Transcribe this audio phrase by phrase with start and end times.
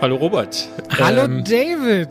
[0.00, 0.68] Hallo Robert.
[0.96, 2.10] Hallo ähm, David.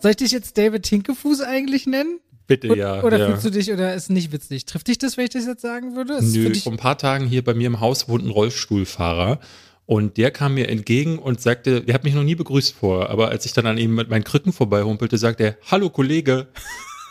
[0.00, 2.18] Soll ich dich jetzt David Hinkefuß eigentlich nennen?
[2.48, 3.04] Bitte, ja.
[3.04, 3.26] Oder ja.
[3.28, 4.64] fühlst du dich, oder ist nicht witzig?
[4.64, 6.14] Trifft dich das, wenn ich das jetzt sagen würde?
[6.14, 9.38] Ist Nö, vor ein paar Tagen hier bei mir im Haus wohnt ein Rollstuhlfahrer
[9.86, 13.28] und der kam mir entgegen und sagte, der hat mich noch nie begrüßt vor, aber
[13.28, 16.48] als ich dann an ihm mit meinen Krücken vorbeihumpelte, sagte er, hallo Kollege.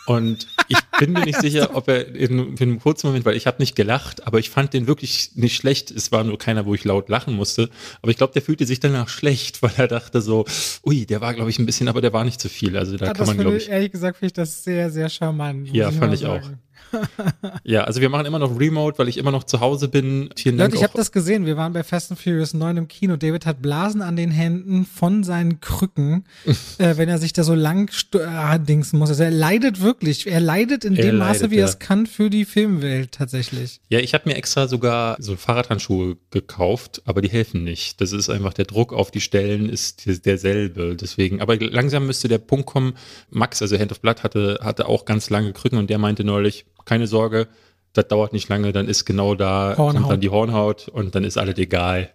[0.08, 3.46] Und ich bin mir nicht sicher, ob er in, in einem kurzen Moment, weil ich
[3.46, 5.90] habe nicht gelacht, aber ich fand den wirklich nicht schlecht.
[5.90, 7.68] Es war nur keiner, wo ich laut lachen musste.
[8.00, 10.46] Aber ich glaube, der fühlte sich danach schlecht, weil er dachte so,
[10.84, 12.78] ui, der war, glaube ich, ein bisschen, aber der war nicht zu viel.
[12.78, 13.68] Also da ja, kann man, glaube ich.
[13.68, 15.68] Ehrlich gesagt, finde ich das sehr, sehr charmant.
[15.74, 16.44] Ja, fand ich sagen.
[16.44, 16.67] auch
[17.64, 20.30] ja, also wir machen immer noch Remote, weil ich immer noch zu Hause bin.
[20.36, 21.46] Vielen Leute, ich habe das gesehen.
[21.46, 23.16] Wir waren bei Fast and Furious 9 im Kino.
[23.16, 26.24] David hat Blasen an den Händen von seinen Krücken,
[26.78, 29.08] äh, wenn er sich da so lang äh, dingsen muss.
[29.10, 30.26] Also er leidet wirklich.
[30.26, 33.80] Er leidet in er dem leidet, Maße, wie er es kann für die Filmwelt tatsächlich.
[33.88, 38.00] Ja, ich habe mir extra sogar so Fahrradhandschuhe gekauft, aber die helfen nicht.
[38.00, 40.96] Das ist einfach der Druck auf die Stellen ist derselbe.
[40.96, 42.94] Deswegen, aber langsam müsste der Punkt kommen.
[43.30, 46.64] Max, also Hand of Blood, hatte, hatte auch ganz lange Krücken und der meinte neulich,
[46.88, 47.46] keine Sorge,
[47.92, 49.94] das dauert nicht lange, dann ist genau da, Hornhaut.
[49.94, 52.10] kommt dann die Hornhaut und dann ist alles egal.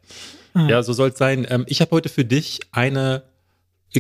[0.54, 0.70] Mhm.
[0.70, 1.46] Ja, so soll es sein.
[1.50, 3.24] Ähm, ich habe heute für dich eine,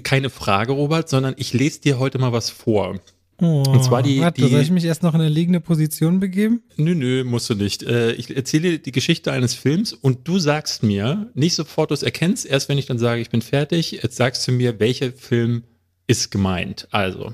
[0.04, 3.00] keine Frage, Robert, sondern ich lese dir heute mal was vor.
[3.42, 4.48] Oh, und zwar die, warte, die.
[4.48, 6.62] Soll ich mich erst noch in eine liegende Position begeben?
[6.78, 7.84] Nö, nö, musst du nicht.
[7.84, 11.96] Äh, ich erzähle dir die Geschichte eines Films und du sagst mir, nicht sofort du
[11.96, 15.12] es erkennst, erst wenn ich dann sage, ich bin fertig, jetzt sagst du mir, welcher
[15.12, 15.64] Film
[16.06, 16.88] ist gemeint.
[16.92, 17.34] Also,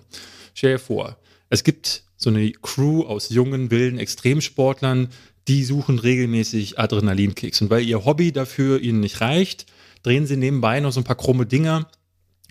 [0.54, 1.18] stell dir vor,
[1.50, 5.08] es gibt so eine Crew aus jungen, wilden Extremsportlern,
[5.48, 7.62] die suchen regelmäßig Adrenalinkicks.
[7.62, 9.66] Und weil ihr Hobby dafür ihnen nicht reicht,
[10.04, 11.88] drehen sie nebenbei noch so ein paar krumme Dinger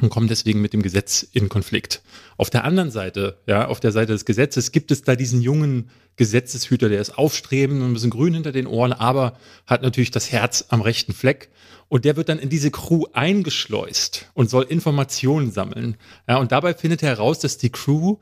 [0.00, 2.02] und kommen deswegen mit dem Gesetz in Konflikt.
[2.36, 5.90] Auf der anderen Seite, ja, auf der Seite des Gesetzes gibt es da diesen jungen
[6.16, 10.32] Gesetzeshüter, der ist aufstrebend und ein bisschen grün hinter den Ohren, aber hat natürlich das
[10.32, 11.50] Herz am rechten Fleck.
[11.88, 15.96] Und der wird dann in diese Crew eingeschleust und soll Informationen sammeln.
[16.28, 18.18] Ja, und dabei findet er heraus, dass die Crew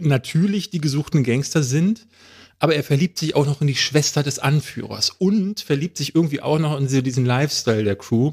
[0.00, 2.06] natürlich die gesuchten Gangster sind,
[2.58, 6.42] aber er verliebt sich auch noch in die Schwester des Anführers und verliebt sich irgendwie
[6.42, 8.32] auch noch in diesen Lifestyle der Crew.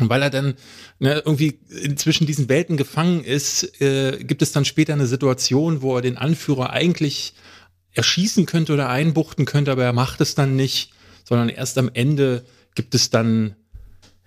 [0.00, 0.54] Und weil er dann
[0.98, 1.60] ne, irgendwie
[1.94, 6.16] zwischen diesen Welten gefangen ist, äh, gibt es dann später eine Situation, wo er den
[6.16, 7.34] Anführer eigentlich
[7.92, 12.44] erschießen könnte oder einbuchten könnte, aber er macht es dann nicht, sondern erst am Ende
[12.74, 13.54] gibt es dann,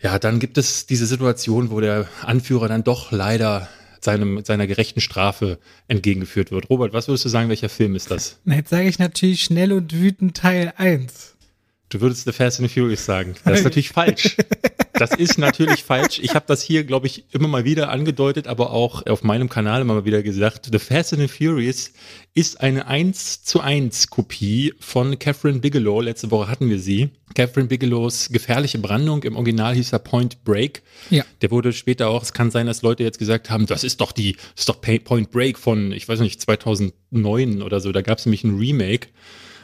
[0.02, 3.68] ja, dann gibt es diese Situation, wo der Anführer dann doch leider
[4.08, 6.70] seinem, seiner gerechten Strafe entgegengeführt wird.
[6.70, 8.40] Robert, was würdest du sagen, welcher Film ist das?
[8.46, 11.36] Jetzt sage ich natürlich Schnell und Wütend Teil 1.
[11.90, 13.36] Du würdest The Fast and the Furious sagen.
[13.44, 14.38] Das ist natürlich falsch.
[14.98, 16.20] Das ist natürlich falsch.
[16.20, 19.82] Ich habe das hier, glaube ich, immer mal wieder angedeutet, aber auch auf meinem Kanal
[19.82, 20.70] immer mal wieder gesagt.
[20.72, 21.92] The Fast and the Furious
[22.34, 26.02] ist eine 1 zu 1 Kopie von Catherine Bigelow.
[26.02, 27.10] Letzte Woche hatten wir sie.
[27.36, 29.24] Catherine Bigelows gefährliche Brandung.
[29.24, 30.84] Im Original hieß er Point Break.
[31.10, 31.24] Ja.
[31.42, 34.12] Der wurde später auch, es kann sein, dass Leute jetzt gesagt haben, das ist doch
[34.12, 37.92] die, das ist doch Point Break von, ich weiß nicht, 2009 oder so.
[37.92, 39.10] Da gab es nämlich ein Remake.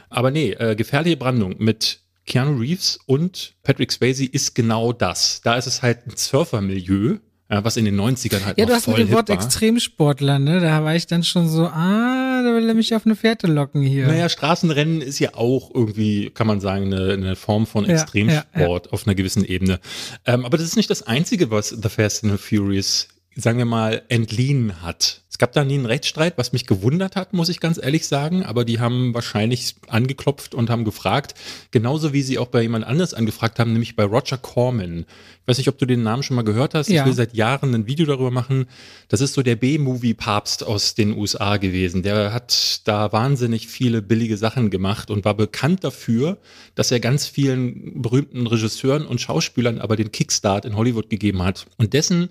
[0.09, 5.41] Aber nee, äh, gefährliche Brandung mit Keanu Reeves und Patrick Swayze ist genau das.
[5.43, 7.17] Da ist es halt ein Surfermilieu,
[7.49, 9.35] ja, was in den 90ern halt Ja, du hast mit dem Wort war.
[9.35, 10.59] Extremsportler, ne?
[10.59, 13.81] Da war ich dann schon so, ah, da will er mich auf eine Fährte locken
[13.81, 14.07] hier.
[14.07, 18.61] Naja, Straßenrennen ist ja auch irgendwie, kann man sagen, eine, eine Form von Extremsport ja,
[18.61, 18.91] ja, ja.
[18.91, 19.79] auf einer gewissen Ebene.
[20.25, 23.65] Ähm, aber das ist nicht das Einzige, was The Fast and the Furious sagen wir
[23.65, 25.22] mal, entliehen hat.
[25.33, 28.43] Es gab da nie einen Rechtsstreit, was mich gewundert hat, muss ich ganz ehrlich sagen,
[28.43, 31.33] aber die haben wahrscheinlich angeklopft und haben gefragt,
[31.71, 35.07] genauso wie sie auch bei jemand anders angefragt haben, nämlich bei Roger Corman.
[35.41, 36.87] Ich weiß nicht, ob du den Namen schon mal gehört hast.
[36.87, 37.01] Ja.
[37.01, 38.67] Ich will seit Jahren ein Video darüber machen.
[39.07, 42.03] Das ist so der B-Movie-Papst aus den USA gewesen.
[42.03, 46.37] Der hat da wahnsinnig viele billige Sachen gemacht und war bekannt dafür,
[46.75, 51.65] dass er ganz vielen berühmten Regisseuren und Schauspielern aber den Kickstart in Hollywood gegeben hat.
[51.77, 52.29] Und dessen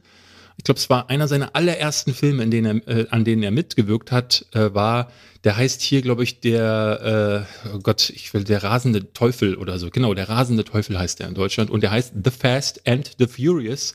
[0.56, 3.50] ich glaube, es war einer seiner allerersten Filme, in denen er, äh, an denen er
[3.50, 5.10] mitgewirkt hat, äh, war,
[5.44, 9.78] der heißt hier, glaube ich, der, äh, oh Gott, ich will, der rasende Teufel oder
[9.78, 9.90] so.
[9.90, 13.26] Genau, der rasende Teufel heißt der in Deutschland und der heißt The Fast and the
[13.26, 13.94] Furious.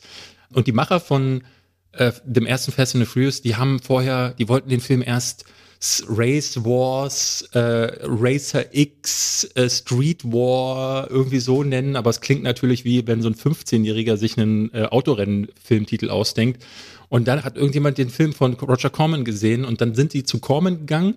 [0.51, 1.43] Und die Macher von
[1.93, 5.45] äh, dem ersten Fast and the Furious, die haben vorher, die wollten den Film erst
[6.09, 7.59] Race Wars, äh,
[8.03, 13.29] Racer X, äh, Street War irgendwie so nennen, aber es klingt natürlich wie wenn so
[13.29, 16.63] ein 15-Jähriger sich einen äh, Autorennen-Filmtitel ausdenkt.
[17.09, 20.39] Und dann hat irgendjemand den Film von Roger Corman gesehen und dann sind die zu
[20.39, 21.15] Corman gegangen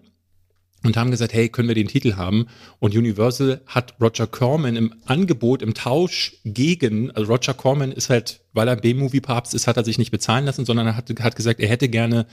[0.83, 2.47] und haben gesagt, hey, können wir den Titel haben?
[2.79, 8.41] Und Universal hat Roger Corman im Angebot, im Tausch gegen, also Roger Corman ist halt,
[8.53, 11.61] weil er B-Movie-Papst ist, hat er sich nicht bezahlen lassen, sondern er hat, hat gesagt,
[11.61, 12.27] er hätte gerne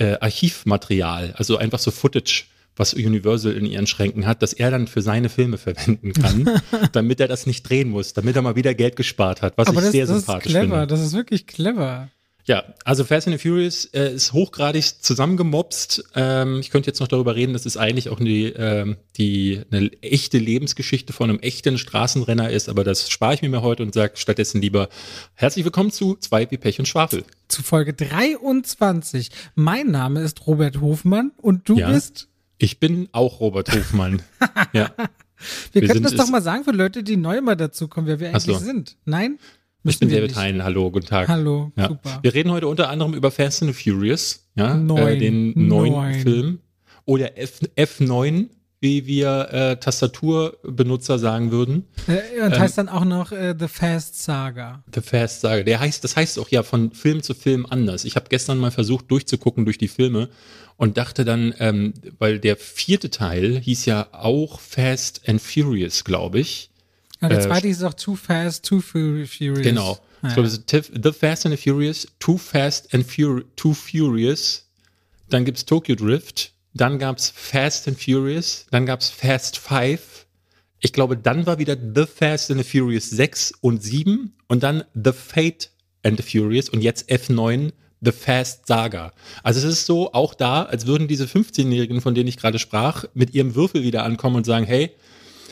[0.00, 2.44] äh, Archivmaterial, also einfach so Footage,
[2.76, 6.48] was Universal in ihren Schränken hat, dass er dann für seine Filme verwenden kann,
[6.92, 9.78] damit er das nicht drehen muss, damit er mal wieder Geld gespart hat, was Aber
[9.78, 10.86] ich das, sehr das sympathisch ist clever, finde.
[10.86, 12.08] Das ist wirklich clever.
[12.44, 16.04] Ja, also Fast and the Furious äh, ist hochgradig zusammengemobst.
[16.14, 19.90] Ähm, ich könnte jetzt noch darüber reden, dass es eigentlich auch die, ähm, die, eine
[20.02, 23.94] echte Lebensgeschichte von einem echten Straßenrenner ist, aber das spare ich mir mal heute und
[23.94, 24.88] sage stattdessen lieber
[25.34, 27.24] herzlich willkommen zu Zwei wie Pech und Schwafel.
[27.48, 29.30] Zu Folge 23.
[29.54, 32.28] Mein Name ist Robert Hofmann und du ja, bist?
[32.58, 34.22] Ich bin auch Robert Hofmann.
[34.72, 34.90] ja.
[35.72, 38.20] Wir, wir könnten das doch mal sagen für Leute, die neu mal dazu kommen, wer
[38.20, 38.58] wir eigentlich so.
[38.58, 38.96] sind.
[39.04, 39.38] Nein?
[39.84, 41.28] Ich bin David Hein, hallo, guten Tag.
[41.28, 41.88] Hallo, ja.
[41.88, 42.18] super.
[42.22, 45.08] Wir reden heute unter anderem über Fast and Furious, ja, Neun.
[45.08, 46.14] Äh, den neuen Neun.
[46.14, 46.58] Film.
[47.06, 48.48] Oder F, F9,
[48.80, 51.86] wie wir äh, Tastaturbenutzer sagen würden.
[52.08, 54.82] Äh, und heißt ähm, dann auch noch äh, The Fast Saga.
[54.94, 55.62] The Fast Saga.
[55.62, 58.04] Der heißt, das heißt auch ja von Film zu Film anders.
[58.04, 60.30] Ich habe gestern mal versucht durchzugucken durch die Filme
[60.76, 66.40] und dachte dann, ähm, weil der vierte Teil hieß ja auch Fast and Furious, glaube
[66.40, 66.69] ich.
[67.20, 69.62] Ja, der äh, zweite äh, ist auch Too Fast, Too Furious.
[69.62, 69.98] Genau.
[70.22, 70.28] Ja.
[70.28, 74.68] Ich glaube, The Fast and the Furious, Too Fast and Fur Too Furious.
[75.28, 76.52] Dann gibt's Tokyo Drift.
[76.74, 78.66] Dann gab's Fast and Furious.
[78.70, 80.26] Dann gab's Fast Five.
[80.80, 84.84] Ich glaube, dann war wieder The Fast and the Furious 6 und 7 und dann
[84.94, 85.70] The Fate
[86.02, 89.12] and the Furious und jetzt F9 The Fast Saga.
[89.42, 93.04] Also es ist so auch da, als würden diese 15-Jährigen, von denen ich gerade sprach,
[93.12, 94.90] mit ihrem Würfel wieder ankommen und sagen, hey,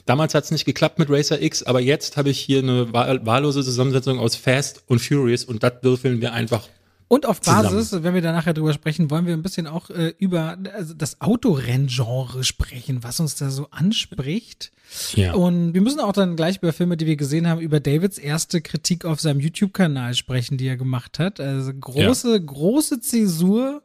[0.09, 3.63] Damals hat es nicht geklappt mit Racer X, aber jetzt habe ich hier eine wahllose
[3.63, 6.67] Zusammensetzung aus Fast und Furious und das würfeln wir einfach
[7.09, 8.05] und auf Basis, Zusammen.
[8.05, 11.23] wenn wir da nachher drüber sprechen, wollen wir ein bisschen auch äh, über also das
[11.23, 14.73] Autorenngenre sprechen, was uns da so anspricht.
[15.15, 15.33] Ja.
[15.33, 18.61] Und wir müssen auch dann gleich über Filme, die wir gesehen haben, über Davids erste
[18.61, 21.41] Kritik auf seinem YouTube-Kanal sprechen, die er gemacht hat.
[21.41, 22.39] Also große, ja.
[22.45, 23.83] große Zäsur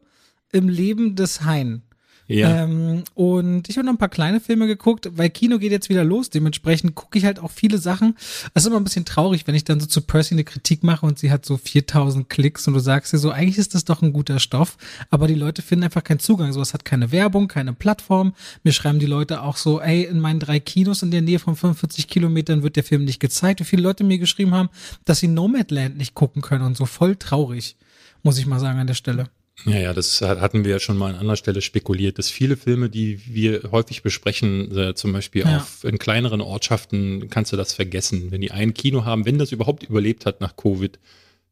[0.52, 1.82] im Leben des Hein.
[2.28, 2.64] Ja.
[2.64, 6.04] Ähm, und ich habe noch ein paar kleine Filme geguckt, weil Kino geht jetzt wieder
[6.04, 6.30] los.
[6.30, 8.16] Dementsprechend gucke ich halt auch viele Sachen.
[8.54, 11.06] Es ist immer ein bisschen traurig, wenn ich dann so zu Percy eine Kritik mache
[11.06, 14.02] und sie hat so 4000 Klicks und du sagst dir so, eigentlich ist das doch
[14.02, 14.78] ein guter Stoff,
[15.10, 16.54] aber die Leute finden einfach keinen Zugang.
[16.54, 18.34] Sowas hat keine Werbung, keine Plattform.
[18.64, 21.56] Mir schreiben die Leute auch so, ey, in meinen drei Kinos in der Nähe von
[21.56, 23.60] 45 Kilometern wird der Film nicht gezeigt.
[23.60, 24.70] Wie viele Leute mir geschrieben haben,
[25.06, 27.76] dass sie Nomadland nicht gucken können und so voll traurig,
[28.24, 29.28] muss ich mal sagen an der Stelle.
[29.66, 32.90] Ja, ja, das hatten wir ja schon mal an anderer Stelle spekuliert, dass viele Filme,
[32.90, 35.58] die wir häufig besprechen, äh, zum Beispiel ja.
[35.58, 38.32] auf, in kleineren Ortschaften, kannst du das vergessen.
[38.32, 41.00] Wenn die ein Kino haben, wenn das überhaupt überlebt hat nach Covid,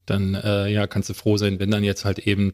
[0.05, 2.53] dann äh, ja, kannst du froh sein, wenn dann jetzt halt eben,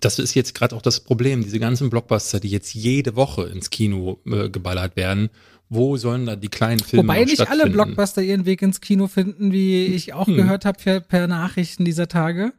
[0.00, 3.70] das ist jetzt gerade auch das Problem, diese ganzen Blockbuster, die jetzt jede Woche ins
[3.70, 5.28] Kino äh, geballert werden,
[5.68, 9.52] wo sollen da die kleinen Filme Wobei nicht alle Blockbuster ihren Weg ins Kino finden,
[9.52, 10.36] wie ich auch hm.
[10.36, 12.52] gehört habe per, per Nachrichten dieser Tage.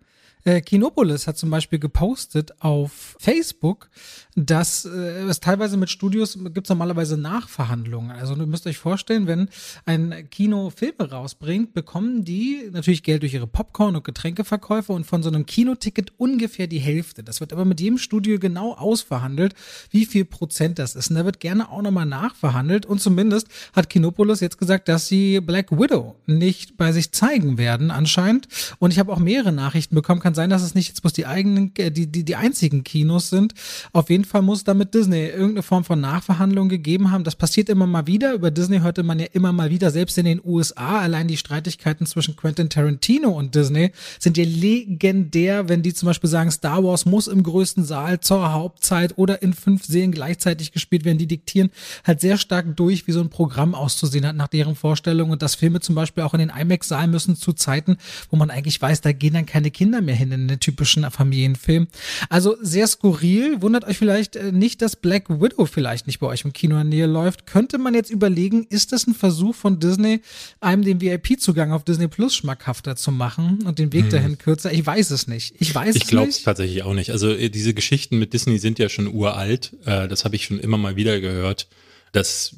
[0.47, 3.89] Äh, Kinopolis hat zum Beispiel gepostet auf Facebook,
[4.38, 8.11] dass äh, es teilweise mit Studios gibt normalerweise Nachverhandlungen.
[8.11, 9.49] Also du müsst euch vorstellen, wenn
[9.85, 15.21] ein Kino Filme rausbringt, bekommen die natürlich Geld durch ihre Popcorn- und Getränkeverkäufe und von
[15.21, 17.23] so einem Kinoticket ungefähr die Hälfte.
[17.23, 19.53] Das wird aber mit jedem Studio genau ausverhandelt,
[19.89, 21.09] wie viel Prozent das ist.
[21.09, 22.85] Und da wird gerne auch nochmal nachverhandelt.
[22.85, 27.91] Und zumindest hat Kinopolis jetzt gesagt, dass sie Black Widow nicht bei sich zeigen werden,
[27.91, 28.47] anscheinend.
[28.79, 30.21] Und ich habe auch mehrere Nachrichten bekommen.
[30.21, 33.29] Kann sein, dass es nicht jetzt bloß die eigenen, äh, die, die, die einzigen Kinos
[33.29, 33.53] sind.
[33.91, 37.25] Auf jeden Fall muss damit Disney irgendeine Form von Nachverhandlung gegeben haben.
[37.25, 38.33] Das passiert immer mal wieder.
[38.33, 40.99] Über Disney hörte man ja immer mal wieder, selbst in den USA.
[40.99, 46.29] Allein die Streitigkeiten zwischen Quentin Tarantino und Disney sind ja legendär, wenn die zum Beispiel
[46.29, 51.03] sagen, Star Wars muss im größten Saal zur Hauptzeit oder in fünf Serien gleichzeitig gespielt
[51.03, 51.17] werden.
[51.17, 51.71] Die diktieren
[52.06, 55.56] halt sehr stark durch, wie so ein Programm auszusehen hat nach deren Vorstellung und dass
[55.56, 57.97] Filme zum Beispiel auch in den IMAX-Saal müssen zu Zeiten,
[58.29, 61.87] wo man eigentlich weiß, da gehen dann keine Kinder mehr hin in den typischen Familienfilm.
[62.29, 63.61] Also sehr skurril.
[63.61, 66.89] Wundert euch vielleicht, äh, nicht, dass Black Widow vielleicht nicht bei euch im Kino in
[66.89, 70.21] der Nähe läuft, könnte man jetzt überlegen, ist das ein Versuch von Disney,
[70.59, 74.09] einem den VIP-Zugang auf Disney Plus schmackhafter zu machen und den Weg hm.
[74.09, 74.71] dahin kürzer?
[74.71, 75.55] Ich weiß es nicht.
[75.59, 77.11] Ich weiß ich es glaube es tatsächlich auch nicht.
[77.11, 79.73] Also äh, diese Geschichten mit Disney sind ja schon uralt.
[79.85, 81.67] Äh, das habe ich schon immer mal wieder gehört,
[82.11, 82.55] dass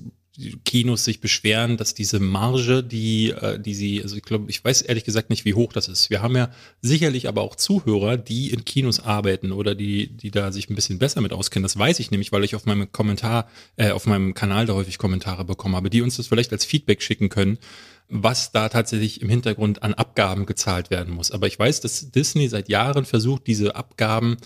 [0.64, 4.82] Kinos sich beschweren, dass diese Marge, die, äh, die sie, also ich glaube, ich weiß
[4.84, 6.10] ehrlich gesagt nicht, wie hoch das ist.
[6.10, 10.52] Wir haben ja sicherlich aber auch Zuhörer, die in Kinos arbeiten oder die, die da
[10.52, 11.64] sich ein bisschen besser mit auskennen.
[11.64, 14.98] Das weiß ich nämlich, weil ich auf meinem Kommentar, äh, auf meinem Kanal da häufig
[14.98, 17.58] Kommentare bekommen habe, die uns das vielleicht als Feedback schicken können,
[18.08, 21.32] was da tatsächlich im Hintergrund an Abgaben gezahlt werden muss.
[21.32, 24.38] Aber ich weiß, dass Disney seit Jahren versucht, diese Abgaben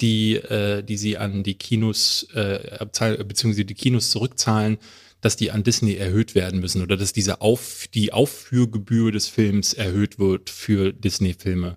[0.00, 2.84] die, äh, die sie an die Kinos, äh,
[3.24, 4.78] beziehungsweise die Kinos zurückzahlen,
[5.24, 9.72] dass die an Disney erhöht werden müssen oder dass diese Auf, die Aufführgebühr des Films
[9.72, 11.76] erhöht wird für Disney-Filme.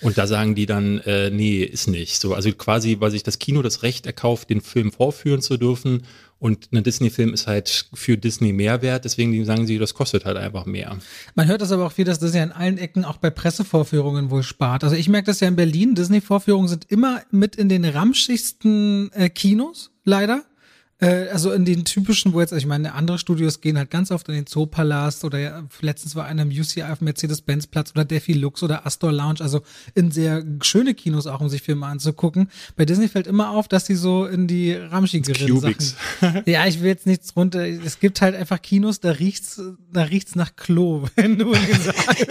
[0.00, 2.20] Und da sagen die dann, äh, nee, ist nicht.
[2.20, 6.02] So, also quasi, weil sich das Kino das Recht erkauft, den Film vorführen zu dürfen.
[6.38, 10.66] Und ein Disney-Film ist halt für Disney Mehrwert, deswegen sagen sie, das kostet halt einfach
[10.66, 10.98] mehr.
[11.36, 14.30] Man hört das aber auch viel, dass das ja in allen Ecken auch bei Pressevorführungen
[14.30, 14.82] wohl spart.
[14.82, 19.28] Also ich merke das ja in Berlin, Disney-Vorführungen sind immer mit in den ramschigsten äh,
[19.28, 20.44] Kinos, leider.
[21.02, 24.12] Äh, also in den typischen, wo jetzt, also ich meine, andere Studios gehen halt ganz
[24.12, 28.34] oft in den Zoopalast oder ja, letztens war einer im UCI auf Mercedes-Benz-Platz oder Defi
[28.34, 29.62] Lux oder Astor Lounge, also
[29.94, 32.48] in sehr schöne Kinos auch, um sich Filme anzugucken.
[32.76, 36.42] Bei Disney fällt immer auf, dass die so in die ramschigeren Sachen.
[36.46, 37.66] ja, ich will jetzt nichts runter.
[37.66, 39.60] Es gibt halt einfach Kinos, da riecht's,
[39.92, 42.26] da riecht's nach Klo, wenn du gesagt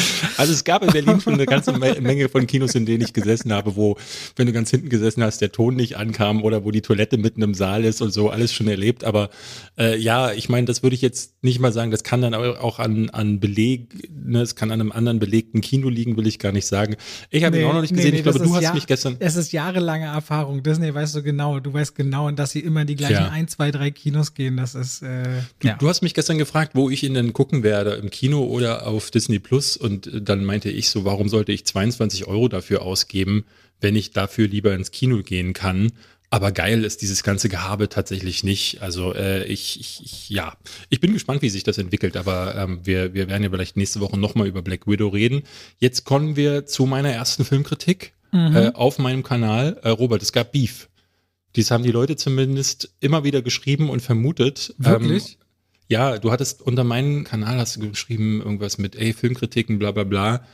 [0.36, 3.52] Also es gab in Berlin schon eine ganze Menge von Kinos, in denen ich gesessen
[3.52, 3.98] habe, wo,
[4.36, 7.42] wenn du ganz hinten gesessen hast, der Ton nicht ankam oder wo die Toilette mitten
[7.42, 9.04] im Saal ist und so, alles schon erlebt.
[9.04, 9.30] Aber
[9.78, 12.78] äh, ja, ich meine, das würde ich jetzt nicht mal sagen, das kann dann auch
[12.78, 16.52] an, an Beleg, ne, es kann an einem anderen belegten Kino liegen, will ich gar
[16.52, 16.96] nicht sagen.
[17.30, 18.74] Ich habe nee, ihn auch noch nicht gesehen, nee, nee, ich glaube, du hast Jahr,
[18.74, 19.16] mich gestern.
[19.18, 20.62] Es ist jahrelange Erfahrung.
[20.62, 23.30] Disney weißt du genau, du weißt genau, dass sie immer in die gleichen ja.
[23.30, 24.56] ein, zwei, drei Kinos gehen.
[24.56, 25.24] Das ist äh,
[25.60, 25.74] du, ja.
[25.74, 29.10] du hast mich gestern gefragt, wo ich ihn denn gucken werde, im Kino oder auf
[29.10, 33.44] Disney Plus und äh, dann meinte ich so, warum sollte ich 22 Euro dafür ausgeben,
[33.80, 35.92] wenn ich dafür lieber ins Kino gehen kann?
[36.32, 38.80] Aber geil ist dieses ganze Gehabe tatsächlich nicht.
[38.80, 40.54] Also äh, ich, ich, ich, ja,
[40.88, 42.16] ich bin gespannt, wie sich das entwickelt.
[42.16, 45.42] Aber ähm, wir, wir werden ja vielleicht nächste Woche nochmal über Black Widow reden.
[45.78, 48.56] Jetzt kommen wir zu meiner ersten Filmkritik mhm.
[48.56, 49.80] äh, auf meinem Kanal.
[49.82, 50.88] Äh, Robert, es gab Beef.
[51.56, 54.72] Dies haben die Leute zumindest immer wieder geschrieben und vermutet.
[54.78, 55.32] Wirklich?
[55.32, 55.36] Ähm,
[55.88, 60.04] ja, du hattest unter meinem Kanal hast du geschrieben irgendwas mit, ey, Filmkritiken, bla bla
[60.04, 60.44] bla.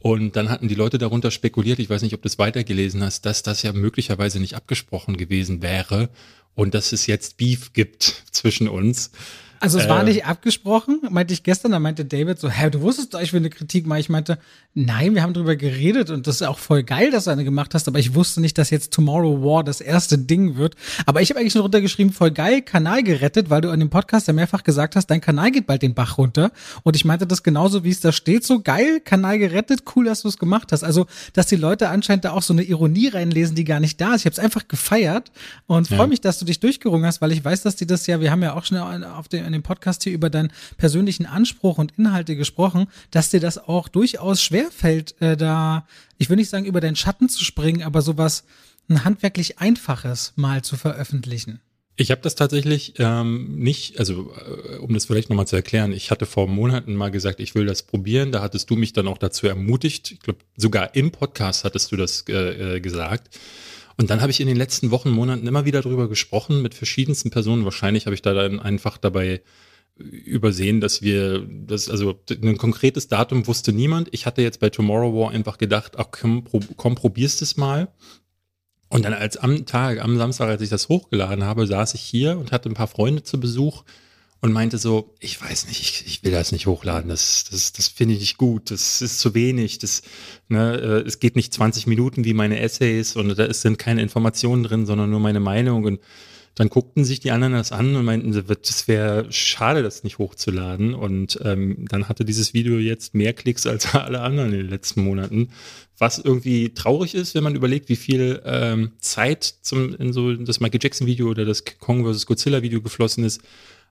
[0.00, 3.26] Und dann hatten die Leute darunter spekuliert, ich weiß nicht, ob du es weitergelesen hast,
[3.26, 6.08] dass das ja möglicherweise nicht abgesprochen gewesen wäre
[6.54, 9.10] und dass es jetzt Beef gibt zwischen uns.
[9.60, 12.80] Also es äh, war nicht abgesprochen, meinte ich gestern, da meinte David so, hä, du
[12.80, 14.00] wusstest doch, ich will eine Kritik machen.
[14.00, 14.38] Ich meinte,
[14.74, 17.74] nein, wir haben drüber geredet und das ist auch voll geil, dass du eine gemacht
[17.74, 20.76] hast, aber ich wusste nicht, dass jetzt Tomorrow War das erste Ding wird.
[21.06, 24.28] Aber ich habe eigentlich nur runtergeschrieben, voll geil, Kanal gerettet, weil du in dem Podcast
[24.28, 26.52] ja mehrfach gesagt hast, dein Kanal geht bald den Bach runter.
[26.84, 30.22] Und ich meinte das genauso, wie es da steht, so geil, Kanal gerettet, cool, dass
[30.22, 30.84] du es gemacht hast.
[30.84, 34.14] Also, dass die Leute anscheinend da auch so eine Ironie reinlesen, die gar nicht da
[34.14, 34.20] ist.
[34.20, 35.30] Ich habe es einfach gefeiert
[35.66, 36.06] und freue ja.
[36.06, 38.42] mich, dass du dich durchgerungen hast, weil ich weiß, dass die das ja, wir haben
[38.42, 42.36] ja auch schon auf dem in dem Podcast hier über deinen persönlichen Anspruch und Inhalte
[42.36, 45.86] gesprochen, dass dir das auch durchaus schwerfällt, äh, da,
[46.18, 48.44] ich will nicht sagen, über deinen Schatten zu springen, aber sowas
[48.88, 51.60] ein handwerklich einfaches mal zu veröffentlichen.
[52.00, 56.12] Ich habe das tatsächlich ähm, nicht, also äh, um das vielleicht nochmal zu erklären, ich
[56.12, 58.30] hatte vor Monaten mal gesagt, ich will das probieren.
[58.30, 60.12] Da hattest du mich dann auch dazu ermutigt.
[60.12, 63.36] Ich glaube, sogar im Podcast hattest du das äh, äh gesagt.
[63.98, 67.30] Und dann habe ich in den letzten Wochen, Monaten immer wieder darüber gesprochen mit verschiedensten
[67.30, 67.64] Personen.
[67.64, 69.42] Wahrscheinlich habe ich da dann einfach dabei
[69.96, 74.08] übersehen, dass wir, das, also ein konkretes Datum wusste niemand.
[74.12, 76.44] Ich hatte jetzt bei Tomorrow War einfach gedacht, ach komm,
[76.76, 77.88] komm probierst es mal.
[78.88, 82.38] Und dann als am Tag, am Samstag, als ich das hochgeladen habe, saß ich hier
[82.38, 83.82] und hatte ein paar Freunde zu Besuch
[84.40, 87.88] und meinte so, ich weiß nicht, ich, ich will das nicht hochladen, das, das, das
[87.88, 90.02] finde ich nicht gut, das ist zu wenig, das,
[90.48, 94.62] ne, äh, es geht nicht 20 Minuten wie meine Essays und da sind keine Informationen
[94.62, 96.00] drin, sondern nur meine Meinung und
[96.58, 100.92] dann guckten sich die anderen das an und meinten, das wäre schade, das nicht hochzuladen.
[100.92, 105.04] Und ähm, dann hatte dieses Video jetzt mehr Klicks als alle anderen in den letzten
[105.04, 105.50] Monaten.
[105.98, 110.58] Was irgendwie traurig ist, wenn man überlegt, wie viel ähm, Zeit zum, in so das
[110.58, 112.26] Michael Jackson Video oder das Kong vs.
[112.26, 113.40] Godzilla Video geflossen ist.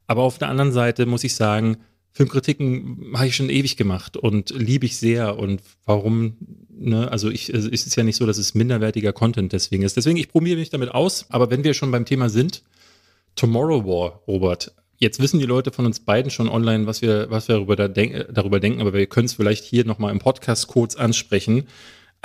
[0.08, 1.78] Aber auf der anderen Seite muss ich sagen,
[2.14, 5.38] Filmkritiken habe ich schon ewig gemacht und liebe ich sehr.
[5.38, 6.38] Und warum,
[6.70, 9.98] ne, also ich, es ist ja nicht so, dass es minderwertiger Content deswegen ist.
[9.98, 11.28] Deswegen, ich probiere mich damit aus.
[11.30, 12.64] Aber wenn wir schon beim Thema sind,
[13.36, 14.74] Tomorrow War, Robert.
[14.98, 17.88] Jetzt wissen die Leute von uns beiden schon online, was wir, was wir darüber, da
[17.88, 21.68] denk, darüber denken, aber wir können es vielleicht hier nochmal im Podcast kurz ansprechen.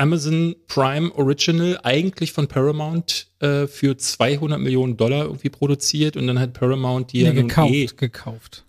[0.03, 6.41] Amazon Prime Original, eigentlich von Paramount äh, für 200 Millionen Dollar irgendwie produziert und dann
[6.41, 8.65] hat Paramount die nee, ja gekauft, eh, gekauft.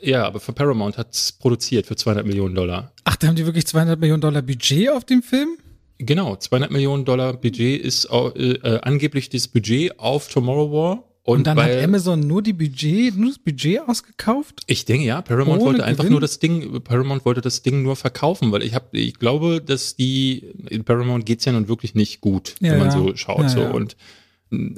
[0.00, 2.92] Ja, aber für Paramount hat es produziert für 200 Millionen Dollar.
[3.02, 5.58] Ach, da haben die wirklich 200 Millionen Dollar Budget auf dem Film?
[5.98, 11.04] Genau, 200 Millionen Dollar Budget ist äh, äh, angeblich das Budget auf Tomorrow War.
[11.30, 14.62] Und, und dann weil, hat Amazon nur die Budget, nur das Budget ausgekauft?
[14.66, 16.12] Ich denke ja, Paramount wollte einfach Gewinn?
[16.12, 19.94] nur das Ding, Paramount wollte das Ding nur verkaufen, weil ich habe, ich glaube, dass
[19.94, 23.42] die in Paramount geht's ja nun wirklich nicht gut, ja, wenn man so schaut.
[23.42, 23.62] Ja, so.
[23.62, 23.96] Und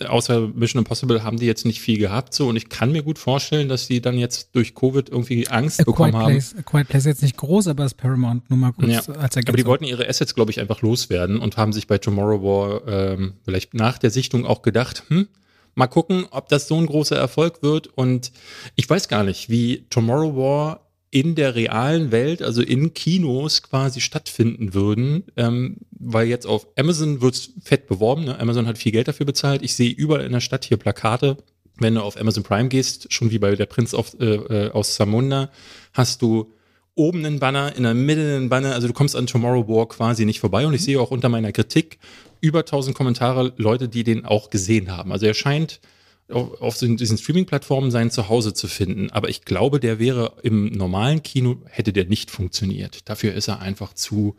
[0.06, 3.18] außer Mission Impossible haben die jetzt nicht viel gehabt so und ich kann mir gut
[3.18, 6.58] vorstellen, dass die dann jetzt durch Covid irgendwie Angst A bekommen Quiet Place, haben.
[6.58, 9.38] A Quiet Place ist jetzt nicht groß, aber ist Paramount nur mal kurz ja, als
[9.38, 12.86] Aber die wollten ihre Assets, glaube ich, einfach loswerden und haben sich bei Tomorrow War
[12.86, 15.28] ähm, vielleicht nach der Sichtung auch gedacht, hm,
[15.74, 18.32] mal gucken, ob das so ein großer Erfolg wird und
[18.76, 24.00] ich weiß gar nicht, wie Tomorrow War in der realen Welt, also in Kinos quasi
[24.00, 28.40] stattfinden würden, ähm, weil jetzt auf Amazon wird's fett beworben, ne?
[28.40, 29.62] Amazon hat viel Geld dafür bezahlt.
[29.62, 31.36] Ich sehe überall in der Stadt hier Plakate.
[31.76, 34.96] Wenn du auf Amazon Prime gehst, schon wie bei der Prinz auf, äh, äh aus
[34.96, 35.50] Samunda,
[35.92, 36.50] hast du
[36.94, 40.24] oben einen Banner, in der Mitte einen Banner, also du kommst an Tomorrow War quasi
[40.24, 41.98] nicht vorbei und ich sehe auch unter meiner Kritik
[42.40, 45.12] über 1000 Kommentare Leute, die den auch gesehen haben.
[45.12, 45.80] Also er scheint
[46.28, 49.10] auf, auf diesen Streaming-Plattformen sein Zuhause zu finden.
[49.10, 53.08] Aber ich glaube, der wäre im normalen Kino, hätte der nicht funktioniert.
[53.08, 54.36] Dafür ist er einfach zu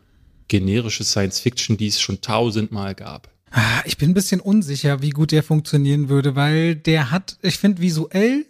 [0.47, 3.29] generische Science Fiction, die es schon tausendmal gab.
[3.51, 7.57] Ah, ich bin ein bisschen unsicher, wie gut der funktionieren würde, weil der hat, ich
[7.57, 8.45] finde, visuell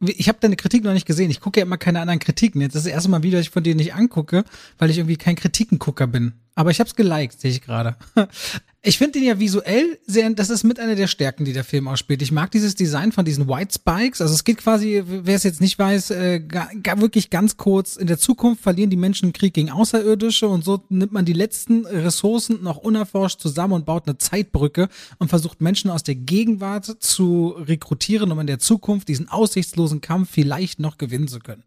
[0.00, 1.30] ich habe deine Kritik noch nicht gesehen.
[1.30, 2.60] Ich gucke ja immer keine anderen Kritiken.
[2.60, 4.44] Jetzt ist das erste Mal wieder, dass ich von denen nicht angucke,
[4.78, 6.34] weil ich irgendwie kein Kritikengucker bin.
[6.54, 7.96] Aber ich habe es geliked, sehe ich gerade.
[8.88, 11.88] Ich finde den ja visuell sehr, das ist mit einer der Stärken, die der Film
[11.88, 12.22] ausspielt.
[12.22, 14.20] Ich mag dieses Design von diesen White Spikes.
[14.20, 17.96] Also es geht quasi, wer es jetzt nicht weiß, äh, gar, gar wirklich ganz kurz.
[17.96, 21.84] In der Zukunft verlieren die Menschen Krieg gegen Außerirdische und so nimmt man die letzten
[21.84, 24.88] Ressourcen noch unerforscht zusammen und baut eine Zeitbrücke
[25.18, 30.30] und versucht Menschen aus der Gegenwart zu rekrutieren, um in der Zukunft diesen aussichtslosen Kampf
[30.30, 31.64] vielleicht noch gewinnen zu können.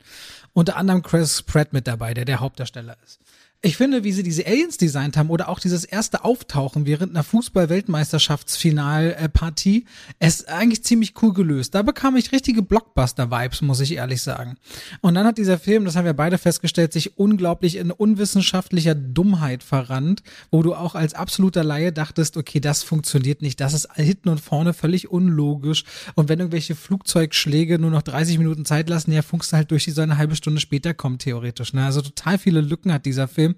[0.54, 3.20] Unter anderem Chris Pratt mit dabei, der der Hauptdarsteller ist.
[3.62, 7.26] Ich finde, wie sie diese Aliens designt haben oder auch dieses erste Auftauchen während einer
[7.26, 9.84] Fußball-Weltmeisterschaftsfinalpartie,
[10.22, 11.76] ist eigentlich ziemlich cool gelöst.
[11.76, 14.56] Da bekam ich richtige Blockbuster-Vibes, muss ich ehrlich sagen.
[15.02, 19.62] Und dann hat dieser Film, das haben wir beide festgestellt, sich unglaublich in unwissenschaftlicher Dummheit
[19.62, 24.30] verrannt, wo du auch als absoluter Laie dachtest, okay, das funktioniert nicht, das ist hinten
[24.30, 25.84] und vorne völlig unlogisch.
[26.16, 29.84] Und wenn irgendwelche Flugzeugschläge nur noch 30 Minuten Zeit lassen, ja, funkst du halt durch
[29.84, 31.74] die so eine halbe Stunde später kommen, theoretisch.
[31.74, 31.84] Ne?
[31.84, 33.49] Also total viele Lücken hat dieser Film.
[33.50, 33.56] Film.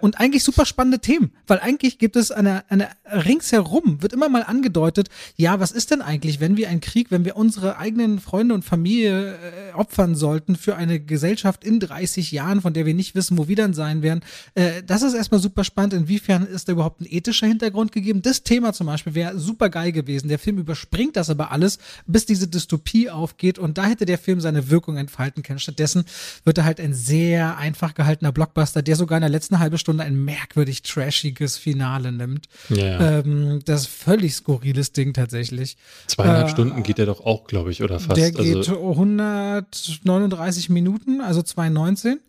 [0.00, 4.42] Und eigentlich super spannende Themen, weil eigentlich gibt es eine, eine ringsherum, wird immer mal
[4.42, 8.54] angedeutet, ja, was ist denn eigentlich, wenn wir einen Krieg, wenn wir unsere eigenen Freunde
[8.54, 13.14] und Familie äh, opfern sollten für eine Gesellschaft in 30 Jahren, von der wir nicht
[13.14, 14.20] wissen, wo wir dann sein werden.
[14.54, 15.92] Äh, das ist erstmal super spannend.
[15.92, 18.22] Inwiefern ist da überhaupt ein ethischer Hintergrund gegeben?
[18.22, 20.28] Das Thema zum Beispiel wäre super geil gewesen.
[20.28, 24.40] Der Film überspringt das aber alles, bis diese Dystopie aufgeht und da hätte der Film
[24.40, 25.58] seine Wirkung entfalten können.
[25.58, 26.04] Stattdessen
[26.44, 30.04] wird er halt ein sehr einfach gehaltener Blockbuster, der sogar in der letzten halben Stunde
[30.04, 32.46] ein merkwürdig trashiges Finale nimmt.
[32.68, 33.18] Ja.
[33.18, 35.76] Ähm, das ist völlig skurriles Ding tatsächlich.
[36.06, 38.16] Zweieinhalb äh, Stunden geht der doch auch, glaube ich, oder fast.
[38.16, 42.20] Der geht also, 139 Minuten, also 219.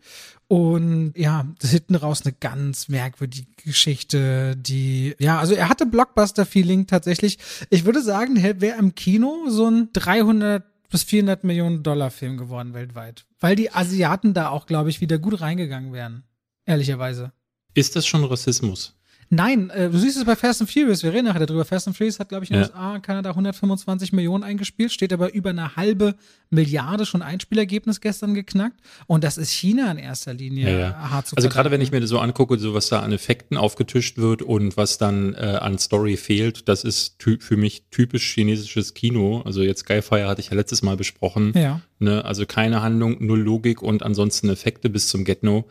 [0.47, 6.87] Und ja, das hinten raus eine ganz merkwürdige Geschichte, die, ja, also er hatte Blockbuster-Feeling
[6.87, 7.37] tatsächlich.
[7.69, 12.73] Ich würde sagen, wäre im Kino so ein 300 bis 400 Millionen Dollar Film geworden
[12.73, 13.23] weltweit.
[13.39, 16.23] Weil die Asiaten da auch, glaube ich, wieder gut reingegangen wären
[16.65, 17.31] ehrlicherweise.
[17.73, 18.95] Ist das schon Rassismus?
[19.33, 21.63] Nein, äh, du siehst es bei Fast and Furious, wir reden nachher darüber.
[21.63, 22.67] Fast and Furious hat, glaube ich, in den ja.
[22.67, 26.15] USA, Kanada 125 Millionen eingespielt, steht aber über eine halbe
[26.49, 28.81] Milliarde schon Einspielergebnis gestern geknackt.
[29.07, 31.11] Und das ist China in erster Linie ja, ja.
[31.11, 33.55] hart zu Also gerade wenn ich mir das so angucke, so was da an Effekten
[33.55, 38.93] aufgetischt wird und was dann äh, an Story fehlt, das ist für mich typisch chinesisches
[38.93, 39.43] Kino.
[39.45, 41.53] Also jetzt Skyfire hatte ich ja letztes Mal besprochen.
[41.55, 41.79] Ja.
[41.99, 42.25] Ne?
[42.25, 45.69] Also keine Handlung, null Logik und ansonsten Effekte bis zum Get-No.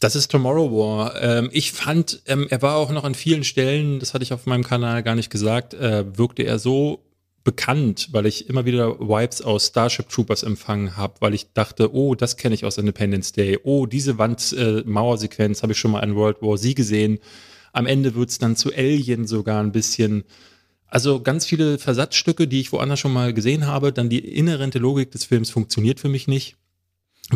[0.00, 1.22] Das ist Tomorrow War.
[1.22, 4.46] Ähm, ich fand, ähm, er war auch noch an vielen Stellen, das hatte ich auf
[4.46, 7.04] meinem Kanal gar nicht gesagt, äh, wirkte er so
[7.44, 12.14] bekannt, weil ich immer wieder Vibes aus Starship Troopers empfangen habe, weil ich dachte, oh,
[12.14, 13.58] das kenne ich aus Independence Day.
[13.62, 17.18] Oh, diese Wandmauersequenz äh, habe ich schon mal in World War Z gesehen.
[17.72, 20.24] Am Ende wird es dann zu Alien sogar ein bisschen.
[20.86, 25.10] Also ganz viele Versatzstücke, die ich woanders schon mal gesehen habe, dann die inhärente Logik
[25.12, 26.56] des Films funktioniert für mich nicht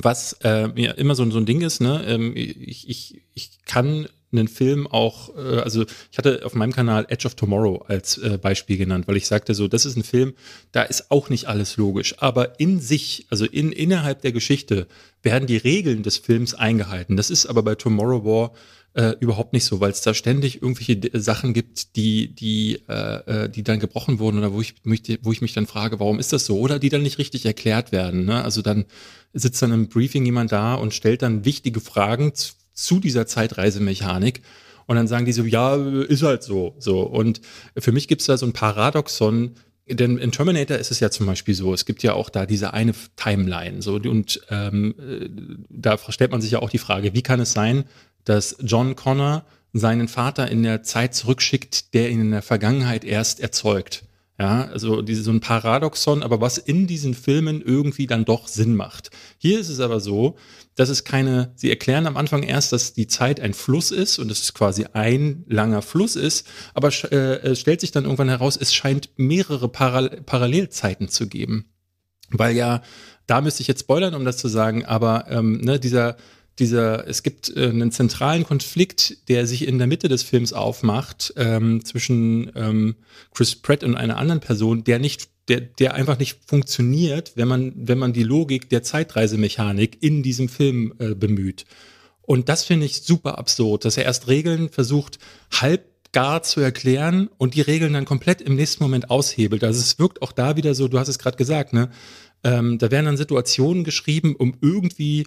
[0.03, 2.05] was äh, ja immer so, so ein Ding ist, ne?
[2.07, 7.07] Ähm, ich, ich, ich kann einen Film auch, äh, also ich hatte auf meinem Kanal
[7.09, 10.35] Edge of Tomorrow als äh, Beispiel genannt, weil ich sagte so, das ist ein Film,
[10.73, 14.87] da ist auch nicht alles logisch, aber in sich, also in, innerhalb der Geschichte
[15.23, 17.17] werden die Regeln des Films eingehalten.
[17.17, 18.53] Das ist aber bei Tomorrow War
[18.95, 23.49] äh, überhaupt nicht so, weil es da ständig irgendwelche Sachen gibt, die, die, äh, äh,
[23.49, 26.33] die dann gebrochen wurden oder wo ich, mich, wo ich mich dann frage, warum ist
[26.33, 26.59] das so?
[26.59, 28.25] Oder die dann nicht richtig erklärt werden.
[28.25, 28.43] Ne?
[28.43, 28.85] Also dann
[29.33, 34.43] sitzt dann im Briefing jemand da und stellt dann wichtige Fragen zu, zu dieser Zeitreisemechanik.
[34.87, 36.77] Und dann sagen die so, ja, ist halt so.
[36.79, 37.01] so.
[37.01, 37.41] Und
[37.77, 39.55] für mich gibt es da so ein Paradoxon,
[39.89, 42.73] denn in Terminator ist es ja zum Beispiel so, es gibt ja auch da diese
[42.73, 43.83] eine Timeline.
[43.83, 45.29] So, und ähm, äh,
[45.69, 47.85] da stellt man sich ja auch die Frage, wie kann es sein,
[48.25, 53.41] dass John Connor seinen Vater in der Zeit zurückschickt, der ihn in der Vergangenheit erst
[53.41, 54.05] erzeugt.
[54.37, 58.75] Ja, also diese, so ein Paradoxon, aber was in diesen Filmen irgendwie dann doch Sinn
[58.75, 59.11] macht.
[59.39, 60.37] Hier ist es aber so,
[60.75, 64.33] dass es keine, sie erklären am Anfang erst, dass die Zeit ein Fluss ist und
[64.33, 68.75] es quasi ein langer Fluss ist, aber äh, es stellt sich dann irgendwann heraus, es
[68.75, 71.67] scheint mehrere Paral Parallelzeiten zu geben.
[72.31, 72.83] Weil ja
[73.27, 76.17] Da müsste ich jetzt spoilern, um das zu sagen, aber ähm, ne, dieser,
[76.59, 81.35] dieser, es gibt äh, einen zentralen Konflikt, der sich in der Mitte des Films aufmacht,
[81.37, 82.97] ähm, zwischen ähm,
[83.35, 87.73] Chris Pratt und einer anderen Person, der nicht, der, der einfach nicht funktioniert, wenn man,
[87.77, 91.65] wenn man die Logik der Zeitreisemechanik in diesem Film äh, bemüht.
[92.23, 95.19] Und das finde ich super absurd, dass er erst Regeln versucht,
[95.53, 99.65] halb gar zu erklären und die Regeln dann komplett im nächsten Moment aushebelt.
[99.65, 101.91] Also es wirkt auch da wieder so, du hast es gerade gesagt, ne?
[102.45, 105.27] Ähm, da werden dann Situationen geschrieben, um irgendwie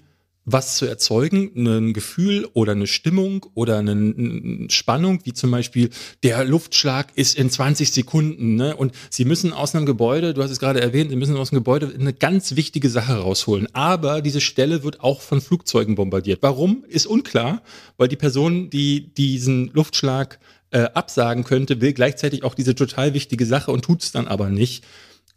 [0.49, 5.89] was zu erzeugen, ein Gefühl oder eine Stimmung oder eine Spannung, wie zum Beispiel
[6.23, 8.55] der Luftschlag ist in 20 Sekunden.
[8.55, 8.73] Ne?
[8.73, 11.57] Und sie müssen aus einem Gebäude, du hast es gerade erwähnt, sie müssen aus dem
[11.57, 13.67] Gebäude eine ganz wichtige Sache rausholen.
[13.73, 16.39] Aber diese Stelle wird auch von Flugzeugen bombardiert.
[16.41, 17.61] Warum, ist unklar,
[17.97, 20.39] weil die Person, die diesen Luftschlag
[20.71, 24.49] äh, absagen könnte, will gleichzeitig auch diese total wichtige Sache und tut es dann aber
[24.49, 24.85] nicht.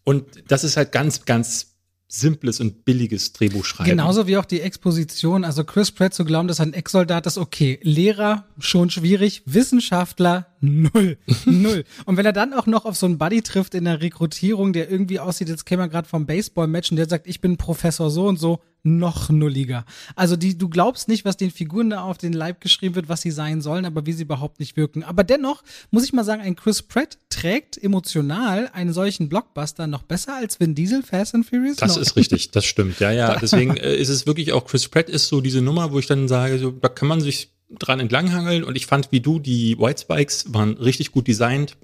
[0.05, 1.70] Und das ist halt ganz, ganz
[2.13, 3.89] simples und billiges Drehbuch schreiben.
[3.89, 5.45] Genauso wie auch die Exposition.
[5.45, 7.79] Also Chris Pratt zu glauben, dass ein Ex-Soldat ist, okay.
[7.83, 9.43] Lehrer, schon schwierig.
[9.47, 11.19] Wissenschaftler, null.
[11.47, 11.85] null.
[12.07, 14.91] Und wenn er dann auch noch auf so einen Buddy trifft in der Rekrutierung, der
[14.91, 18.27] irgendwie aussieht, jetzt käme er gerade vom Baseball-Match und der sagt, ich bin Professor so
[18.27, 19.85] und so, noch nulliger.
[20.17, 23.21] Also die, du glaubst nicht, was den Figuren da auf den Leib geschrieben wird, was
[23.21, 25.03] sie sein sollen, aber wie sie überhaupt nicht wirken.
[25.05, 30.03] Aber dennoch muss ich mal sagen, ein Chris Pratt trägt emotional einen solchen Blockbuster noch
[30.03, 31.77] besser als Vin Diesel Fast and Furious.
[31.77, 32.03] Das no.
[32.03, 33.01] ist richtig, das stimmt.
[33.01, 33.37] Ja, ja.
[33.41, 36.29] Deswegen äh, ist es wirklich auch Chris Pratt ist so diese Nummer, wo ich dann
[36.29, 40.03] sage, so, da kann man sich dran entlanghangeln und ich fand, wie du, die White
[40.03, 41.77] Spikes waren richtig gut designt.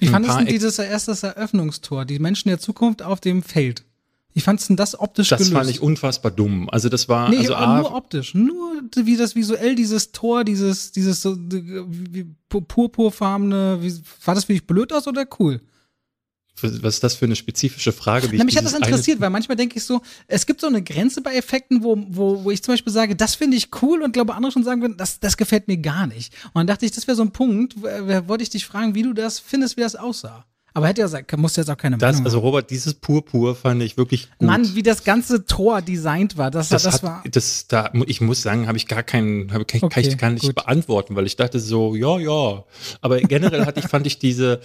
[0.00, 3.84] Ich fand es dieses erstes Eröffnungstor, die Menschen der Zukunft auf dem Feld.
[4.32, 5.54] Wie fandst du das optisch Das gelöst?
[5.54, 6.68] fand ich unfassbar dumm.
[6.70, 10.92] Also das war nee, also aber nur optisch, nur wie das visuell dieses Tor, dieses
[10.92, 11.36] dieses so
[12.48, 15.60] purpurfarbene, wie, war das für dich blöd aus oder cool?
[16.62, 18.28] Was ist das für eine spezifische Frage?
[18.32, 21.22] Na, mich hat das interessiert, weil manchmal denke ich so, es gibt so eine Grenze
[21.22, 24.34] bei Effekten, wo, wo, wo ich zum Beispiel sage, das finde ich cool und glaube
[24.34, 26.34] andere schon sagen würden, das, das gefällt mir gar nicht.
[26.46, 29.12] Und dann dachte ich, das wäre so ein Punkt, wollte ich dich fragen, wie du
[29.12, 30.44] das findest, wie das aussah.
[30.80, 33.96] Aber hätte ja muss jetzt auch keine das, Meinung Also Robert, dieses Purpur fand ich
[33.96, 34.48] wirklich gut.
[34.48, 37.24] Mann, wie das ganze Tor designt war, das, das, das hat, war.
[37.30, 40.44] Das, da, ich muss sagen, habe ich gar keinen, hab, kann, okay, ich gar nicht
[40.44, 40.54] gut.
[40.54, 42.64] beantworten, weil ich dachte so, ja, ja.
[43.00, 44.60] Aber generell hatte ich, fand ich diese,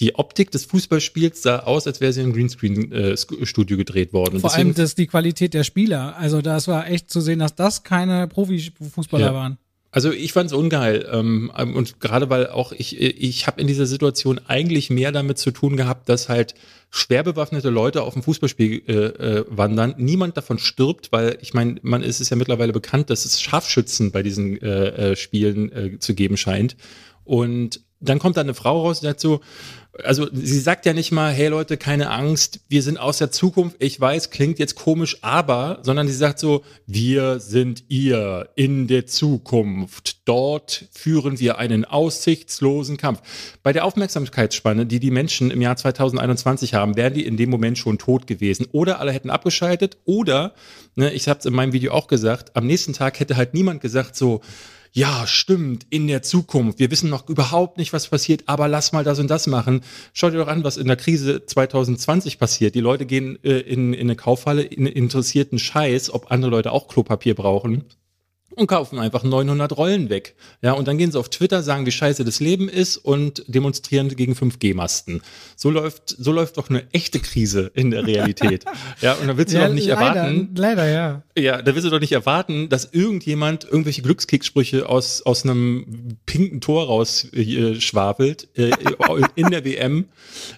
[0.00, 4.40] die Optik des Fußballspiels sah aus, als wäre sie im Greenscreen-Studio äh, gedreht worden.
[4.40, 6.16] Vor allem das, die Qualität der Spieler.
[6.16, 9.34] Also das war echt zu sehen, dass das keine Profifußballer ja.
[9.34, 9.58] waren.
[9.92, 13.86] Also ich fand es ungeil ähm, und gerade weil auch ich ich habe in dieser
[13.86, 16.54] Situation eigentlich mehr damit zu tun gehabt, dass halt
[16.90, 19.94] schwer bewaffnete Leute auf dem Fußballspiel äh, äh, wandern.
[19.98, 24.12] Niemand davon stirbt, weil ich meine, man ist es ja mittlerweile bekannt, dass es Scharfschützen
[24.12, 26.76] bei diesen äh, äh, Spielen äh, zu geben scheint.
[27.24, 29.40] Und dann kommt da eine Frau raus und sagt so,
[30.04, 33.76] also sie sagt ja nicht mal, hey Leute, keine Angst, wir sind aus der Zukunft,
[33.80, 39.06] ich weiß, klingt jetzt komisch, aber, sondern sie sagt so, wir sind ihr in der
[39.06, 40.28] Zukunft.
[40.28, 43.20] Dort führen wir einen aussichtslosen Kampf.
[43.62, 47.78] Bei der Aufmerksamkeitsspanne, die die Menschen im Jahr 2021 haben, wären die in dem Moment
[47.78, 48.66] schon tot gewesen.
[48.72, 50.54] Oder alle hätten abgeschaltet oder,
[50.94, 53.80] ne, ich habe es in meinem Video auch gesagt, am nächsten Tag hätte halt niemand
[53.80, 54.40] gesagt so,
[54.92, 59.04] ja, stimmt, in der Zukunft, wir wissen noch überhaupt nicht, was passiert, aber lass mal
[59.04, 59.82] das und das machen.
[60.12, 62.74] Schau dir doch an, was in der Krise 2020 passiert.
[62.74, 66.88] Die Leute gehen äh, in, in eine Kaufhalle, in interessierten Scheiß, ob andere Leute auch
[66.88, 67.84] Klopapier brauchen
[68.56, 70.34] und kaufen einfach 900 Rollen weg.
[70.62, 74.08] Ja, und dann gehen sie auf Twitter, sagen, wie scheiße das Leben ist und demonstrieren
[74.08, 75.22] gegen 5G-Masten.
[75.56, 78.64] So läuft, so läuft doch eine echte Krise in der Realität.
[79.00, 80.50] ja, und da willst du ja, doch nicht leider, erwarten.
[80.56, 81.22] Leider, ja.
[81.38, 86.60] Ja, da willst du doch nicht erwarten, dass irgendjemand irgendwelche Glückskriegssprüche aus, aus einem pinken
[86.60, 88.72] Tor raus äh, schwafelt, äh,
[89.36, 90.06] in der WM,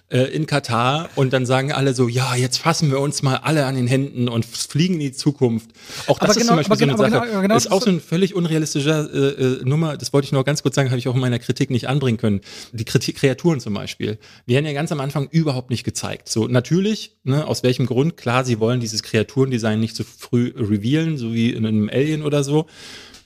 [0.09, 3.65] äh, in Katar und dann sagen alle so, ja, jetzt fassen wir uns mal alle
[3.65, 5.69] an den Händen und fliegen in die Zukunft.
[6.07, 7.27] Auch das aber ist genau, zum Beispiel so eine genau, Sache.
[7.29, 10.43] Genau, genau, ist auch so ein völlig unrealistischer äh, äh, Nummer, das wollte ich nur
[10.43, 12.41] ganz kurz sagen, habe ich auch in meiner Kritik nicht anbringen können.
[12.71, 14.17] Die Kritik, Kreaturen zum Beispiel.
[14.45, 16.29] Wir haben ja ganz am Anfang überhaupt nicht gezeigt.
[16.29, 18.17] So, natürlich, ne, aus welchem Grund?
[18.17, 22.23] Klar, sie wollen dieses Kreaturendesign nicht zu so früh revealen, so wie in einem Alien
[22.23, 22.67] oder so.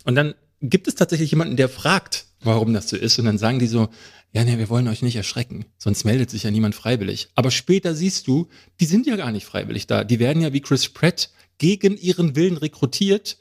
[0.04, 3.20] Und dann gibt es tatsächlich jemanden, der fragt, warum das so ist.
[3.20, 3.90] Und dann sagen die so,
[4.34, 7.30] ja, nee, wir wollen euch nicht erschrecken, sonst meldet sich ja niemand freiwillig.
[7.36, 8.48] Aber später siehst du,
[8.80, 10.04] die sind ja gar nicht freiwillig da.
[10.04, 13.38] Die werden ja wie Chris Pratt gegen ihren Willen rekrutiert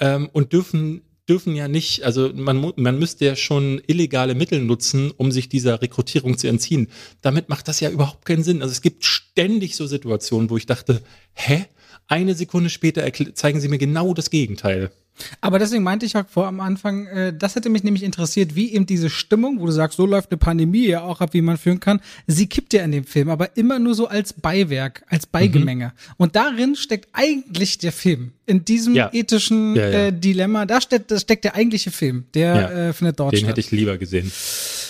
[0.00, 5.10] ähm, und dürfen dürfen ja nicht, also man, man müsste ja schon illegale Mittel nutzen,
[5.10, 6.88] um sich dieser Rekrutierung zu entziehen.
[7.20, 8.62] Damit macht das ja überhaupt keinen Sinn.
[8.62, 11.66] Also es gibt ständig so Situationen, wo ich dachte, hä?
[12.08, 13.04] Eine Sekunde später
[13.34, 14.92] zeigen sie mir genau das Gegenteil.
[15.40, 18.72] Aber deswegen meinte ich auch vor am Anfang, äh, das hätte mich nämlich interessiert, wie
[18.72, 21.56] eben diese Stimmung, wo du sagst, so läuft eine Pandemie ja auch ab, wie man
[21.56, 25.26] führen kann, sie kippt ja in dem Film, aber immer nur so als Beiwerk, als
[25.26, 25.86] Beigemenge.
[25.86, 26.14] Mhm.
[26.18, 28.32] Und darin steckt eigentlich der Film.
[28.46, 29.10] In diesem ja.
[29.12, 30.06] ethischen ja, ja.
[30.06, 32.26] Äh, Dilemma, da steckt, da steckt der eigentliche Film.
[32.34, 33.50] Der äh, findet dort Den statt.
[33.50, 34.30] hätte ich lieber gesehen.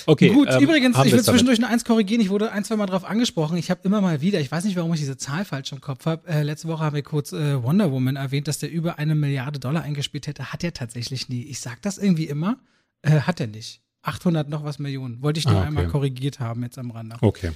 [0.07, 0.29] Okay.
[0.31, 2.21] Gut, ähm, übrigens, ich will zwischendurch noch eins korrigieren.
[2.21, 3.57] Ich wurde ein, zwei Mal drauf angesprochen.
[3.57, 6.07] Ich habe immer mal wieder, ich weiß nicht, warum ich diese Zahl falsch im Kopf
[6.07, 6.29] habe.
[6.29, 9.59] Äh, letzte Woche haben wir kurz äh, Wonder Woman erwähnt, dass der über eine Milliarde
[9.59, 10.53] Dollar eingespielt hätte.
[10.53, 11.42] Hat er tatsächlich nie.
[11.42, 12.59] Ich sag das irgendwie immer.
[13.03, 13.83] Äh, hat er nicht.
[14.07, 15.21] 800 noch was Millionen.
[15.21, 15.66] Wollte ich nur ah, okay.
[15.66, 17.16] einmal korrigiert haben jetzt am Rande.
[17.21, 17.51] Okay.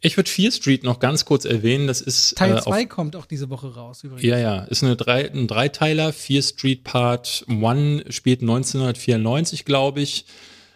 [0.00, 1.88] Ich würde Fear Street noch ganz kurz erwähnen.
[1.88, 4.22] Das ist Teil 2 äh, kommt auch diese Woche raus übrigens.
[4.22, 4.62] Ja, ja.
[4.64, 6.12] Ist eine drei, ein Dreiteiler.
[6.12, 10.26] Fear Street Part 1 spielt 1994, glaube ich.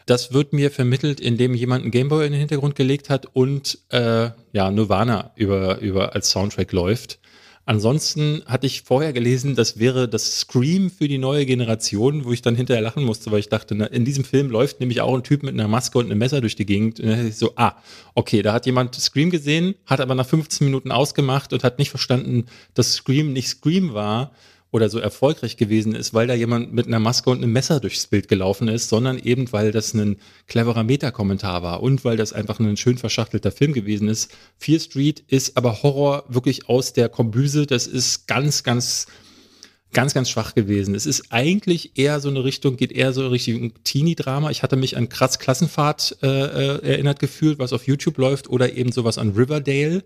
[0.06, 4.30] Das wird mir vermittelt, indem jemand einen Gameboy in den Hintergrund gelegt hat und äh,
[4.52, 7.18] ja, Nirvana über, über als Soundtrack läuft.
[7.64, 12.42] Ansonsten hatte ich vorher gelesen, das wäre das Scream für die neue Generation, wo ich
[12.42, 15.22] dann hinterher lachen musste, weil ich dachte, na, in diesem Film läuft nämlich auch ein
[15.22, 16.98] Typ mit einer Maske und einem Messer durch die Gegend.
[16.98, 17.76] Und dann ich so, ah,
[18.14, 21.90] okay, da hat jemand Scream gesehen, hat aber nach 15 Minuten ausgemacht und hat nicht
[21.90, 24.32] verstanden, dass Scream nicht Scream war,
[24.72, 28.06] oder so erfolgreich gewesen ist, weil da jemand mit einer Maske und einem Messer durchs
[28.06, 30.16] Bild gelaufen ist, sondern eben, weil das ein
[30.48, 34.32] cleverer Meta-Kommentar war und weil das einfach ein schön verschachtelter Film gewesen ist.
[34.56, 37.66] Fear Street ist aber Horror wirklich aus der Kombüse.
[37.66, 39.06] Das ist ganz, ganz,
[39.92, 40.94] ganz, ganz schwach gewesen.
[40.94, 44.50] Es ist eigentlich eher so eine Richtung, geht eher so Richtung Teenie-Drama.
[44.50, 48.72] Ich hatte mich an Kratz Klassenfahrt äh, äh, erinnert gefühlt, was auf YouTube läuft, oder
[48.72, 50.02] eben sowas an Riverdale.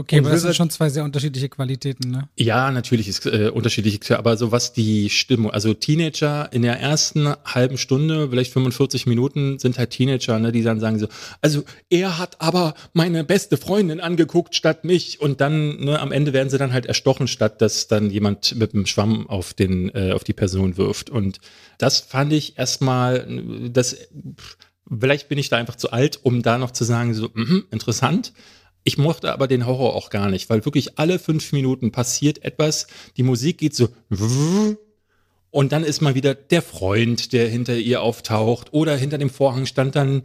[0.00, 2.28] Okay, und aber das sind schon zwei sehr unterschiedliche Qualitäten, ne?
[2.38, 7.28] Ja, natürlich ist äh, unterschiedlich, aber so was die Stimmung, also Teenager in der ersten
[7.44, 11.06] halben Stunde, vielleicht 45 Minuten sind halt Teenager, ne, die dann sagen so,
[11.42, 15.20] also er hat aber meine beste Freundin angeguckt statt mich.
[15.20, 18.72] Und dann ne, am Ende werden sie dann halt erstochen, statt dass dann jemand mit
[18.72, 21.10] einem Schwamm auf den äh, auf die Person wirft.
[21.10, 21.40] Und
[21.76, 23.26] das fand ich erstmal
[23.70, 23.98] das
[24.88, 28.32] vielleicht bin ich da einfach zu alt, um da noch zu sagen so mh, interessant
[28.84, 32.86] ich mochte aber den Horror auch gar nicht, weil wirklich alle fünf Minuten passiert etwas,
[33.16, 33.88] die Musik geht so
[35.50, 39.66] und dann ist mal wieder der Freund, der hinter ihr auftaucht oder hinter dem Vorhang
[39.66, 40.22] stand dann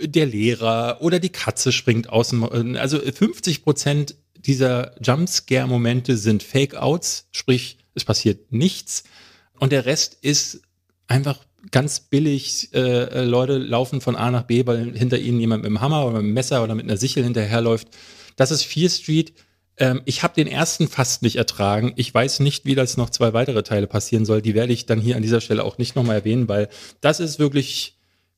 [0.00, 2.76] der Lehrer oder die Katze springt außen.
[2.76, 9.02] Also 50 Prozent dieser Jumpscare-Momente sind Fake-Outs, sprich es passiert nichts
[9.58, 10.62] und der Rest ist
[11.08, 15.62] einfach ganz billig, äh, äh, Leute laufen von A nach B, weil hinter ihnen jemand
[15.62, 17.88] mit einem Hammer oder mit einem Messer oder mit einer Sichel hinterherläuft.
[18.36, 19.32] Das ist Fear Street.
[19.76, 21.92] Ähm, ich habe den ersten fast nicht ertragen.
[21.96, 24.42] Ich weiß nicht, wie das noch zwei weitere Teile passieren soll.
[24.42, 26.68] Die werde ich dann hier an dieser Stelle auch nicht nochmal erwähnen, weil
[27.00, 27.96] das ist wirklich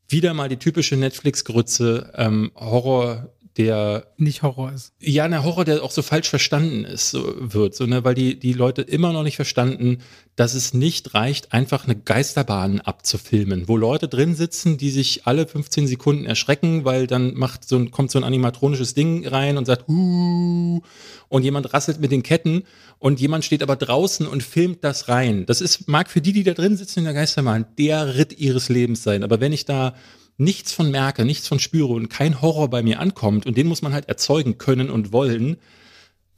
[0.08, 3.32] wieder mal die typische Netflix-Grütze, ähm, Horror
[3.64, 4.92] der nicht Horror ist.
[5.00, 8.38] Ja, ein Horror, der auch so falsch verstanden ist, so wird, so, ne, weil die,
[8.38, 9.98] die Leute immer noch nicht verstanden,
[10.36, 15.46] dass es nicht reicht, einfach eine Geisterbahn abzufilmen, wo Leute drin sitzen, die sich alle
[15.46, 19.66] 15 Sekunden erschrecken, weil dann macht so ein, kommt so ein animatronisches Ding rein und
[19.66, 20.80] sagt, Huuu,
[21.28, 22.64] und jemand rasselt mit den Ketten
[22.98, 25.44] und jemand steht aber draußen und filmt das rein.
[25.46, 28.68] Das ist, mag für die, die da drin sitzen in der Geisterbahn, der Ritt ihres
[28.68, 29.22] Lebens sein.
[29.22, 29.94] Aber wenn ich da
[30.40, 33.82] nichts von merke, nichts von spüre und kein Horror bei mir ankommt und den muss
[33.82, 35.58] man halt erzeugen können und wollen,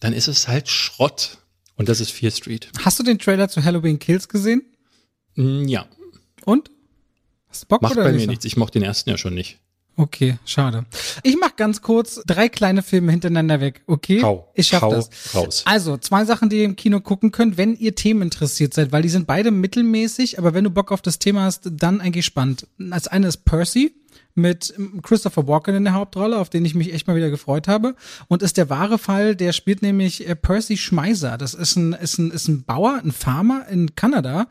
[0.00, 1.38] dann ist es halt Schrott.
[1.76, 2.68] Und das ist Fear Street.
[2.84, 4.62] Hast du den Trailer zu Halloween Kills gesehen?
[5.36, 5.86] Mm, ja.
[6.44, 6.70] Und?
[7.48, 8.44] Hast du Bock Macht oder bei mir nichts.
[8.44, 9.58] Ich mochte den ersten ja schon nicht.
[9.96, 10.86] Okay, schade.
[11.22, 14.22] Ich mach ganz kurz drei kleine Filme hintereinander weg, okay?
[14.22, 15.10] Hau, ich schaff hau das.
[15.34, 15.62] raus.
[15.66, 19.02] Also, zwei Sachen, die ihr im Kino gucken könnt, wenn ihr Themen interessiert seid, weil
[19.02, 22.66] die sind beide mittelmäßig, aber wenn du Bock auf das Thema hast, dann eigentlich spannend.
[22.90, 23.92] Als eine ist Percy
[24.34, 27.94] mit Christopher Walken in der Hauptrolle, auf den ich mich echt mal wieder gefreut habe.
[28.28, 31.36] Und ist der wahre Fall, der spielt nämlich äh, Percy Schmeiser.
[31.36, 34.46] Das ist ein, ist ein, ist ein Bauer, ein Farmer in Kanada,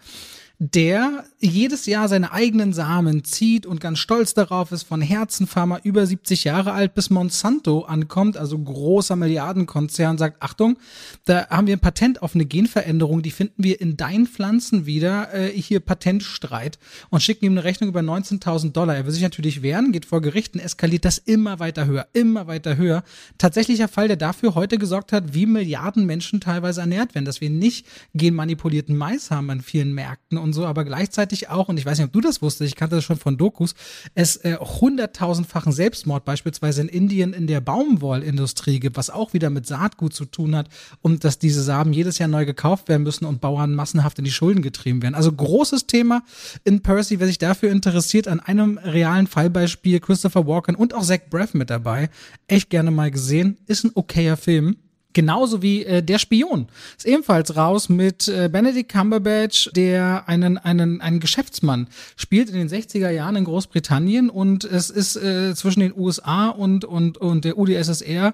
[0.64, 6.06] der jedes Jahr seine eigenen Samen zieht und ganz stolz darauf ist, von Herzenfarmer über
[6.06, 10.78] 70 Jahre alt bis Monsanto ankommt, also großer Milliardenkonzern, sagt, Achtung,
[11.26, 15.34] da haben wir ein Patent auf eine Genveränderung, die finden wir in deinen Pflanzen wieder,
[15.34, 16.78] äh, hier Patentstreit
[17.10, 18.96] und schicken ihm eine Rechnung über 19.000 Dollar.
[18.96, 22.78] Er will sich natürlich wehren, geht vor Gerichten, eskaliert das immer weiter höher, immer weiter
[22.78, 23.04] höher.
[23.40, 27.50] Tatsächlicher Fall, der dafür heute gesorgt hat, wie Milliarden Menschen teilweise ernährt werden, dass wir
[27.50, 31.98] nicht genmanipulierten Mais haben an vielen Märkten und so, aber gleichzeitig auch, und ich weiß
[31.98, 33.76] nicht, ob du das wusstest, ich kannte das schon von Dokus,
[34.16, 39.68] es äh, hunderttausendfachen Selbstmord beispielsweise in Indien in der Baumwollindustrie gibt, was auch wieder mit
[39.68, 40.68] Saatgut zu tun hat
[41.02, 44.32] und dass diese Samen jedes Jahr neu gekauft werden müssen und Bauern massenhaft in die
[44.32, 45.16] Schulden getrieben werden.
[45.16, 46.24] Also großes Thema
[46.64, 51.20] in Percy, wer sich dafür interessiert, an einem realen Fallbeispiel Christopher Walken und auch Zach
[51.30, 52.10] Braff mit dabei.
[52.48, 53.58] Echt gerne mal gesehen.
[53.68, 54.78] Ist ein okayer Film
[55.14, 56.68] Genauso wie äh, Der Spion.
[56.98, 62.70] Ist ebenfalls raus mit äh, Benedict Cumberbatch, der einen, einen, einen Geschäftsmann spielt in den
[62.70, 67.58] 60er Jahren in Großbritannien und es ist äh, zwischen den USA und, und, und der
[67.58, 68.34] UdSSR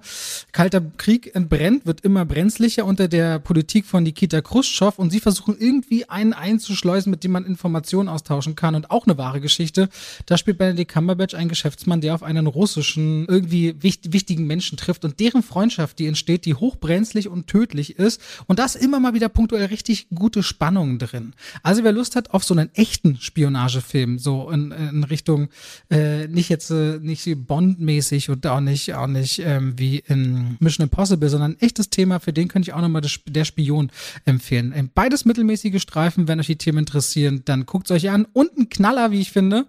[0.51, 5.55] kalter Krieg entbrennt, wird immer brenzlicher unter der Politik von Nikita Khrushchev und sie versuchen
[5.57, 9.89] irgendwie einen einzuschleusen, mit dem man Informationen austauschen kann und auch eine wahre Geschichte.
[10.25, 15.05] Da spielt Benedict Cumberbatch einen Geschäftsmann, der auf einen russischen, irgendwie wichtig, wichtigen Menschen trifft
[15.05, 18.21] und deren Freundschaft, die entsteht, die hochbrenzlig und tödlich ist.
[18.47, 21.33] Und da ist immer mal wieder punktuell richtig gute Spannung drin.
[21.63, 25.49] Also wer Lust hat auf so einen echten Spionagefilm, so in, in Richtung
[25.89, 30.83] äh, nicht jetzt äh, nicht Bond-mäßig und auch nicht auch nicht ähm, wie in Mission
[30.83, 33.91] Impossible, sondern ein echtes Thema, für den könnte ich auch nochmal der Spion
[34.25, 34.73] empfehlen.
[34.75, 38.27] Ähm, beides mittelmäßige Streifen, wenn euch die Themen interessieren, dann guckt es euch an.
[38.33, 39.65] Und ein Knaller, wie ich finde.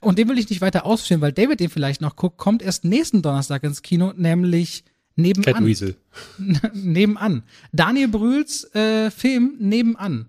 [0.00, 2.84] Und den will ich nicht weiter ausführen, weil David den vielleicht noch guckt, kommt erst
[2.84, 4.84] nächsten Donnerstag ins Kino, nämlich
[5.16, 5.54] Nebenan.
[5.54, 5.96] Catweasel.
[6.72, 7.42] nebenan.
[7.72, 10.26] Daniel Brühls äh, Film Nebenan.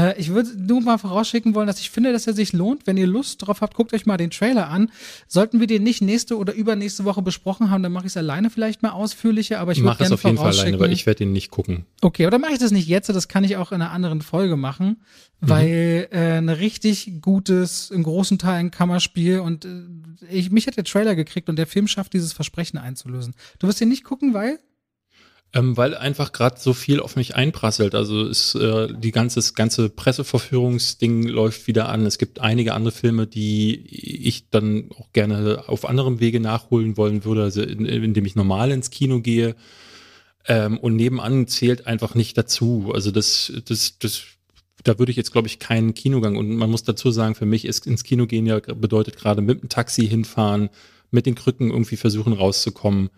[0.00, 2.86] Äh, ich würde nur mal vorausschicken wollen, dass ich finde, dass er sich lohnt.
[2.86, 4.90] Wenn ihr Lust drauf habt, guckt euch mal den Trailer an.
[5.28, 8.50] Sollten wir den nicht nächste oder übernächste Woche besprochen haben, dann mache ich es alleine
[8.50, 9.60] vielleicht mal ausführlicher.
[9.60, 11.84] Aber ich würde gerne auf jeden Fall alleine, weil ich werde ihn nicht gucken.
[12.00, 13.08] Okay, oder mache ich das nicht jetzt?
[13.10, 15.02] Das kann ich auch in einer anderen Folge machen,
[15.40, 15.48] mhm.
[15.48, 19.68] weil äh, ein richtig gutes, in großen Teilen Kammerspiel und äh,
[20.30, 23.34] ich, mich hat der Trailer gekriegt und der Film schafft dieses Versprechen einzulösen.
[23.58, 24.60] Du wirst ihn nicht gucken, weil?
[25.52, 27.96] Ähm, weil einfach gerade so viel auf mich einprasselt.
[27.96, 32.06] Also ist äh, die ganze, ganze Presseverführungsding läuft wieder an.
[32.06, 37.24] Es gibt einige andere Filme, die ich dann auch gerne auf anderem Wege nachholen wollen
[37.24, 39.56] würde, also in, indem ich normal ins Kino gehe.
[40.46, 42.92] Ähm, und nebenan zählt einfach nicht dazu.
[42.94, 44.22] Also das, das, das,
[44.84, 46.36] da würde ich jetzt, glaube ich, keinen Kinogang.
[46.36, 49.62] Und man muss dazu sagen, für mich ist ins Kino gehen ja bedeutet gerade mit
[49.62, 50.70] dem Taxi hinfahren,
[51.10, 53.10] mit den Krücken irgendwie versuchen rauszukommen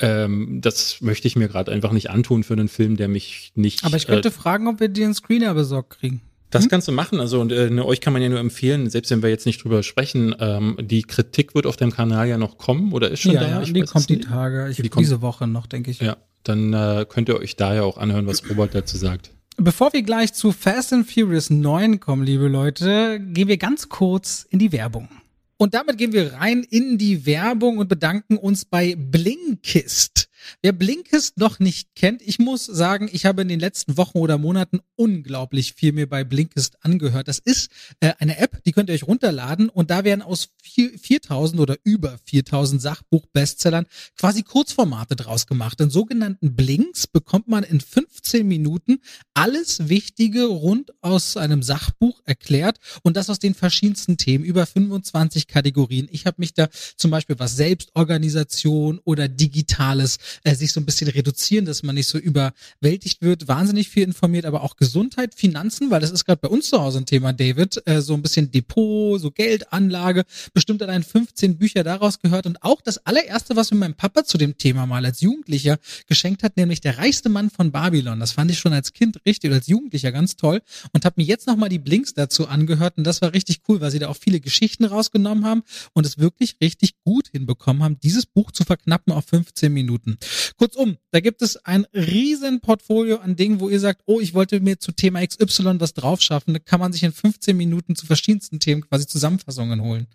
[0.00, 3.84] ähm, das möchte ich mir gerade einfach nicht antun für einen Film, der mich nicht.
[3.84, 6.20] Aber ich könnte äh, fragen, ob wir den Screener besorgt kriegen.
[6.50, 6.70] Das hm?
[6.70, 7.20] kannst du machen.
[7.20, 9.62] Also und äh, ne, euch kann man ja nur empfehlen, selbst wenn wir jetzt nicht
[9.62, 13.32] drüber sprechen, ähm, die Kritik wird auf deinem Kanal ja noch kommen oder ist schon
[13.32, 13.48] ja, da?
[13.48, 16.00] Ja, ich die kommt die Tage, ich, die diese Woche noch, denke ich.
[16.00, 19.30] Ja, dann äh, könnt ihr euch da ja auch anhören, was Robert dazu sagt.
[19.56, 24.46] Bevor wir gleich zu Fast and Furious 9 kommen, liebe Leute, gehen wir ganz kurz
[24.50, 25.08] in die Werbung.
[25.56, 30.28] Und damit gehen wir rein in die Werbung und bedanken uns bei Blinkist.
[30.62, 34.38] Wer Blinkist noch nicht kennt, ich muss sagen, ich habe in den letzten Wochen oder
[34.38, 37.28] Monaten unglaublich viel mir bei Blinkist angehört.
[37.28, 41.60] Das ist äh, eine App, die könnt ihr euch runterladen und da werden aus 4000
[41.60, 45.80] oder über 4000 Sachbuch-Bestsellern quasi Kurzformate draus gemacht.
[45.80, 49.00] In sogenannten Blinks bekommt man in 15 Minuten
[49.34, 55.46] alles Wichtige rund aus einem Sachbuch erklärt und das aus den verschiedensten Themen, über 25
[55.46, 56.08] Kategorien.
[56.10, 61.08] Ich habe mich da zum Beispiel was Selbstorganisation oder Digitales äh, sich so ein bisschen
[61.08, 66.00] reduzieren, dass man nicht so überwältigt wird, wahnsinnig viel informiert, aber auch Gesundheit, Finanzen, weil
[66.00, 69.20] das ist gerade bei uns zu Hause ein Thema, David, äh, so ein bisschen Depot,
[69.20, 73.94] so Geldanlage, bestimmt allein 15 Bücher daraus gehört und auch das allererste, was mir mein
[73.94, 78.20] Papa zu dem Thema mal als Jugendlicher geschenkt hat, nämlich der reichste Mann von Babylon.
[78.20, 80.60] Das fand ich schon als Kind richtig oder als Jugendlicher ganz toll
[80.92, 83.90] und habe mir jetzt nochmal die Blinks dazu angehört und das war richtig cool, weil
[83.90, 88.26] sie da auch viele Geschichten rausgenommen haben und es wirklich richtig gut hinbekommen haben, dieses
[88.26, 90.18] Buch zu verknappen auf 15 Minuten.
[90.56, 94.60] Kurzum, da gibt es ein riesen Portfolio an Dingen, wo ihr sagt, oh, ich wollte
[94.60, 96.54] mir zu Thema XY was draufschaffen.
[96.54, 100.06] Da kann man sich in 15 Minuten zu verschiedensten Themen quasi Zusammenfassungen holen.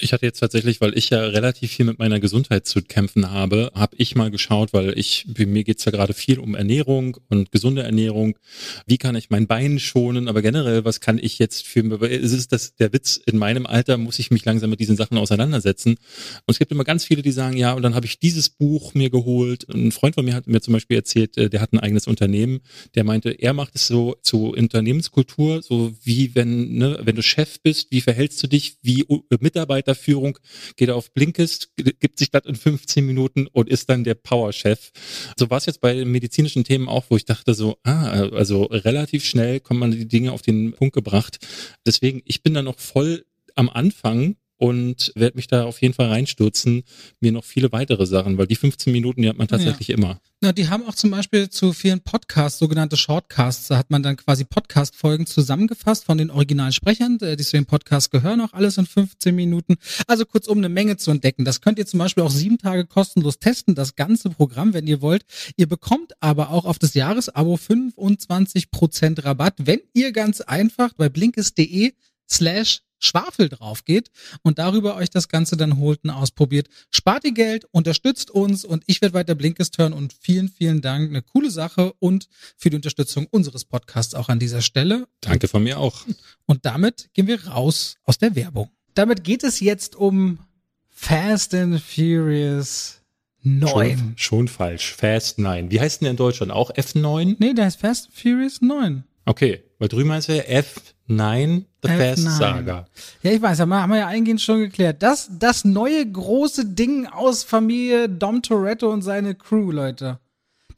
[0.00, 3.72] Ich hatte jetzt tatsächlich, weil ich ja relativ viel mit meiner Gesundheit zu kämpfen habe,
[3.74, 7.82] habe ich mal geschaut, weil ich, mir geht's ja gerade viel um Ernährung und gesunde
[7.82, 8.38] Ernährung.
[8.86, 10.28] Wie kann ich mein Bein schonen?
[10.28, 13.98] Aber generell, was kann ich jetzt für, es ist das der Witz, in meinem Alter
[13.98, 15.90] muss ich mich langsam mit diesen Sachen auseinandersetzen.
[15.90, 15.98] Und
[16.46, 19.10] es gibt immer ganz viele, die sagen, ja, und dann habe ich dieses Buch mir
[19.10, 19.68] geholt.
[19.68, 22.60] Ein Freund von mir hat mir zum Beispiel erzählt, äh, der hat ein eigenes Unternehmen,
[22.94, 27.60] der meinte, er macht es so zu Unternehmenskultur, so wie wenn, ne, wenn du Chef
[27.60, 29.04] bist, wie verhältst du dich, wie
[29.40, 30.38] Mitarbeiter Mitarbeiterführung,
[30.76, 34.90] geht auf Blinkist, gibt sich das in 15 Minuten und ist dann der Powerchef.
[35.38, 38.64] So war es jetzt bei den medizinischen Themen auch, wo ich dachte so, ah, also
[38.64, 41.38] relativ schnell kommt man die Dinge auf den Punkt gebracht.
[41.86, 43.24] Deswegen, ich bin da noch voll
[43.54, 46.82] am Anfang und werde mich da auf jeden Fall reinstürzen,
[47.20, 49.96] mir noch viele weitere Sachen, weil die 15 Minuten, die hat man tatsächlich ja.
[49.96, 50.20] immer.
[50.40, 54.16] Na, die haben auch zum Beispiel zu vielen Podcasts, sogenannte Shortcasts, da hat man dann
[54.16, 58.86] quasi Podcast-Folgen zusammengefasst von den originalen Sprechern, die zu dem Podcast gehören, auch alles in
[58.86, 59.76] 15 Minuten.
[60.06, 61.44] Also kurzum eine Menge zu entdecken.
[61.44, 65.00] Das könnt ihr zum Beispiel auch sieben Tage kostenlos testen, das ganze Programm, wenn ihr
[65.00, 65.24] wollt.
[65.56, 71.94] Ihr bekommt aber auch auf das Jahresabo 25% Rabatt, wenn ihr ganz einfach bei blinkes.de
[72.30, 74.10] slash Schwafel drauf geht
[74.42, 76.68] und darüber euch das Ganze dann holt und ausprobiert.
[76.90, 81.10] Spart ihr Geld, unterstützt uns und ich werde weiter Blinkist hören und vielen, vielen Dank.
[81.10, 85.06] Eine coole Sache und für die Unterstützung unseres Podcasts auch an dieser Stelle.
[85.20, 86.04] Danke von mir auch.
[86.46, 88.70] Und damit gehen wir raus aus der Werbung.
[88.94, 90.40] Damit geht es jetzt um
[90.88, 93.00] Fast and Furious
[93.42, 93.68] 9.
[93.68, 94.94] Schon, schon falsch.
[94.94, 95.70] Fast 9.
[95.70, 96.52] Wie heißt denn der in Deutschland?
[96.52, 97.36] Auch F9?
[97.38, 99.04] Nee, der heißt Fast and Furious 9.
[99.28, 101.98] Okay, weil drüben heißt er F9, The F9.
[101.98, 102.86] Fast Saga.
[103.22, 105.02] Ja, ich weiß, haben wir, haben wir ja eingehend schon geklärt.
[105.02, 110.18] Das, das neue große Ding aus Familie Dom Toretto und seine Crew, Leute.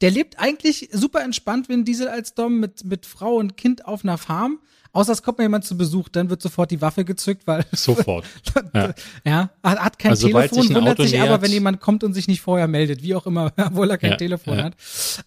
[0.01, 4.03] Der lebt eigentlich super entspannt, wenn Diesel als Dom mit, mit Frau und Kind auf
[4.03, 4.59] einer Farm.
[4.91, 7.63] Außer es kommt mir jemand zu Besuch, dann wird sofort die Waffe gezückt, weil.
[7.71, 8.25] Sofort.
[8.73, 8.93] ja.
[9.23, 12.27] ja, hat kein also, Telefon, sich wundert Auto sich aber, wenn jemand kommt und sich
[12.27, 14.63] nicht vorher meldet, wie auch immer, obwohl er kein ja, Telefon ja.
[14.65, 14.73] hat.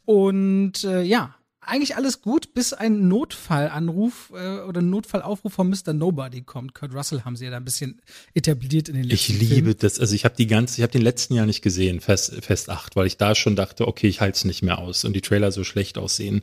[0.05, 1.35] Und äh, ja,
[1.67, 5.93] eigentlich alles gut, bis ein Notfallanruf äh, oder ein Notfallaufruf von Mr.
[5.93, 6.75] Nobody kommt.
[6.75, 8.01] Kurt Russell haben sie ja da ein bisschen
[8.35, 9.77] etabliert in den letzten Ich liebe Filmen.
[9.79, 10.01] das.
[10.01, 12.97] Also ich habe die ganze, ich habe den letzten Jahr nicht gesehen, Fest, Fest 8,
[12.97, 15.53] weil ich da schon dachte, okay, ich halte es nicht mehr aus und die Trailer
[15.53, 16.43] so schlecht aussehen.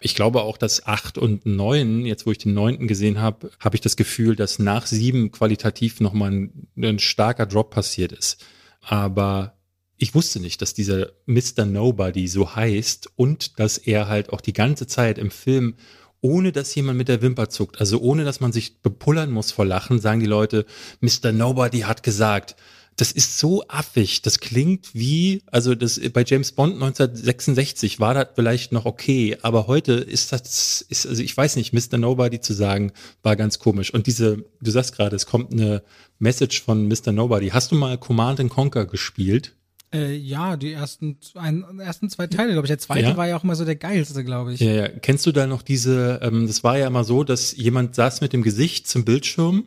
[0.00, 2.88] Ich glaube auch, dass 8 und 9, jetzt wo ich den 9.
[2.88, 7.70] gesehen habe, habe ich das Gefühl, dass nach 7 qualitativ nochmal ein, ein starker Drop
[7.70, 8.44] passiert ist.
[8.80, 9.59] Aber
[10.00, 11.66] ich wusste nicht, dass dieser Mr.
[11.66, 15.74] Nobody so heißt und dass er halt auch die ganze Zeit im Film
[16.22, 19.64] ohne dass jemand mit der Wimper zuckt, also ohne dass man sich bepullern muss vor
[19.64, 20.66] Lachen, sagen die Leute,
[21.00, 21.32] Mr.
[21.32, 22.56] Nobody hat gesagt,
[22.96, 24.20] das ist so affig.
[24.20, 29.66] Das klingt wie, also das bei James Bond 1966 war das vielleicht noch okay, aber
[29.66, 31.96] heute ist das, ist, also ich weiß nicht, Mr.
[31.96, 32.92] Nobody zu sagen,
[33.22, 33.94] war ganz komisch.
[33.94, 35.82] Und diese, du sagst gerade, es kommt eine
[36.18, 37.12] Message von Mr.
[37.12, 37.48] Nobody.
[37.48, 39.54] Hast du mal Command Conquer gespielt?
[39.92, 42.70] Äh, ja, die ersten, ein, ersten zwei Teile, glaube ich.
[42.70, 43.16] Der zweite ja.
[43.16, 44.60] war ja auch immer so der geilste, glaube ich.
[44.60, 44.88] Ja, ja.
[44.88, 48.32] Kennst du da noch diese, ähm, das war ja immer so, dass jemand saß mit
[48.32, 49.66] dem Gesicht zum Bildschirm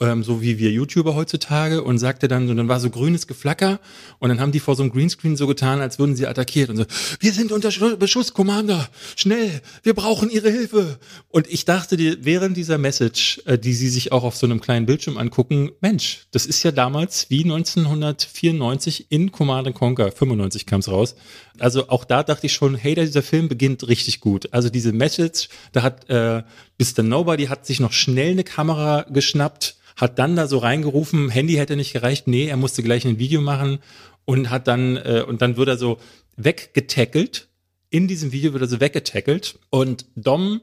[0.00, 3.80] ähm, so wie wir YouTuber heutzutage und sagte dann, und dann war so grünes Geflacker
[4.18, 6.76] und dann haben die vor so einem Greenscreen so getan, als würden sie attackiert und
[6.76, 6.84] so,
[7.20, 10.98] wir sind unter Beschuss, Commander, schnell, wir brauchen Ihre Hilfe.
[11.28, 14.60] Und ich dachte dir, während dieser Message, äh, die sie sich auch auf so einem
[14.60, 20.80] kleinen Bildschirm angucken, Mensch, das ist ja damals wie 1994 in Command Conquer, 95 kam
[20.80, 21.14] es raus.
[21.58, 24.52] Also auch da dachte ich schon, hey, dieser Film beginnt richtig gut.
[24.52, 26.42] Also diese Message, da hat äh,
[26.78, 27.02] Mr.
[27.02, 31.76] Nobody hat sich noch schnell eine Kamera geschnappt, hat dann da so reingerufen, Handy hätte
[31.76, 33.78] nicht gereicht, nee, er musste gleich ein Video machen
[34.24, 35.98] und hat dann, äh, und dann wird er so
[36.36, 37.48] weggetackelt.
[37.90, 40.60] In diesem Video wird er so weggetackelt und Dom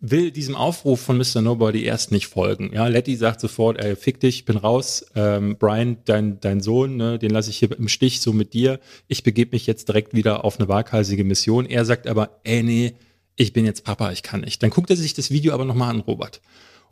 [0.00, 1.42] will diesem Aufruf von Mr.
[1.42, 2.72] Nobody erst nicht folgen.
[2.74, 5.06] Ja, Letty sagt sofort, ey, fick dich, bin raus.
[5.14, 8.80] Ähm, Brian, dein, dein Sohn, ne, den lasse ich hier im Stich, so mit dir.
[9.06, 11.66] Ich begebe mich jetzt direkt wieder auf eine waghalsige Mission.
[11.66, 12.94] Er sagt aber, ey, nee,
[13.36, 14.60] ich bin jetzt Papa, ich kann nicht.
[14.64, 16.40] Dann guckt er sich das Video aber nochmal an, Robert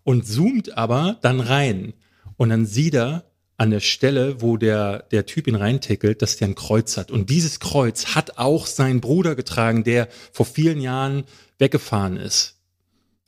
[0.05, 1.95] und zoomt aber dann rein.
[2.37, 3.25] Und dann sieht er
[3.57, 7.11] an der Stelle, wo der, der Typ ihn reintickelt, dass der ein Kreuz hat.
[7.11, 11.25] Und dieses Kreuz hat auch sein Bruder getragen, der vor vielen Jahren
[11.59, 12.59] weggefahren ist.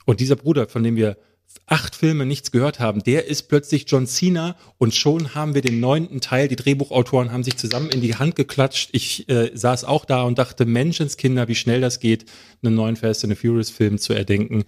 [0.07, 1.19] Und dieser Bruder, von dem wir
[1.67, 5.81] acht Filme nichts gehört haben, der ist plötzlich John Cena und schon haben wir den
[5.81, 6.49] neunten Teil.
[6.49, 8.91] Die Drehbuchautoren haben sich zusammen in die Hand geklatscht.
[8.93, 12.25] Ich äh, saß auch da und dachte, Menschenskinder, wie schnell das geht,
[12.63, 14.65] einen neuen Fast and the Furious Film zu erdenken.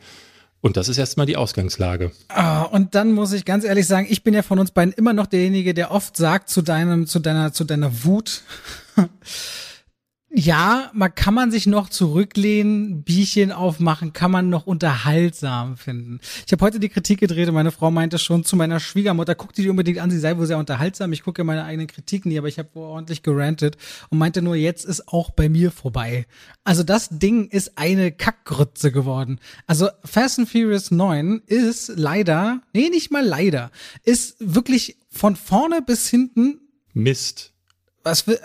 [0.65, 2.11] Und das ist erstmal die Ausgangslage.
[2.29, 5.12] Ah, und dann muss ich ganz ehrlich sagen, ich bin ja von uns beiden immer
[5.12, 8.41] noch derjenige, der oft sagt zu deinem, zu deiner, zu deiner Wut,
[10.37, 16.18] ja, man kann man sich noch zurücklehnen, Bierchen aufmachen, kann man noch unterhaltsam finden.
[16.45, 19.53] Ich habe heute die Kritik gedreht und meine Frau meinte schon zu meiner Schwiegermutter, guck
[19.53, 21.12] die unbedingt an, sie sei wohl sehr unterhaltsam.
[21.12, 23.76] Ich gucke meine eigenen Kritiken nie, aber ich habe wohl ordentlich gerantet
[24.11, 26.26] und meinte nur, jetzt ist auch bei mir vorbei.
[26.64, 29.39] Also das Ding ist eine Kackgrütze geworden.
[29.68, 33.70] Also Fast and Furious 9 ist leider, nee, nicht mal leider,
[34.03, 36.59] ist wirklich von vorne bis hinten
[36.93, 37.53] Mist.
[38.03, 38.39] Was will,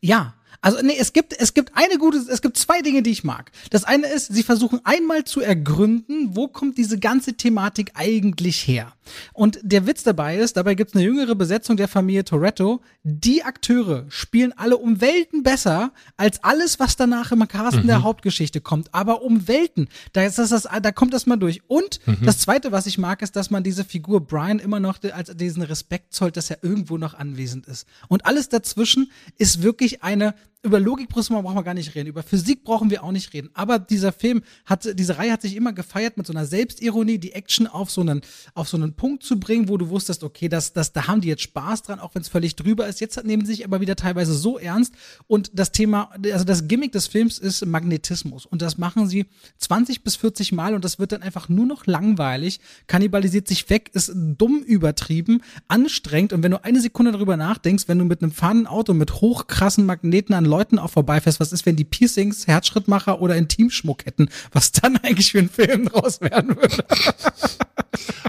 [0.00, 0.34] ja,
[0.64, 3.52] also nee, es gibt es gibt eine gute, es gibt zwei Dinge, die ich mag.
[3.68, 8.94] Das eine ist, sie versuchen einmal zu ergründen, wo kommt diese ganze Thematik eigentlich her.
[9.34, 12.80] Und der Witz dabei ist, dabei gibt es eine jüngere Besetzung der Familie Toretto.
[13.02, 17.88] Die Akteure spielen alle um Welten besser als alles, was danach im Casten mhm.
[17.88, 18.94] der Hauptgeschichte kommt.
[18.94, 21.60] Aber um Welten, da ist das, das da kommt das mal durch.
[21.66, 22.24] Und mhm.
[22.24, 25.62] das Zweite, was ich mag, ist, dass man diese Figur Brian immer noch als diesen
[25.62, 27.86] Respekt zollt, dass er irgendwo noch anwesend ist.
[28.08, 30.34] Und alles dazwischen ist wirklich eine
[30.64, 33.50] über Logik brauchen wir gar nicht reden, über Physik brauchen wir auch nicht reden.
[33.52, 37.32] Aber dieser Film hat, diese Reihe hat sich immer gefeiert mit so einer Selbstironie, die
[37.32, 38.22] Action auf so einen,
[38.54, 41.28] auf so einen Punkt zu bringen, wo du wusstest, okay, das, das, da haben die
[41.28, 43.00] jetzt Spaß dran, auch wenn es völlig drüber ist.
[43.00, 44.94] Jetzt nehmen sie sich aber wieder teilweise so ernst.
[45.26, 48.46] Und das Thema, also das Gimmick des Films ist Magnetismus.
[48.46, 49.26] Und das machen sie
[49.58, 53.90] 20 bis 40 Mal und das wird dann einfach nur noch langweilig, kannibalisiert sich weg,
[53.92, 56.32] ist dumm übertrieben, anstrengend.
[56.32, 59.84] Und wenn du eine Sekunde darüber nachdenkst, wenn du mit einem fahrenden Auto mit hochkrassen
[59.84, 64.70] Magneten an Leuten auch vorbeifährst, was ist, wenn die Piercings, Herzschrittmacher oder Intimschmuck hätten, was
[64.70, 66.84] dann eigentlich für ein Film draus werden würde.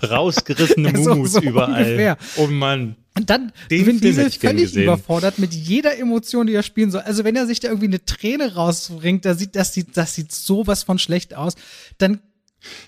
[0.09, 1.83] Rausgerissene Mumus so, so überall.
[1.83, 2.17] Ungefähr.
[2.37, 2.95] Oh Mann.
[3.17, 7.01] Und dann Den Vin Diesel völlig überfordert mit jeder Emotion, die er spielen soll.
[7.01, 10.31] Also wenn er sich da irgendwie eine Träne rausbringt, da sieht, das sieht, das sieht
[10.33, 11.53] sowas von schlecht aus,
[11.97, 12.19] dann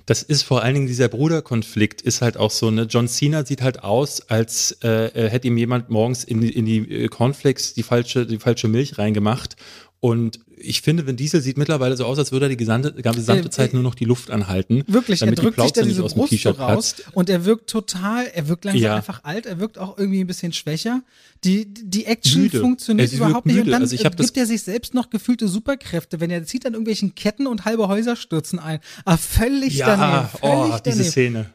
[0.05, 2.83] das ist vor allen Dingen dieser Bruderkonflikt ist halt auch so, ne?
[2.89, 7.03] John Cena sieht halt aus, als äh, hätte ihm jemand morgens in die, in die
[7.03, 9.55] äh, Cornflakes die falsche, die falsche Milch reingemacht
[9.99, 13.49] und ich finde, Vin Diesel sieht mittlerweile so aus, als würde er die gesamte, gesamte
[13.49, 14.83] Zeit nur noch die Luft anhalten.
[14.87, 18.81] Wirklich, er drückt sich da diese Brust raus und er wirkt total, er wirkt langsam
[18.81, 18.95] ja.
[18.95, 21.01] einfach alt, er wirkt auch irgendwie ein bisschen schwächer.
[21.43, 22.59] Die, die Action müde.
[22.59, 26.43] funktioniert überhaupt nicht und dann also gibt er sich selbst noch gefühlte Superkräfte, wenn er
[26.45, 28.79] zieht dann irgendwelchen Ketten und halbe Häuser stürzen ein.
[29.05, 30.29] Ah, völlig ja, daneben.
[30.39, 31.49] Völlig oh, diese Szene.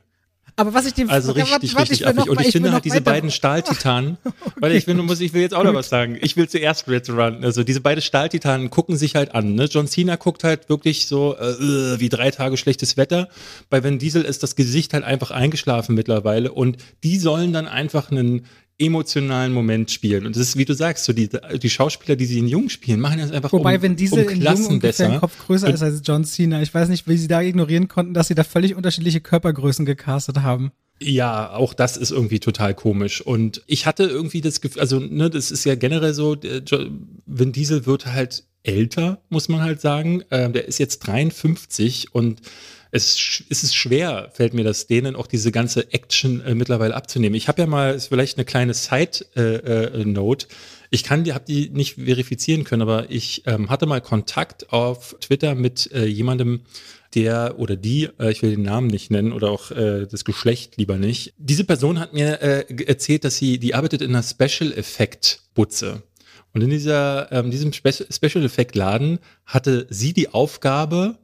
[0.56, 2.28] Aber was ich dem Also richtig, warte, richtig affig.
[2.28, 4.36] Und ich, ich finde halt diese beiden Stahltitanen, okay.
[4.60, 6.18] weil ich finde, muss, ich will jetzt auch noch was sagen.
[6.20, 7.42] Ich will zuerst Red Run.
[7.42, 9.54] Also diese beiden Stahltitanen gucken sich halt an.
[9.54, 9.64] Ne?
[9.64, 13.28] John Cena guckt halt wirklich so äh, wie drei Tage schlechtes Wetter.
[13.70, 16.52] Bei Vin Diesel ist das Gesicht halt einfach eingeschlafen mittlerweile.
[16.52, 18.46] Und die sollen dann einfach einen
[18.78, 20.26] emotionalen Moment spielen.
[20.26, 23.00] Und das ist, wie du sagst, so die, die Schauspieler, die sie in Jung spielen,
[23.00, 25.82] machen das einfach Wobei, um, wenn diese um in Jung ungefähr ein Kopf größer ist
[25.82, 26.62] als John Cena.
[26.62, 30.42] Ich weiß nicht, wie sie da ignorieren konnten, dass sie da völlig unterschiedliche Körpergrößen gecastet
[30.42, 30.72] haben.
[31.00, 33.20] Ja, auch das ist irgendwie total komisch.
[33.20, 36.36] Und ich hatte irgendwie das Gefühl, also, ne, das ist ja generell so,
[37.26, 40.22] Vin Diesel wird halt älter, muss man halt sagen.
[40.30, 42.40] Ähm, der ist jetzt 53 und
[42.92, 47.34] es, es ist schwer, fällt mir das denen auch diese ganze Action äh, mittlerweile abzunehmen.
[47.34, 50.46] Ich habe ja mal ist vielleicht eine kleine Side-Note.
[50.46, 50.56] Äh, äh,
[50.90, 55.16] ich kann die, habe die nicht verifizieren können, aber ich ähm, hatte mal Kontakt auf
[55.20, 56.60] Twitter mit äh, jemandem,
[57.14, 60.76] der oder die, äh, ich will den Namen nicht nennen oder auch äh, das Geschlecht
[60.76, 61.32] lieber nicht.
[61.38, 66.02] Diese Person hat mir äh, erzählt, dass sie, die arbeitet in einer Special Effect Butze.
[66.52, 71.18] Und in dieser, ähm, diesem Spe Special Effect Laden hatte sie die Aufgabe,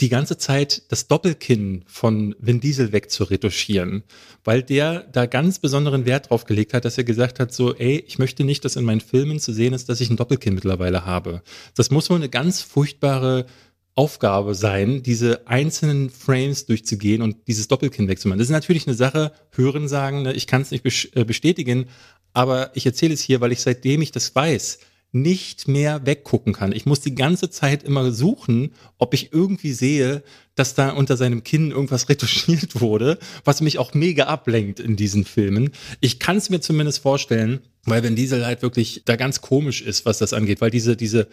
[0.00, 4.02] die ganze Zeit das Doppelkinn von Vin Diesel wegzuretuschieren,
[4.44, 8.04] weil der da ganz besonderen Wert drauf gelegt hat, dass er gesagt hat, so, ey,
[8.06, 11.06] ich möchte nicht, dass in meinen Filmen zu sehen ist, dass ich ein Doppelkinn mittlerweile
[11.06, 11.42] habe.
[11.74, 13.46] Das muss wohl eine ganz furchtbare
[13.94, 18.38] Aufgabe sein, diese einzelnen Frames durchzugehen und dieses Doppelkinn wegzumachen.
[18.38, 20.84] Das ist natürlich eine Sache, Hören sagen, ne, ich kann es nicht
[21.16, 21.86] äh, bestätigen,
[22.34, 24.80] aber ich erzähle es hier, weil ich seitdem ich das weiß,
[25.22, 26.72] nicht mehr weggucken kann.
[26.72, 30.22] Ich muss die ganze Zeit immer suchen, ob ich irgendwie sehe,
[30.54, 35.24] dass da unter seinem Kinn irgendwas retuschiert wurde, was mich auch mega ablenkt in diesen
[35.24, 35.70] Filmen.
[36.00, 40.04] Ich kann es mir zumindest vorstellen, weil wenn Diesel halt wirklich da ganz komisch ist,
[40.06, 41.28] was das angeht, weil diese, diese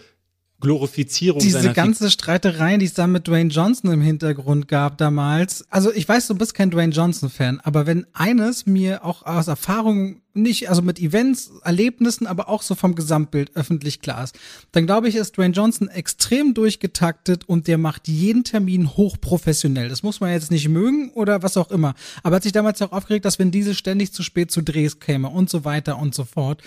[0.64, 5.66] Glorifizierung Diese ganze Streiterei, die es da mit Dwayne Johnson im Hintergrund gab damals.
[5.70, 10.22] Also ich weiß, du bist kein Dwayne Johnson-Fan, aber wenn eines mir auch aus Erfahrung
[10.34, 14.40] nicht, also mit Events, Erlebnissen, aber auch so vom Gesamtbild öffentlich klar ist,
[14.72, 19.90] dann glaube ich, ist Dwayne Johnson extrem durchgetaktet und der macht jeden Termin hochprofessionell.
[19.90, 21.94] Das muss man jetzt nicht mögen oder was auch immer.
[22.24, 25.30] Aber hat sich damals auch aufgeregt, dass wenn diese ständig zu spät zu Drehs käme
[25.30, 26.64] und so weiter und so fort.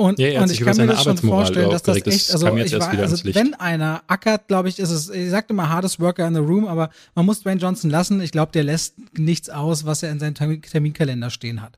[0.00, 2.88] Und, ja, und ich kann mir das schon vorstellen, dass das echt, also, ich war,
[3.00, 6.40] also wenn einer ackert, glaube ich, ist es, ich sagte immer hardest worker in the
[6.40, 8.18] room, aber man muss Dwayne Johnson lassen.
[8.22, 11.76] Ich glaube, der lässt nichts aus, was er in seinem Terminkalender stehen hat.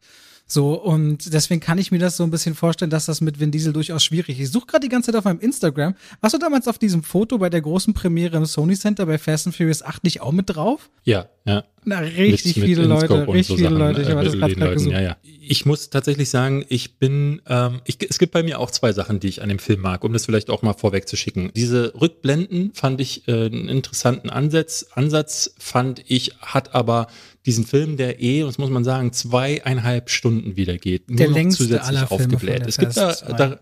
[0.53, 3.50] So, und deswegen kann ich mir das so ein bisschen vorstellen, dass das mit Vin
[3.50, 4.48] Diesel durchaus schwierig ist.
[4.48, 5.94] Ich suche gerade die ganze Zeit auf meinem Instagram.
[6.20, 9.46] Warst du damals auf diesem Foto bei der großen Premiere im Sony Center bei Fast
[9.46, 10.90] and Furious 8 nicht auch mit drauf?
[11.05, 11.64] Ja, ja.
[11.84, 14.03] Na, richtig mit, viele mit Leute, richtig so viele Leute.
[14.03, 14.92] Ich habe das gerade gesucht.
[14.92, 15.16] Ja, ja.
[15.22, 19.20] Ich muss tatsächlich sagen, ich bin, ähm, ich, es gibt bei mir auch zwei Sachen,
[19.20, 21.50] die ich an dem Film mag, um das vielleicht auch mal vorweg zu schicken.
[21.57, 27.07] Diese Rückblenden fand ich äh, einen interessanten Ansatz, Ansatz fand ich, hat aber
[27.47, 31.51] diesen Film, der eh, das muss man sagen, zweieinhalb Stunden wieder geht, der nur noch
[31.51, 32.66] zusätzlich aller aufgebläht.
[32.66, 33.59] Es gibt da, da,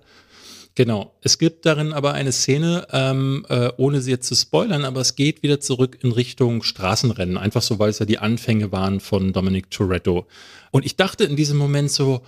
[0.74, 1.12] Genau.
[1.20, 5.16] Es gibt darin aber eine Szene, ähm, äh, ohne sie jetzt zu spoilern, aber es
[5.16, 7.36] geht wieder zurück in Richtung Straßenrennen.
[7.36, 10.26] Einfach so, weil es ja die Anfänge waren von Dominic Toretto.
[10.70, 12.22] Und ich dachte in diesem Moment so,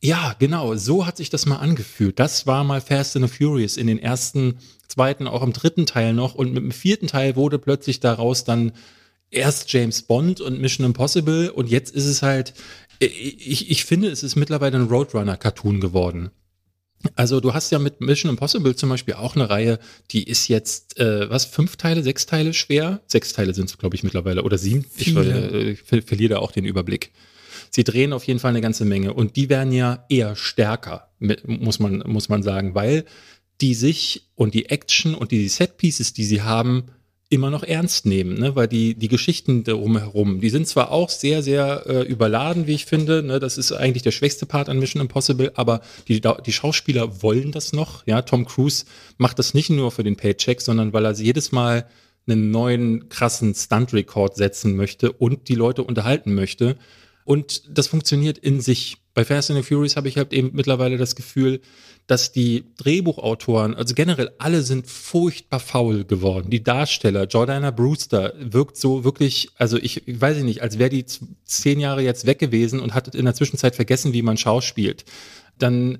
[0.00, 2.18] ja, genau, so hat sich das mal angefühlt.
[2.18, 6.14] Das war mal Fast and the Furious in den ersten, zweiten, auch im dritten Teil
[6.14, 6.34] noch.
[6.34, 8.72] Und mit dem vierten Teil wurde plötzlich daraus dann
[9.34, 11.50] erst James Bond und Mission Impossible.
[11.50, 12.54] Und jetzt ist es halt,
[12.98, 16.30] ich, ich finde, es ist mittlerweile ein Roadrunner-Cartoon geworden.
[17.16, 19.78] Also du hast ja mit Mission Impossible zum Beispiel auch eine Reihe,
[20.10, 23.02] die ist jetzt, äh, was, fünf Teile, sechs Teile schwer?
[23.06, 24.42] Sechs Teile sind es, glaube ich, mittlerweile.
[24.42, 24.86] Oder sieben.
[24.96, 27.12] Ich, äh, ich ver verliere da auch den Überblick.
[27.70, 29.12] Sie drehen auf jeden Fall eine ganze Menge.
[29.12, 31.10] Und die werden ja eher stärker,
[31.44, 33.04] muss man, muss man sagen, weil
[33.60, 36.84] die sich und die Action und die Set-Pieces, die sie haben,
[37.30, 38.54] immer noch ernst nehmen, ne?
[38.54, 42.84] weil die, die Geschichten drumherum, die sind zwar auch sehr, sehr äh, überladen, wie ich
[42.84, 43.40] finde, ne?
[43.40, 47.72] das ist eigentlich der schwächste Part an Mission Impossible, aber die, die Schauspieler wollen das
[47.72, 48.84] noch, ja, Tom Cruise
[49.16, 51.86] macht das nicht nur für den Paycheck, sondern weil er jedes Mal
[52.26, 56.76] einen neuen krassen Stunt-Rekord setzen möchte und die Leute unterhalten möchte
[57.24, 58.98] und das funktioniert in sich.
[59.14, 61.60] Bei Fast and the Furious habe ich halt eben mittlerweile das Gefühl,
[62.06, 66.50] dass die Drehbuchautoren, also generell alle sind furchtbar faul geworden.
[66.50, 71.06] Die Darsteller, Jordana Brewster wirkt so wirklich, also ich, weiß nicht, als wäre die
[71.44, 75.04] zehn Jahre jetzt weg gewesen und hat in der Zwischenzeit vergessen, wie man schauspielt.
[75.58, 75.98] Dann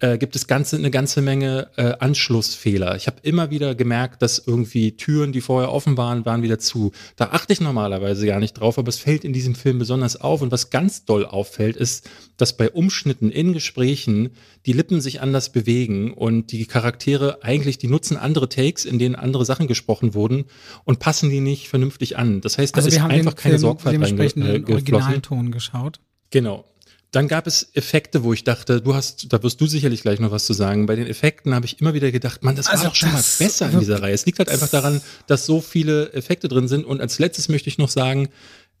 [0.00, 2.96] äh, gibt es ganze, eine ganze Menge äh, Anschlussfehler.
[2.96, 6.92] Ich habe immer wieder gemerkt, dass irgendwie Türen, die vorher offen waren, waren wieder zu.
[7.16, 10.42] Da achte ich normalerweise gar nicht drauf, aber es fällt in diesem Film besonders auf.
[10.42, 14.30] Und was ganz doll auffällt, ist, dass bei Umschnitten in Gesprächen
[14.66, 19.14] die Lippen sich anders bewegen und die Charaktere eigentlich, die nutzen andere Takes, in denen
[19.14, 20.44] andere Sachen gesprochen wurden
[20.84, 22.40] und passen die nicht vernünftig an.
[22.40, 24.64] Das heißt, da also ist einfach keine Film Sorgfalt reingeflossen.
[24.66, 26.00] Originalton geschaut.
[26.30, 26.64] Genau.
[27.12, 30.32] Dann gab es Effekte, wo ich dachte, du hast, da wirst du sicherlich gleich noch
[30.32, 30.86] was zu sagen.
[30.86, 33.24] Bei den Effekten habe ich immer wieder gedacht, man, das also war doch schon mal
[33.38, 34.12] besser in dieser Reihe.
[34.12, 36.84] Es liegt halt einfach daran, dass so viele Effekte drin sind.
[36.84, 38.28] Und als letztes möchte ich noch sagen,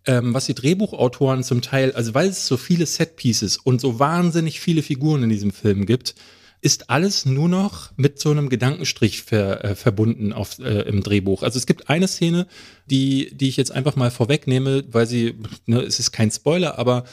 [0.06, 4.60] ähm, was die Drehbuchautoren zum Teil, also weil es so viele Setpieces und so wahnsinnig
[4.60, 6.14] viele Figuren in diesem Film gibt,
[6.62, 11.42] ist alles nur noch mit so einem Gedankenstrich ver, äh, verbunden auf, äh, im Drehbuch.
[11.42, 12.46] Also es gibt eine Szene,
[12.86, 17.04] die, die ich jetzt einfach mal vorwegnehme, weil sie, ne, es ist kein Spoiler, aber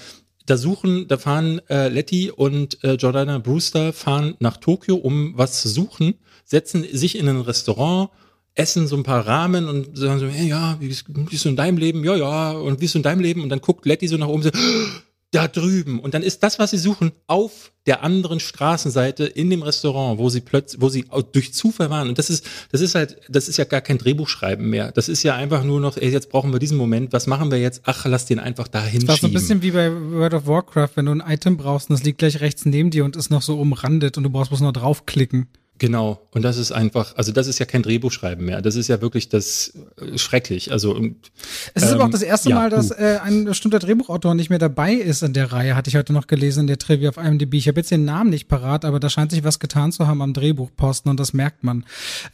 [0.46, 5.62] da suchen, da fahren äh, Letty und äh, Jordana Brewster fahren nach Tokio, um was
[5.62, 8.10] zu suchen, setzen sich in ein Restaurant,
[8.56, 11.50] essen so ein paar Rahmen und sagen so, hey, ja, wie ist, wie ist so
[11.50, 12.04] in deinem Leben?
[12.04, 13.41] Ja, ja, und wie ist so in deinem Leben?
[13.41, 14.50] Und dann guckt Letty so nach oben so,
[15.34, 16.00] da drüben.
[16.00, 20.30] Und dann ist das, was sie suchen, auf der anderen Straßenseite in dem Restaurant, wo
[20.30, 22.08] sie plötzlich, wo sie durch Zufall waren.
[22.08, 24.92] Und das ist, das ist halt, das ist ja gar kein Drehbuchschreiben mehr.
[24.92, 27.60] Das ist ja einfach nur noch, ey, jetzt brauchen wir diesen Moment, was machen wir
[27.60, 27.82] jetzt?
[27.86, 29.08] Ach, lass den einfach da hinschieben.
[29.08, 31.90] Das ist so ein bisschen wie bei World of Warcraft, wenn du ein Item brauchst
[31.90, 34.50] und es liegt gleich rechts neben dir und ist noch so umrandet und du brauchst
[34.50, 35.48] bloß noch draufklicken.
[35.84, 38.62] Genau, und das ist einfach, also das ist ja kein Drehbuchschreiben mehr.
[38.62, 40.72] Das ist ja wirklich das äh, schrecklich.
[40.72, 40.96] Also
[41.74, 44.50] es ist ähm, aber auch das erste ja, Mal, dass äh, ein bestimmter Drehbuchautor nicht
[44.50, 47.18] mehr dabei ist in der Reihe, hatte ich heute noch gelesen in der Trivia auf
[47.18, 47.56] IMDb.
[47.56, 50.22] Ich habe jetzt den Namen nicht parat, aber da scheint sich was getan zu haben
[50.22, 51.84] am Drehbuchposten und das merkt man.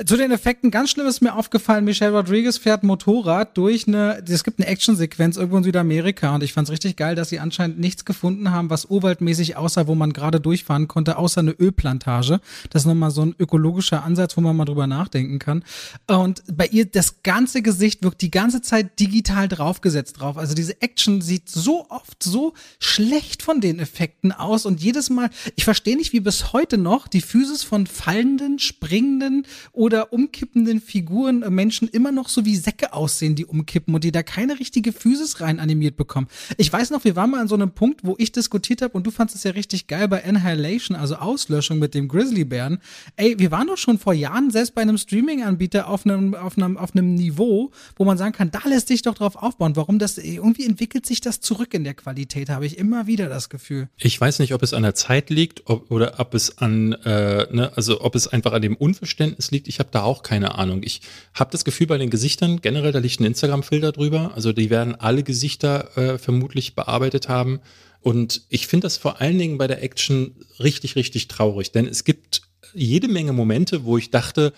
[0.05, 4.43] Zu den Effekten, ganz schlimm ist mir aufgefallen, Michelle Rodriguez fährt Motorrad durch eine, es
[4.43, 7.79] gibt eine Actionsequenz irgendwo in Südamerika und ich fand es richtig geil, dass sie anscheinend
[7.79, 12.41] nichts gefunden haben, was urwaldmäßig aussah, wo man gerade durchfahren konnte, außer eine Ölplantage.
[12.69, 15.63] Das ist nochmal so ein ökologischer Ansatz, wo man mal drüber nachdenken kann.
[16.07, 20.37] Und bei ihr, das ganze Gesicht wirkt die ganze Zeit digital draufgesetzt drauf.
[20.37, 25.29] Also diese Action sieht so oft so schlecht von den Effekten aus und jedes Mal,
[25.55, 31.43] ich verstehe nicht, wie bis heute noch die Physis von fallenden, springenden oder umkippenden Figuren,
[31.43, 34.91] äh, Menschen immer noch so wie Säcke aussehen, die umkippen und die da keine richtige
[34.93, 36.27] Physis rein animiert bekommen.
[36.57, 39.05] Ich weiß noch, wir waren mal an so einem Punkt, wo ich diskutiert habe und
[39.05, 42.79] du fandest es ja richtig geil bei Annihilation, also Auslöschung mit dem Grizzlybären
[43.19, 46.77] ey, wir waren doch schon vor Jahren selbst bei einem Streaming-Anbieter auf einem, auf, einem,
[46.77, 49.75] auf einem Niveau, wo man sagen kann, da lässt sich doch drauf aufbauen.
[49.75, 53.49] Warum das, irgendwie entwickelt sich das zurück in der Qualität, habe ich immer wieder das
[53.49, 53.89] Gefühl.
[53.97, 57.47] Ich weiß nicht, ob es an der Zeit liegt ob, oder ob es an, äh,
[57.51, 59.67] ne, also ob es einfach an dem Unverständnis liegt.
[59.67, 60.81] Ich habe da auch keine Ahnung.
[60.83, 61.01] Ich
[61.33, 64.31] habe das Gefühl bei den Gesichtern, generell, da liegt ein Instagram-Filter drüber.
[64.35, 67.59] Also die werden alle Gesichter äh, vermutlich bearbeitet haben.
[68.01, 72.05] Und ich finde das vor allen Dingen bei der Action richtig, richtig traurig, denn es
[72.05, 74.53] gibt jede Menge Momente, wo ich dachte,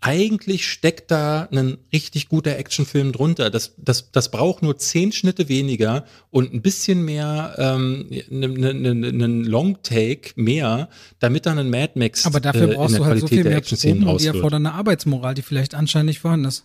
[0.00, 3.50] eigentlich steckt da ein richtig guter Actionfilm drunter.
[3.50, 8.74] Das, das, das braucht nur zehn Schnitte weniger und ein bisschen mehr, ähm, einen ne,
[8.74, 10.88] ne, ne Long Take mehr,
[11.18, 14.06] damit dann ein Mad Max Aber dafür brauchst äh, du halt so viel mehr Proben
[14.06, 16.64] und die erfordern eine Arbeitsmoral, die vielleicht anscheinend nicht vorhanden ist.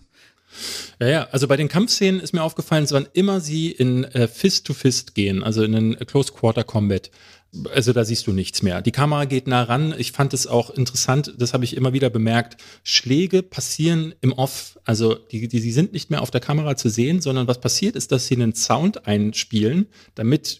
[0.99, 4.27] Ja, ja, also bei den Kampfszenen ist mir aufgefallen, es wann immer sie in äh,
[4.27, 7.09] Fist-to-Fist -Fist gehen, also in einen Close Quarter Combat,
[7.73, 8.81] also da siehst du nichts mehr.
[8.81, 9.93] Die Kamera geht nah ran.
[9.97, 12.61] Ich fand es auch interessant, das habe ich immer wieder bemerkt.
[12.83, 14.79] Schläge passieren im Off.
[14.85, 17.95] Also die, die, die sind nicht mehr auf der Kamera zu sehen, sondern was passiert
[17.95, 20.59] ist, dass sie einen Sound einspielen, damit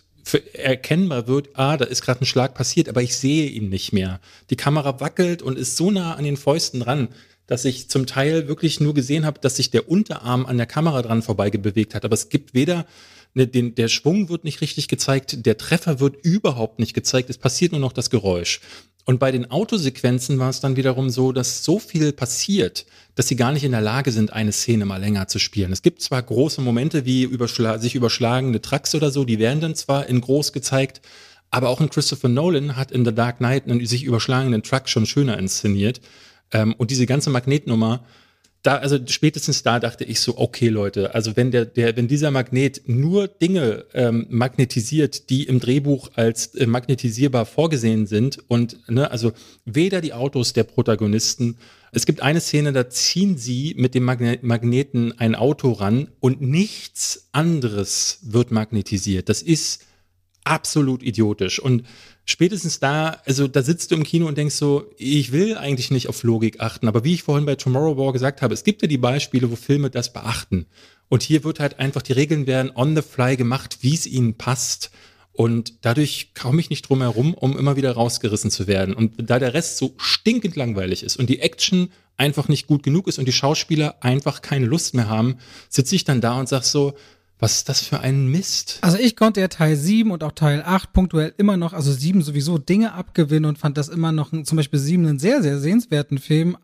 [0.53, 4.19] erkennbar wird, ah, da ist gerade ein Schlag passiert, aber ich sehe ihn nicht mehr.
[4.49, 7.09] Die Kamera wackelt und ist so nah an den Fäusten dran,
[7.47, 11.01] dass ich zum Teil wirklich nur gesehen habe, dass sich der Unterarm an der Kamera
[11.01, 12.05] dran vorbeigewegt hat.
[12.05, 12.85] Aber es gibt weder
[13.33, 17.37] ne, den, der Schwung wird nicht richtig gezeigt, der Treffer wird überhaupt nicht gezeigt, es
[17.37, 18.61] passiert nur noch das Geräusch.
[19.05, 23.35] Und bei den Autosequenzen war es dann wiederum so, dass so viel passiert, dass sie
[23.35, 25.71] gar nicht in der Lage sind, eine Szene mal länger zu spielen.
[25.71, 29.75] Es gibt zwar große Momente wie überschla sich überschlagende Trucks oder so, die werden dann
[29.75, 31.01] zwar in groß gezeigt,
[31.49, 35.05] aber auch ein Christopher Nolan hat in The Dark Knight einen sich überschlagenden Truck schon
[35.05, 35.99] schöner inszeniert.
[36.51, 38.05] Ähm, und diese ganze Magnetnummer,
[38.63, 42.29] da, also spätestens da dachte ich so, okay, Leute, also wenn der, der, wenn dieser
[42.29, 49.09] Magnet nur Dinge ähm, magnetisiert, die im Drehbuch als äh, magnetisierbar vorgesehen sind und ne,
[49.09, 49.31] also
[49.65, 51.57] weder die Autos der Protagonisten,
[51.91, 56.41] es gibt eine Szene, da ziehen sie mit dem Magne Magneten ein Auto ran und
[56.41, 59.27] nichts anderes wird magnetisiert.
[59.27, 59.85] Das ist
[60.43, 61.59] absolut idiotisch.
[61.59, 61.83] Und
[62.31, 66.09] spätestens da, also da sitzt du im Kino und denkst so, ich will eigentlich nicht
[66.09, 68.87] auf Logik achten, aber wie ich vorhin bei Tomorrow War gesagt habe, es gibt ja
[68.87, 70.65] die Beispiele, wo Filme das beachten.
[71.09, 74.35] Und hier wird halt einfach, die Regeln werden on the fly gemacht, wie es ihnen
[74.35, 74.91] passt.
[75.33, 78.93] Und dadurch komme ich nicht drum herum, um immer wieder rausgerissen zu werden.
[78.93, 83.07] Und da der Rest so stinkend langweilig ist und die Action einfach nicht gut genug
[83.07, 85.37] ist und die Schauspieler einfach keine Lust mehr haben,
[85.69, 86.93] sitze ich dann da und sag so,
[87.41, 88.77] was ist das für ein Mist?
[88.81, 92.21] Also ich konnte ja Teil 7 und auch Teil 8 punktuell immer noch, also 7
[92.21, 96.19] sowieso Dinge abgewinnen und fand das immer noch, zum Beispiel 7 einen sehr, sehr sehenswerten
[96.19, 96.55] Film.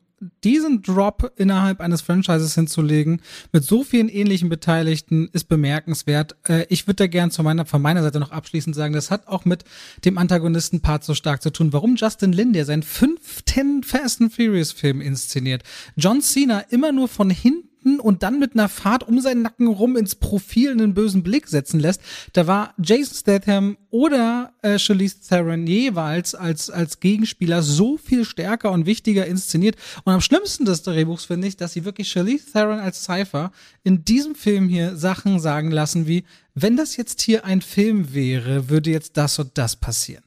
[0.43, 3.21] Diesen Drop innerhalb eines Franchises hinzulegen,
[3.51, 6.35] mit so vielen ähnlichen Beteiligten, ist bemerkenswert.
[6.47, 9.27] Äh, ich würde da gern zu meiner, von meiner Seite noch abschließend sagen, das hat
[9.27, 9.63] auch mit
[10.05, 11.73] dem Antagonisten-Part so stark zu tun.
[11.73, 15.63] Warum Justin Lin, der seinen fünften Fast and Furious Film inszeniert,
[15.95, 19.67] John Cena immer nur von hinten hinten und dann mit einer Fahrt um seinen Nacken
[19.67, 22.01] rum ins Profil einen bösen Blick setzen lässt.
[22.33, 28.71] Da war Jason Statham oder äh, Charlize Theron jeweils als, als Gegenspieler so viel stärker
[28.71, 29.75] und wichtiger inszeniert.
[30.03, 33.51] Und am schlimmsten des Drehbuchs finde ich, dass sie wirklich Charlize Theron als Cypher
[33.83, 36.23] in diesem Film hier Sachen sagen lassen wie,
[36.53, 40.23] wenn das jetzt hier ein Film wäre, würde jetzt das und das passieren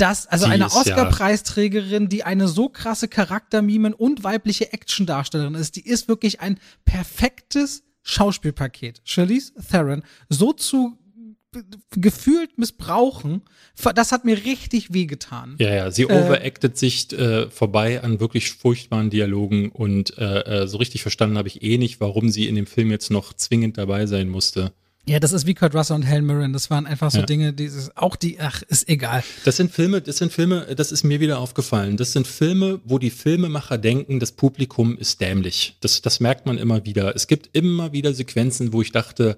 [0.00, 5.86] das, also die eine Oscar-Preisträgerin, die eine so krasse Charaktermimen und weibliche Actiondarstellerin ist, die
[5.86, 9.02] ist wirklich ein perfektes Schauspielpaket.
[9.04, 10.96] Charlize Theron so zu
[11.96, 13.42] gefühlt missbrauchen,
[13.94, 15.56] das hat mir richtig wehgetan.
[15.58, 20.66] Ja, ja, sie äh, overacted sich äh, vorbei an wirklich furchtbaren Dialogen und äh, äh
[20.68, 23.78] so richtig verstanden habe ich eh nicht, warum sie in dem Film jetzt noch zwingend
[23.78, 24.72] dabei sein musste.
[25.06, 26.52] Ja, das ist wie Kurt Russell und Helen Mirren.
[26.52, 27.26] Das waren einfach so ja.
[27.26, 29.24] Dinge, die auch die, ach, ist egal.
[29.44, 31.96] Das sind Filme, das sind Filme, das ist mir wieder aufgefallen.
[31.96, 35.76] Das sind Filme, wo die Filmemacher denken, das Publikum ist dämlich.
[35.80, 37.16] Das, das merkt man immer wieder.
[37.16, 39.36] Es gibt immer wieder Sequenzen, wo ich dachte,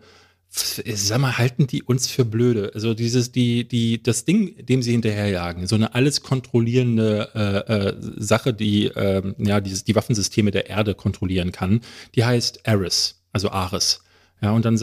[0.53, 2.73] sag mal, halten die uns für blöde?
[2.75, 7.95] Also dieses, die, die, das Ding, dem sie hinterherjagen, so eine alles kontrollierende äh, äh,
[8.19, 11.81] Sache, die äh, ja dieses, die Waffensysteme der Erde kontrollieren kann,
[12.15, 14.03] die heißt Ares, also Ares.
[14.43, 14.77] Ja, und dann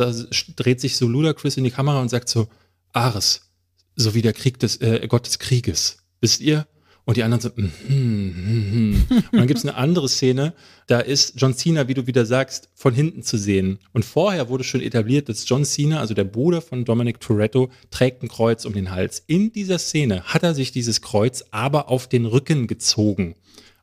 [0.55, 2.47] dreht sich so Ludacris in die Kamera und sagt so,
[2.93, 3.51] Ares,
[3.95, 5.97] so wie der Krieg des, äh, Gott des Krieges.
[6.21, 6.65] Wisst ihr?
[7.05, 10.53] Und die anderen so, mm, mm, mm, und dann gibt's eine andere Szene,
[10.85, 13.79] da ist John Cena, wie du wieder sagst, von hinten zu sehen.
[13.93, 18.21] Und vorher wurde schon etabliert, dass John Cena, also der Bruder von Dominic Toretto, trägt
[18.21, 19.23] ein Kreuz um den Hals.
[19.25, 23.35] In dieser Szene hat er sich dieses Kreuz aber auf den Rücken gezogen.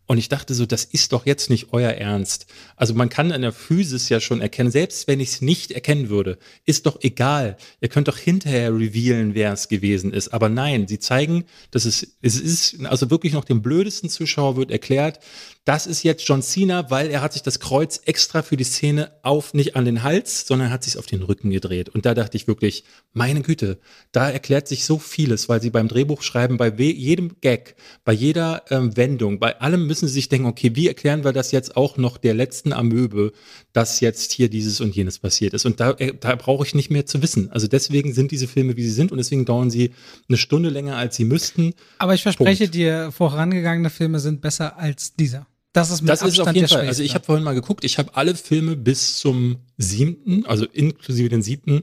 [0.06, 2.46] Und ich dachte so, das ist doch jetzt nicht euer Ernst.
[2.76, 6.08] Also man kann an der Physis ja schon erkennen, selbst wenn ich es nicht erkennen
[6.08, 7.56] würde, ist doch egal.
[7.80, 10.28] Ihr könnt doch hinterher revealen, wer es gewesen ist.
[10.28, 14.70] Aber nein, sie zeigen, dass es, es ist, also wirklich noch dem blödesten Zuschauer wird
[14.70, 15.18] erklärt,
[15.66, 19.10] das ist jetzt John Cena, weil er hat sich das Kreuz extra für die Szene
[19.22, 21.88] auf, nicht an den Hals, sondern hat sich auf den Rücken gedreht.
[21.88, 23.80] Und da dachte ich wirklich, meine Güte,
[24.12, 28.96] da erklärt sich so vieles, weil sie beim Drehbuchschreiben bei jedem Gag, bei jeder ähm,
[28.96, 32.16] Wendung, bei allem müssen sie sich denken, okay, wie erklären wir das jetzt auch noch
[32.16, 33.32] der letzten Amöbe,
[33.72, 35.66] dass jetzt hier dieses und jenes passiert ist.
[35.66, 37.50] Und da, äh, da brauche ich nicht mehr zu wissen.
[37.50, 39.92] Also deswegen sind diese Filme, wie sie sind und deswegen dauern sie
[40.28, 41.74] eine Stunde länger, als sie müssten.
[41.98, 42.74] Aber ich verspreche Punkt.
[42.76, 45.48] dir, vorangegangene Filme sind besser als dieser.
[45.76, 46.86] Das ist mit das Abstand ist auf jeden Fall.
[46.88, 51.28] Also ich habe vorhin mal geguckt, ich habe alle Filme bis zum siebten, also inklusive
[51.28, 51.82] den siebten,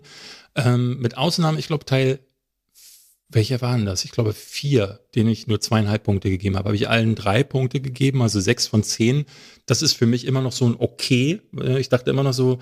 [0.55, 2.17] ähm, mit Ausnahme, ich glaube Teil,
[3.29, 4.03] welcher waren das?
[4.03, 6.69] Ich glaube vier, denen ich nur zweieinhalb Punkte gegeben habe.
[6.69, 9.25] Habe ich allen drei Punkte gegeben, also sechs von zehn.
[9.67, 11.41] Das ist für mich immer noch so ein Okay.
[11.59, 12.57] Äh, ich dachte immer noch so,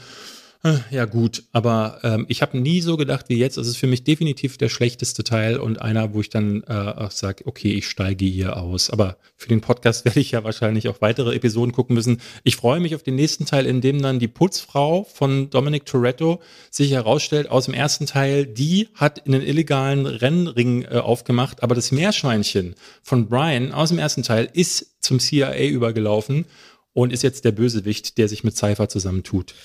[0.91, 3.57] ja gut, aber ähm, ich habe nie so gedacht wie jetzt.
[3.57, 7.09] Es ist für mich definitiv der schlechteste Teil und einer, wo ich dann äh, auch
[7.09, 8.91] sage, okay, ich steige hier aus.
[8.91, 12.21] Aber für den Podcast werde ich ja wahrscheinlich auch weitere Episoden gucken müssen.
[12.43, 16.41] Ich freue mich auf den nächsten Teil, in dem dann die Putzfrau von Dominic Toretto
[16.69, 21.91] sich herausstellt aus dem ersten Teil, die hat einen illegalen Rennring äh, aufgemacht, aber das
[21.91, 26.45] Meerschweinchen von Brian aus dem ersten Teil ist zum CIA übergelaufen
[26.93, 29.55] und ist jetzt der Bösewicht, der sich mit Cypher zusammentut.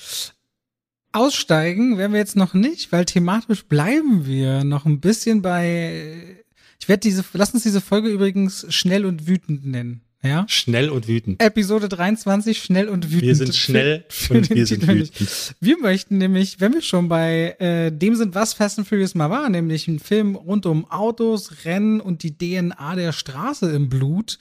[1.17, 6.37] Aussteigen werden wir jetzt noch nicht, weil thematisch bleiben wir noch ein bisschen bei.
[6.79, 10.03] Ich werde diese, lass uns diese Folge übrigens schnell und wütend nennen.
[10.23, 10.45] Ja?
[10.49, 11.43] Schnell und wütend.
[11.43, 13.23] Episode 23, schnell und wütend.
[13.23, 15.55] Wir sind schnell für, für und wir sind wütend.
[15.61, 19.31] Wir möchten nämlich, wenn wir schon bei äh, dem sind, was Fast and Furious mal
[19.31, 24.39] war, nämlich ein Film rund um Autos, Rennen und die DNA der Straße im Blut,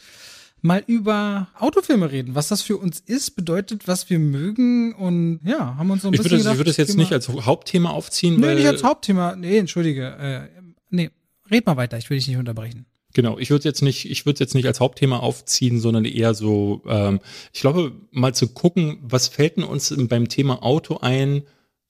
[0.66, 5.78] mal über Autofilme reden, was das für uns ist, bedeutet, was wir mögen und ja,
[5.78, 7.92] haben uns so ein ich bisschen würde, gedacht, Ich würde es jetzt nicht als Hauptthema
[7.92, 8.40] aufziehen.
[8.40, 9.36] Nee, nicht als Hauptthema.
[9.36, 10.08] Nee, entschuldige.
[10.18, 11.12] Äh, nee,
[11.52, 12.86] red mal weiter, ich will dich nicht unterbrechen.
[13.14, 16.82] Genau, ich würde jetzt nicht, ich würde jetzt nicht als Hauptthema aufziehen, sondern eher so,
[16.88, 17.22] ähm,
[17.54, 21.44] ich glaube, mal zu gucken, was fällt denn uns beim Thema Auto ein,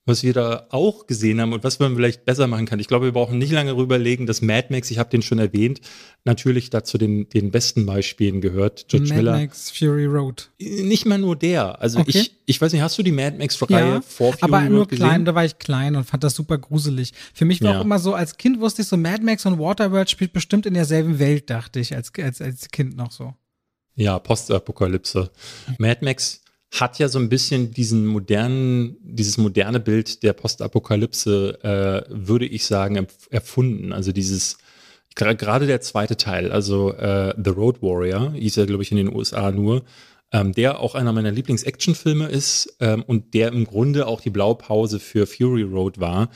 [0.06, 2.78] was wir da auch gesehen haben und was man vielleicht besser machen kann.
[2.78, 5.80] Ich glaube, wir brauchen nicht lange rüberlegen, dass Mad Max, ich habe den schon erwähnt,
[6.24, 8.86] natürlich dazu den, den besten Beispielen gehört.
[8.88, 9.32] George Mad Miller.
[9.32, 10.48] Max Fury Road.
[10.58, 11.80] Nicht mal nur der.
[11.82, 12.10] Also okay.
[12.10, 14.90] ich, ich weiß nicht, hast du die Mad Max-Reihe ja, vor Fury aber nur Road
[14.90, 15.06] gesehen?
[15.06, 17.12] klein, da war ich klein und fand das super gruselig.
[17.34, 17.80] Für mich war ja.
[17.80, 20.74] auch immer so, als Kind wusste ich so, Mad Max und Waterworld spielt bestimmt in
[20.74, 23.34] derselben Welt, dachte ich, als, als, als Kind noch so.
[23.96, 25.30] Ja, Postapokalypse.
[25.78, 26.42] Mad Max
[26.72, 32.66] hat ja so ein bisschen diesen modernen, dieses moderne Bild der Postapokalypse, äh, würde ich
[32.66, 33.92] sagen, erfunden.
[33.92, 34.58] Also dieses,
[35.14, 39.14] gerade der zweite Teil, also äh, The Road Warrior, hieß ja, glaube ich, in den
[39.14, 39.84] USA nur,
[40.32, 44.98] ähm, der auch einer meiner Lieblings-Action-Filme ist ähm, und der im Grunde auch die Blaupause
[44.98, 46.30] für Fury Road war.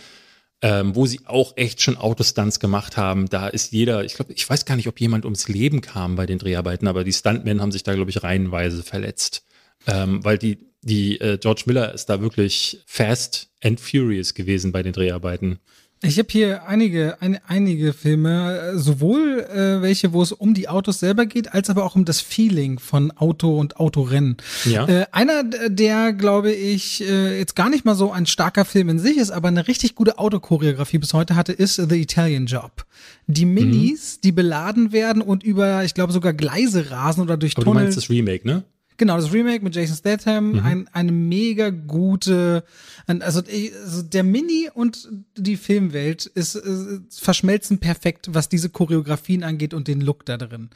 [0.63, 3.31] Ähm, wo sie auch echt schon Autostunts gemacht haben.
[3.31, 6.27] Da ist jeder, ich glaube, ich weiß gar nicht, ob jemand ums Leben kam bei
[6.27, 9.43] den Dreharbeiten, aber die Stuntmen haben sich da, glaube ich, reihenweise verletzt
[9.87, 14.83] ähm, weil die, die äh, George Miller ist da wirklich fast and furious gewesen bei
[14.83, 15.59] den Dreharbeiten.
[16.03, 20.67] Ich habe hier einige, ein, einige Filme, äh, sowohl äh, welche, wo es um die
[20.67, 24.39] Autos selber geht, als aber auch um das Feeling von Auto und Autorennen.
[24.65, 24.89] Ja.
[24.89, 28.99] Äh, einer, der, glaube ich, äh, jetzt gar nicht mal so ein starker Film in
[28.99, 32.87] sich ist, aber eine richtig gute Autochoreografie bis heute hatte, ist The Italian Job.
[33.27, 34.21] Die Minis, mhm.
[34.25, 37.81] die beladen werden und über, ich glaube, sogar Gleise rasen oder durch aber Tunnel.
[37.81, 38.65] Du meinst das Remake, ne?
[39.01, 40.59] Genau, das Remake mit Jason Statham, mhm.
[40.59, 42.65] ein, eine mega gute,
[43.07, 49.73] also, also, der Mini und die Filmwelt ist, ist, verschmelzen perfekt, was diese Choreografien angeht
[49.73, 50.69] und den Look da drin.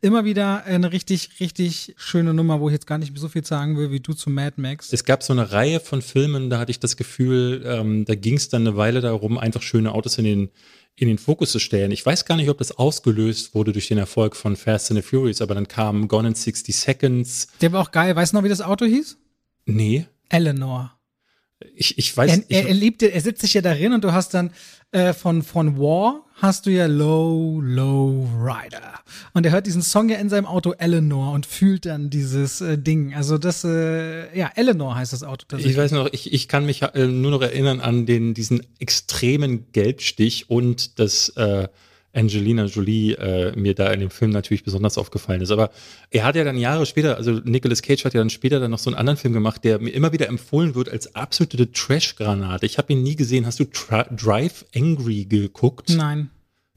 [0.00, 3.76] Immer wieder eine richtig, richtig schöne Nummer, wo ich jetzt gar nicht so viel sagen
[3.76, 4.92] will, wie du zu Mad Max.
[4.92, 8.34] Es gab so eine Reihe von Filmen, da hatte ich das Gefühl, ähm, da ging
[8.34, 10.50] es dann eine Weile darum, einfach schöne Autos in den
[10.98, 11.92] in den Fokus zu stellen.
[11.92, 15.08] Ich weiß gar nicht, ob das ausgelöst wurde durch den Erfolg von Fast and the
[15.08, 17.48] Furious, aber dann kam Gone in 60 Seconds.
[17.60, 18.14] Der war auch geil.
[18.16, 19.16] Weißt du noch, wie das Auto hieß?
[19.66, 20.06] Nee.
[20.28, 20.97] Eleanor.
[21.74, 24.34] Ich, ich weiß er, er, er, liebt, er sitzt sich ja darin und du hast
[24.34, 24.52] dann
[24.92, 29.00] äh, von, von War hast du ja Low, Low Rider.
[29.34, 32.78] Und er hört diesen Song ja in seinem Auto Eleanor und fühlt dann dieses äh,
[32.78, 33.14] Ding.
[33.14, 35.72] Also das, äh, ja, Eleanor heißt das Auto tatsächlich.
[35.72, 39.66] Ich weiß noch, ich, ich kann mich äh, nur noch erinnern an den, diesen extremen
[39.72, 41.68] Gelbstich und das, äh,
[42.18, 45.50] Angelina Jolie äh, mir da in dem Film natürlich besonders aufgefallen ist.
[45.50, 45.70] Aber
[46.10, 48.78] er hat ja dann Jahre später, also Nicolas Cage hat ja dann später dann noch
[48.78, 52.66] so einen anderen Film gemacht, der mir immer wieder empfohlen wird als absolute Trash-Granate.
[52.66, 53.46] Ich habe ihn nie gesehen.
[53.46, 55.90] Hast du Tra Drive Angry geguckt?
[55.96, 56.30] Nein.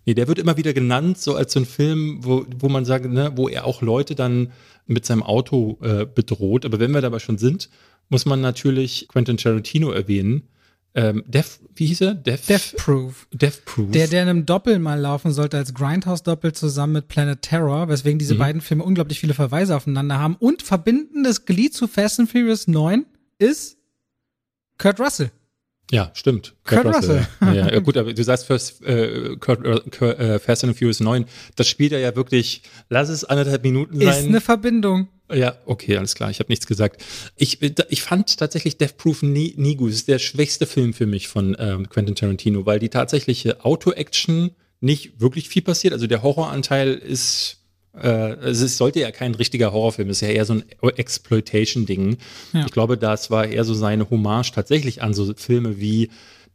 [0.06, 3.06] Nee, der wird immer wieder genannt, so als so ein Film, wo, wo man sagt,
[3.06, 4.52] ne, wo er auch Leute dann
[4.88, 6.66] mit seinem Auto äh, bedroht.
[6.66, 7.70] Aber wenn wir dabei schon sind,
[8.10, 10.44] muss man natürlich Quentin Tarantino erwähnen,
[10.94, 12.16] ähm, Death, wie hieß er?
[12.16, 13.28] Death, Death Proof.
[13.32, 13.92] Death Proof.
[13.92, 18.20] Der, der in einem Doppel mal laufen sollte als Grindhouse-Doppel zusammen mit Planet Terror, weswegen
[18.20, 18.40] diese mhm.
[18.40, 20.36] beiden Filme unglaublich viele Verweise aufeinander haben.
[20.36, 23.06] Und verbindendes Glied zu Fast and Furious 9
[23.38, 23.78] ist
[24.78, 25.32] Kurt Russell.
[25.90, 26.54] Ja, stimmt.
[26.64, 27.28] Kurt, Kurt Russell.
[27.42, 27.56] Russell.
[27.56, 31.00] Ja, ja, gut, aber du sagst First, äh, Kurt, äh, Kurt, äh, Fast and Furious
[31.00, 31.26] 9,
[31.56, 34.08] das spielt er ja wirklich, lass es anderthalb Minuten sein.
[34.08, 35.10] Ist eine Verbindung.
[35.34, 37.04] Ja, okay, alles klar, ich habe nichts gesagt.
[37.36, 39.92] Ich, ich fand tatsächlich Death Proof nie, nie gut.
[39.92, 44.52] Es ist der schwächste Film für mich von ähm, Quentin Tarantino, weil die tatsächliche Auto-Action
[44.82, 45.94] nicht wirklich viel passiert.
[45.94, 47.61] Also der Horroranteil ist
[47.94, 52.18] äh, es sollte ja kein richtiger Horrorfilm, es ist ja eher so ein Exploitation-Ding.
[52.54, 52.66] Ja.
[52.66, 56.10] Ich glaube, das war eher so seine Hommage tatsächlich an so Filme wie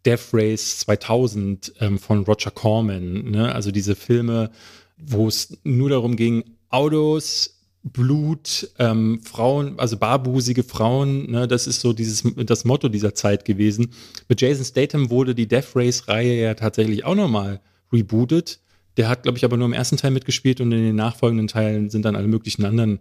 [0.04, 3.30] Death Race 2000 ähm, von Roger Corman.
[3.30, 3.54] Ne?
[3.54, 4.50] Also diese Filme,
[4.96, 7.56] wo es nur darum ging, Autos,
[7.92, 13.44] Blut, ähm, Frauen, also barbusige Frauen, ne, das ist so dieses das Motto dieser Zeit
[13.44, 13.92] gewesen.
[14.28, 17.60] Mit Jason Statham wurde die Death Race Reihe ja tatsächlich auch nochmal
[17.92, 18.58] rebootet.
[18.96, 21.90] Der hat, glaube ich, aber nur im ersten Teil mitgespielt und in den nachfolgenden Teilen
[21.90, 23.00] sind dann alle möglichen anderen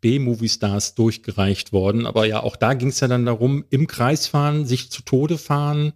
[0.00, 2.06] B-Movie-Stars durchgereicht worden.
[2.06, 5.38] Aber ja, auch da ging es ja dann darum, im Kreis fahren, sich zu Tode
[5.38, 5.92] fahren,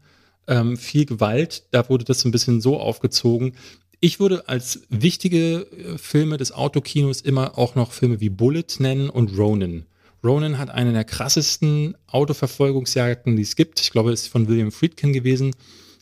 [0.48, 1.64] ähm, viel Gewalt.
[1.72, 3.54] Da wurde das so ein bisschen so aufgezogen.
[4.00, 9.10] Ich würde als wichtige äh, Filme des Autokinos immer auch noch Filme wie Bullet nennen
[9.10, 9.86] und Ronin.
[10.24, 13.80] Ronan hat eine der krassesten Autoverfolgungsjagden, die es gibt.
[13.80, 15.54] Ich glaube, es ist von William Friedkin gewesen.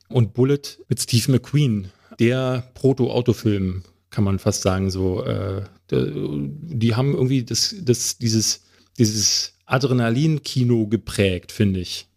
[0.09, 4.91] Und Bullet mit Steve McQueen, der Proto-Autofilm, kann man fast sagen.
[4.91, 8.63] So, äh, die haben irgendwie das, das, dieses,
[8.99, 12.09] dieses Adrenalin-Kino geprägt, finde ich.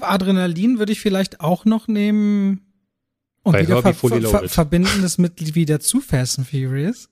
[0.00, 2.60] Adrenalin würde ich vielleicht auch noch nehmen.
[3.42, 7.08] Und Bei wieder ver ver verbinden das mit wieder zu Fast and Furious.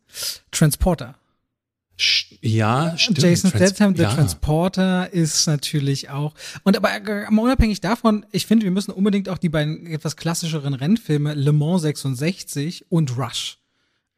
[0.50, 1.16] Transporter.
[2.40, 3.22] Ja, stimmt.
[3.22, 4.12] Jason Statham, The ja.
[4.12, 6.34] Transporter ist natürlich auch.
[6.64, 6.90] Und aber
[7.30, 11.82] unabhängig davon, ich finde, wir müssen unbedingt auch die beiden etwas klassischeren Rennfilme Le Mans
[11.82, 13.59] 66 und Rush.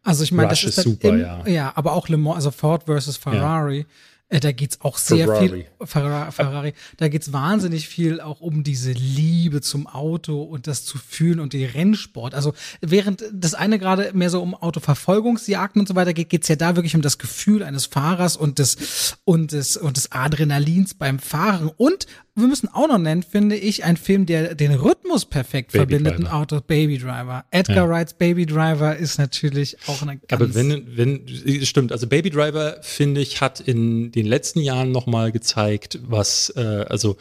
[0.02, 1.46] Also ich meine, das ist, ist super, im, ja.
[1.46, 3.80] Ja, aber auch Le Mans, also Ford versus Ferrari.
[3.80, 3.84] Ja.
[4.28, 5.48] Äh, da geht's auch sehr Ferrari.
[5.48, 6.72] viel Ferrari, Ferrari.
[6.96, 11.52] Da geht's wahnsinnig viel auch um diese Liebe zum Auto und das zu fühlen und
[11.52, 12.34] die Rennsport.
[12.34, 16.56] Also während das eine gerade mehr so um Autoverfolgungsjagden und so weiter geht, geht's ja
[16.56, 21.20] da wirklich um das Gefühl eines Fahrers und des und des und des Adrenalins beim
[21.20, 22.06] Fahren und
[22.38, 26.18] wir müssen auch noch nennen, finde ich, ein Film, der den Rhythmus perfekt Baby verbindet,
[26.18, 27.46] ein Auto Baby Driver.
[27.50, 27.88] Edgar ja.
[27.88, 32.76] Wrights Baby Driver ist natürlich auch eine ganz Aber wenn, wenn, stimmt, also Baby Driver,
[32.82, 37.16] finde ich, hat in den letzten Jahren nochmal gezeigt, was, äh, also,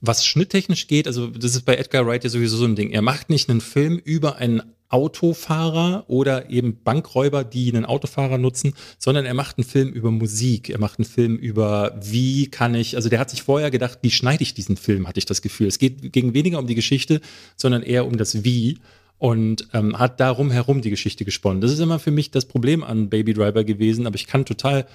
[0.00, 2.90] was schnitttechnisch geht, also das ist bei Edgar Wright ja sowieso so ein Ding.
[2.90, 8.74] Er macht nicht einen Film über einen Autofahrer oder eben Bankräuber, die einen Autofahrer nutzen,
[8.98, 10.68] sondern er macht einen Film über Musik.
[10.68, 14.10] Er macht einen Film über, wie kann ich, also der hat sich vorher gedacht, wie
[14.10, 15.68] schneide ich diesen Film, hatte ich das Gefühl.
[15.68, 17.20] Es geht gegen weniger um die Geschichte,
[17.56, 18.78] sondern eher um das Wie
[19.18, 21.60] und ähm, hat darum herum die Geschichte gesponnen.
[21.60, 24.86] Das ist immer für mich das Problem an Baby Driver gewesen, aber ich kann total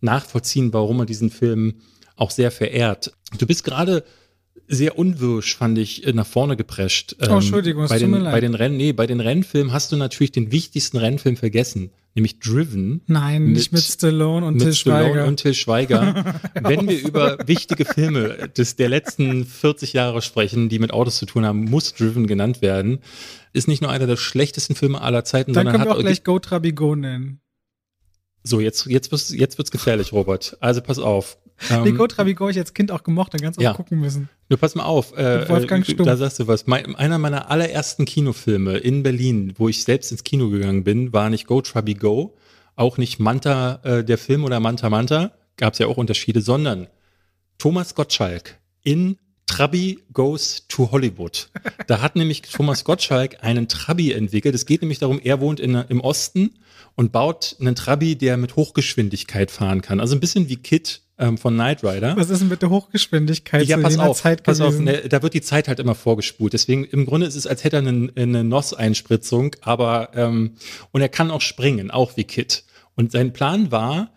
[0.00, 1.74] nachvollziehen, warum er diesen Film
[2.16, 3.12] auch sehr verehrt.
[3.38, 4.04] Du bist gerade
[4.66, 7.16] sehr unwirsch, fand ich, äh, nach vorne geprescht.
[7.20, 8.32] oh, ähm, Entschuldigung, es bei den, mir leid.
[8.32, 12.38] Bei den Rennen, nee, bei den Rennfilmen hast du natürlich den wichtigsten Rennfilm vergessen, nämlich
[12.38, 13.02] Driven.
[13.06, 15.26] Nein, mit, nicht mit Stallone und mit Till Stallone Schweiger.
[15.26, 16.40] und Till Schweiger.
[16.54, 21.26] Wenn wir über wichtige Filme des, der letzten 40 Jahre sprechen, die mit Autos zu
[21.26, 23.00] tun haben, muss Driven genannt werden.
[23.52, 26.24] Ist nicht nur einer der schlechtesten Filme aller Zeiten, Dann sondern können wir auch gleich
[26.24, 27.40] Go Trabigo nennen.
[28.46, 30.56] So, jetzt, jetzt, wird's, jetzt wird's gefährlich, Robert.
[30.60, 31.38] Also pass auf.
[31.70, 33.74] Ähm, Nico Travigo ich als Kind auch gemocht, dann ganz oft ja.
[33.74, 34.28] gucken müssen.
[34.48, 35.16] Du pass mal auf.
[35.16, 36.02] Äh, Wolfgang Stumpf.
[36.04, 36.66] Da sagst du was.
[36.66, 41.30] Mein, einer meiner allerersten Kinofilme in Berlin, wo ich selbst ins Kino gegangen bin, war
[41.30, 42.34] nicht Go Trabi Go,
[42.74, 46.88] auch nicht Manta äh, der Film oder Manta Manta, gab es ja auch Unterschiede, sondern
[47.58, 49.16] Thomas Gottschalk in
[49.46, 51.50] Trabi Goes to Hollywood.
[51.86, 54.54] Da hat nämlich Thomas Gottschalk einen Trabi entwickelt.
[54.54, 56.54] Es geht nämlich darum, er wohnt in, im Osten
[56.94, 60.00] und baut einen Trabi, der mit Hochgeschwindigkeit fahren kann.
[60.00, 62.16] Also ein bisschen wie Kit ähm, von Knight Rider.
[62.16, 65.34] Was ist denn mit der Hochgeschwindigkeit ja, pass auf, Zeit pass auf, ne, da wird
[65.34, 66.52] die Zeit halt immer vorgespult.
[66.52, 70.54] Deswegen im Grunde ist es, als hätte er eine, eine NOS-Einspritzung, aber ähm,
[70.92, 72.64] und er kann auch springen, auch wie Kit.
[72.96, 74.12] Und sein Plan war,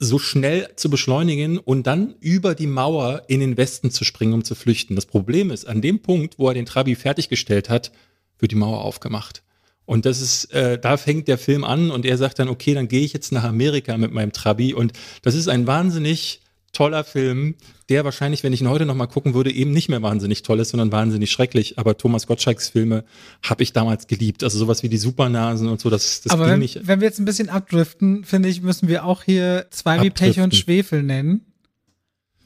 [0.00, 4.44] so schnell zu beschleunigen und dann über die Mauer in den Westen zu springen, um
[4.44, 4.96] zu flüchten.
[4.96, 7.92] Das Problem ist, an dem Punkt, wo er den Trabi fertiggestellt hat,
[8.38, 9.42] wird die Mauer aufgemacht.
[9.84, 12.88] Und das ist, äh, da fängt der Film an und er sagt dann, okay, dann
[12.88, 14.72] gehe ich jetzt nach Amerika mit meinem Trabi.
[14.72, 14.92] Und
[15.22, 16.40] das ist ein wahnsinnig
[16.72, 17.56] toller Film,
[17.88, 20.70] der wahrscheinlich, wenn ich ihn heute nochmal gucken würde, eben nicht mehr wahnsinnig toll ist,
[20.70, 21.78] sondern wahnsinnig schrecklich.
[21.78, 23.04] Aber Thomas Gottschalks Filme
[23.42, 24.44] habe ich damals geliebt.
[24.44, 26.86] Also sowas wie die Supernasen und so, das, das Aber ging wenn, nicht.
[26.86, 30.40] wenn wir jetzt ein bisschen abdriften, finde ich, müssen wir auch hier zwei wie Pech
[30.40, 31.46] und Schwefel nennen.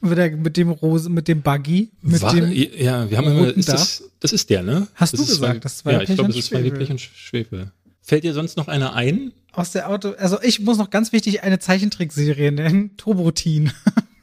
[0.01, 4.03] Mit dem Rose, mit dem Buggy, mit War, dem Ja, wir haben immer, ist das,
[4.19, 4.87] das ist der, ne?
[4.93, 6.91] Hast das du gesagt, zwei, das war Ja, ich glaube, das ist zwei wie Pech
[6.91, 7.71] und Schwefel.
[8.01, 9.31] Fällt dir sonst noch einer ein?
[9.51, 13.71] Aus der Auto, also ich muss noch ganz wichtig eine Zeichentrickserie nennen, Turbo Teen.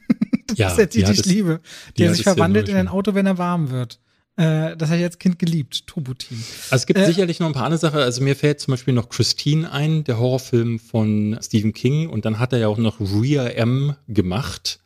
[0.47, 1.61] das ja, ist der, die, die ich liebe.
[1.97, 3.99] Der sich verwandelt in ein Auto, wenn er warm wird.
[4.35, 6.43] Äh, das habe ich als Kind geliebt, Turbo-Teen.
[6.71, 7.99] Also es gibt äh, sicherlich noch ein paar andere Sachen.
[7.99, 12.09] Also mir fällt zum Beispiel noch Christine ein, der Horrorfilm von Stephen King.
[12.09, 14.79] Und dann hat er ja auch noch Rear M gemacht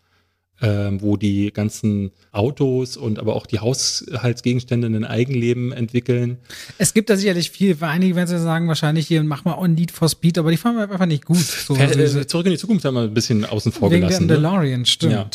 [0.61, 6.37] ähm, wo die ganzen Autos und aber auch die Haushaltsgegenstände ein Eigenleben entwickeln.
[6.77, 9.91] Es gibt da sicherlich viel, weil einige werden sagen, wahrscheinlich hier mach mal On Need
[9.91, 11.37] for Speed, aber die fahren einfach nicht gut.
[11.37, 14.27] So, äh, zurück in die Zukunft haben wir ein bisschen außen vor wegen gelassen.
[14.27, 14.85] Der DeLorean, ne?
[14.85, 15.13] stimmt.
[15.13, 15.29] Ja.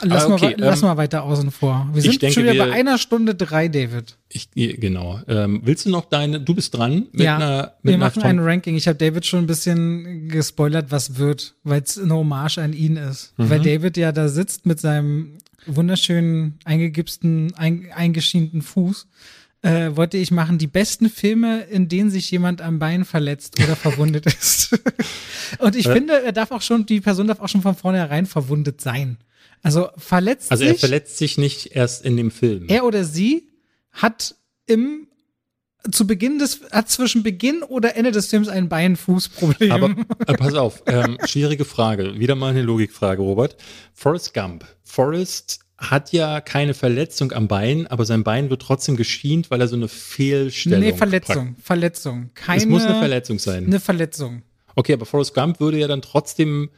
[0.00, 1.88] Lass, ah, okay, mal, lass ähm, mal weiter außen vor.
[1.92, 4.16] Wir sind denke, schon wieder wir, bei einer Stunde drei, David.
[4.30, 5.20] Ich, genau.
[5.28, 8.22] Ähm, willst du noch deine, du bist dran mit ja, einer mit Wir einer machen
[8.22, 8.74] ein Ranking.
[8.74, 12.96] Ich habe David schon ein bisschen gespoilert, was wird, weil es eine Hommage an ihn
[12.96, 13.34] ist.
[13.36, 13.50] Mhm.
[13.50, 19.06] Weil David ja da sitzt mit seinem wunderschönen, eingegipsten, ein, eingeschienten Fuß.
[19.60, 23.76] Äh, wollte ich machen, die besten Filme, in denen sich jemand am Bein verletzt oder
[23.76, 24.76] verwundet ist.
[25.58, 25.92] Und ich ja.
[25.92, 29.18] finde, er darf auch schon, die Person darf auch schon von vornherein verwundet sein.
[29.62, 30.72] Also verletzt also sich.
[30.72, 32.66] Also er verletzt sich nicht erst in dem Film.
[32.68, 33.48] Er oder sie
[33.92, 34.34] hat
[34.66, 35.06] im
[35.90, 39.72] zu Beginn des, hat zwischen Beginn oder Ende des Films ein Bein-Fuß-Problem.
[39.72, 39.90] Aber
[40.26, 42.18] äh, pass auf, ähm, schwierige Frage.
[42.20, 43.56] Wieder mal eine Logikfrage, Robert.
[43.92, 44.64] Forrest Gump.
[44.84, 49.66] Forrest hat ja keine Verletzung am Bein, aber sein Bein wird trotzdem geschient, weil er
[49.66, 52.30] so eine Fehlstellung Nee, Verletzung, Verletzung.
[52.34, 53.66] Keine, es muss eine Verletzung sein.
[53.66, 54.42] Eine Verletzung.
[54.76, 56.70] Okay, aber Forrest Gump würde ja dann trotzdem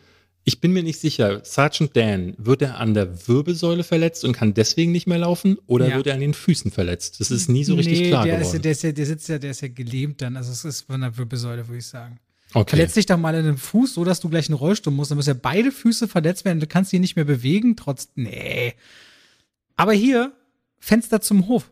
[0.44, 4.52] ich bin mir nicht sicher, Sergeant Dan, wird er an der Wirbelsäule verletzt und kann
[4.52, 5.96] deswegen nicht mehr laufen oder ja.
[5.96, 7.18] wird er an den Füßen verletzt?
[7.20, 8.56] Das ist nie so richtig nee, klar der geworden.
[8.56, 10.82] Ist, der, ist ja, der sitzt ja, der ist ja gelähmt dann, also es ist
[10.82, 12.18] von der Wirbelsäule, würde ich sagen.
[12.52, 12.76] Okay.
[12.76, 15.16] Verletz dich doch mal in den Fuß, so dass du gleich einen Rollstuhl musst, dann
[15.16, 18.74] müssen ja beide Füße verletzt werden, du kannst die nicht mehr bewegen, trotz, nee.
[19.76, 20.32] Aber hier,
[20.78, 21.70] Fenster zum Hof.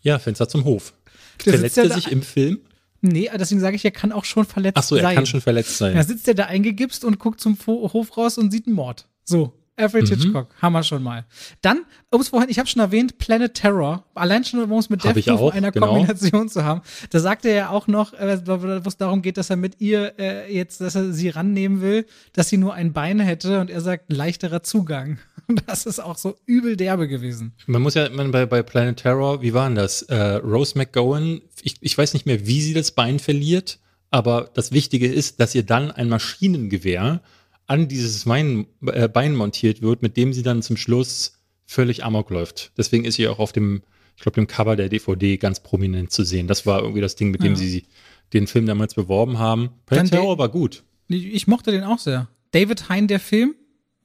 [0.00, 0.94] Ja, Fenster zum Hof.
[1.38, 2.60] Verletzt er sich im Film?
[3.08, 4.82] Nee, deswegen sage ich, er kann auch schon verletzt sein.
[4.82, 5.14] Ach so, er sein.
[5.14, 5.94] kann schon verletzt sein.
[5.94, 9.08] Da sitzt er da eingegipst und guckt zum Hof raus und sieht einen Mord.
[9.24, 10.08] So, Alfred mhm.
[10.08, 11.26] Hitchcock, haben wir schon mal.
[11.60, 14.04] Dann, um es vorhin, ich habe schon erwähnt, Planet Terror.
[14.14, 15.88] Allein schon, um es mit Death Proof einer genau.
[15.88, 16.80] Kombination zu haben.
[17.10, 20.18] Da sagt er ja auch noch, äh, wo es darum geht, dass er mit ihr
[20.18, 23.82] äh, jetzt, dass er sie rannehmen will, dass sie nur ein Bein hätte und er
[23.82, 25.18] sagt, leichterer Zugang.
[25.66, 27.52] Das ist auch so übel derbe gewesen.
[27.66, 30.02] Man muss ja, man bei, bei Planet Terror, wie war denn das?
[30.02, 33.78] Äh, Rose McGowan, ich, ich weiß nicht mehr, wie sie das Bein verliert,
[34.10, 37.22] aber das Wichtige ist, dass ihr dann ein Maschinengewehr
[37.66, 42.30] an dieses Bein, äh, Bein montiert wird, mit dem sie dann zum Schluss völlig amok
[42.30, 42.72] läuft.
[42.76, 43.82] Deswegen ist sie auch auf dem,
[44.16, 46.46] ich glaube, dem Cover der DVD ganz prominent zu sehen.
[46.46, 47.56] Das war irgendwie das Ding, mit dem ja.
[47.56, 47.84] sie
[48.32, 49.70] den Film damals beworben haben.
[49.86, 50.84] Planet Terror war gut.
[51.08, 52.28] Ich mochte den auch sehr.
[52.52, 53.54] David Hein, der Film,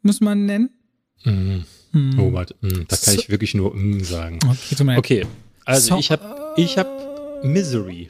[0.02, 0.70] muss man nennen.
[1.24, 1.66] Mhm.
[1.94, 2.20] Hm.
[2.20, 4.40] Robert, mh, da kann ich wirklich nur mm sagen.
[4.48, 5.26] Okay, okay
[5.66, 6.88] also so, ich habe ich hab
[7.44, 8.10] Misery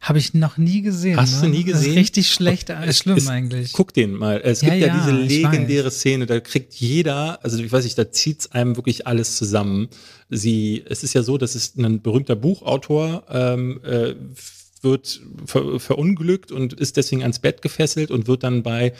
[0.00, 1.18] habe ich noch nie gesehen.
[1.18, 1.50] Hast ne?
[1.50, 1.92] du nie gesehen?
[1.92, 3.72] Richtig schlecht, ist schlimm es, eigentlich.
[3.74, 4.40] Guck den mal.
[4.42, 8.10] Es gibt ja, ja diese legendäre Szene, da kriegt jeder, also ich weiß nicht, da
[8.10, 9.88] zieht's einem wirklich alles zusammen.
[10.30, 14.14] Sie, es ist ja so, dass es ein berühmter Buchautor ähm, äh,
[14.80, 18.94] wird ver, verunglückt und ist deswegen ans Bett gefesselt und wird dann bei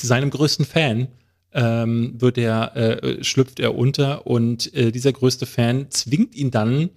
[0.00, 1.08] seinem größten Fan
[1.52, 6.90] ähm, wird er, äh, schlüpft er unter und äh, dieser größte Fan zwingt ihn dann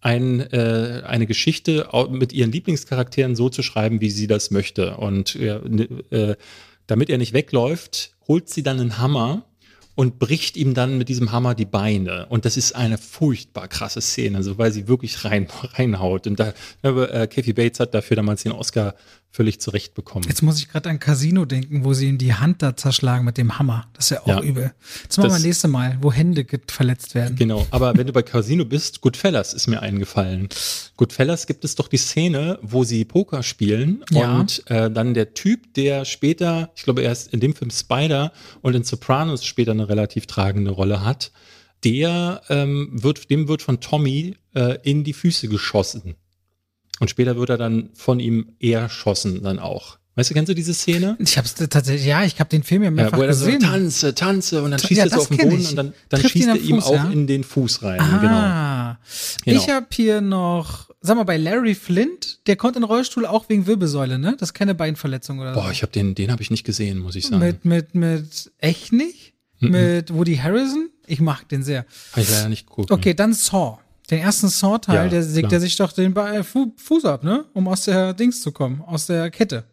[0.00, 4.96] ein, äh, eine Geschichte mit ihren Lieblingscharakteren so zu schreiben, wie sie das möchte.
[4.96, 6.36] Und äh,
[6.86, 9.46] damit er nicht wegläuft, holt sie dann einen Hammer
[9.94, 12.26] und bricht ihm dann mit diesem Hammer die Beine.
[12.26, 16.26] Und das ist eine furchtbar krasse Szene, so weil sie wirklich rein, reinhaut.
[16.26, 18.94] Und da, äh, Kathy Bates hat dafür damals den Oscar
[19.32, 20.26] völlig zurecht bekommen.
[20.28, 23.38] Jetzt muss ich gerade an Casino denken, wo sie ihm die Hand da zerschlagen mit
[23.38, 23.88] dem Hammer.
[23.94, 24.42] Das ist ja auch ja.
[24.42, 24.74] übel.
[25.02, 27.36] Jetzt machen wir das nächste Mal, wo Hände verletzt werden.
[27.36, 30.50] Genau, aber wenn du bei Casino bist, Goodfellas ist mir eingefallen.
[30.98, 34.38] Goodfellas gibt es doch die Szene, wo sie Poker spielen ja.
[34.38, 38.32] und äh, dann der Typ, der später, ich glaube, er ist in dem Film Spider
[38.60, 41.32] und in Sopranos später eine relativ tragende Rolle hat,
[41.84, 46.16] der ähm, wird, dem wird von Tommy äh, in die Füße geschossen.
[47.02, 49.98] Und später wird er dann von ihm erschossen dann auch.
[50.14, 51.16] Weißt du, kennst du diese Szene?
[51.18, 53.60] Ich hab's tatsächlich, ja, ich habe den Film ja mehrfach ja, wo er gesehen.
[53.60, 55.70] So, tanze, tanze und dann schießt ja, er so auf den Boden ich.
[55.70, 57.10] und dann, dann schießt er ihm auch ja?
[57.10, 57.98] in den Fuß rein.
[57.98, 59.00] Ah,
[59.44, 59.58] genau.
[59.58, 63.48] Ich habe hier noch, sag mal, bei Larry Flint, der kommt in den Rollstuhl auch
[63.48, 64.36] wegen Wirbelsäule, ne?
[64.38, 67.16] Das ist keine Beinverletzung oder Boah, ich habe den, den habe ich nicht gesehen, muss
[67.16, 67.40] ich sagen.
[67.40, 69.34] Mit, mit, mit, echt nicht?
[69.58, 69.70] Mhm.
[69.72, 70.88] Mit Woody Harrison?
[71.08, 71.84] Ich mag den sehr.
[72.12, 72.92] Habe ich leider nicht geguckt.
[72.92, 73.80] Okay, dann Saw.
[74.10, 77.44] Den ersten Saw-Teil, ja, der sägt er sich doch den Fu Fuß ab, ne?
[77.54, 79.64] Um aus der Dings zu kommen, aus der Kette.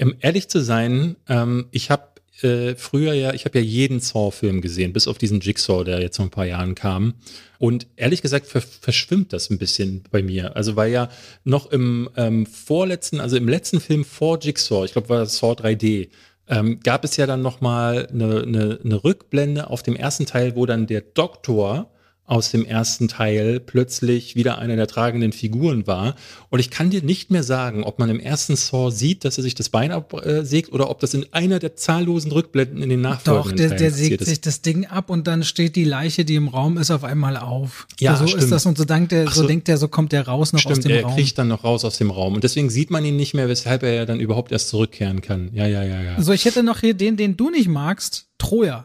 [0.00, 2.08] Um ehrlich zu sein, ähm, ich habe
[2.42, 6.16] äh, früher ja, ich habe ja jeden Saw-Film gesehen, bis auf diesen Jigsaw, der jetzt
[6.16, 7.14] vor ein paar Jahren kam.
[7.58, 10.54] Und ehrlich gesagt ver verschwimmt das ein bisschen bei mir.
[10.54, 11.08] Also weil ja
[11.44, 15.52] noch im ähm, vorletzten, also im letzten Film vor Jigsaw, ich glaube war das Saw
[15.52, 16.10] 3D,
[16.48, 20.54] ähm, gab es ja dann noch mal eine, eine, eine Rückblende auf dem ersten Teil,
[20.54, 21.90] wo dann der Doktor
[22.28, 26.14] aus dem ersten Teil plötzlich wieder eine der tragenden Figuren war.
[26.50, 29.42] Und ich kann dir nicht mehr sagen, ob man im ersten Saw sieht, dass er
[29.42, 33.56] sich das Bein absägt oder ob das in einer der zahllosen Rückblenden in den nachfolgenden
[33.56, 36.48] Doch, der, der sägt sich das Ding ab und dann steht die Leiche, die im
[36.48, 37.86] Raum ist, auf einmal auf.
[37.98, 38.42] Ja, so stimmt.
[38.42, 40.60] ist das und so denkt er, so, so, denkt er, so kommt er raus noch
[40.60, 41.12] stimmt, aus dem er Raum.
[41.12, 43.48] Er kriegt dann noch raus aus dem Raum und deswegen sieht man ihn nicht mehr,
[43.48, 45.48] weshalb er ja dann überhaupt erst zurückkehren kann.
[45.54, 46.22] Ja, ja, ja, ja.
[46.22, 48.84] So, ich hätte noch hier den, den du nicht magst, Troja.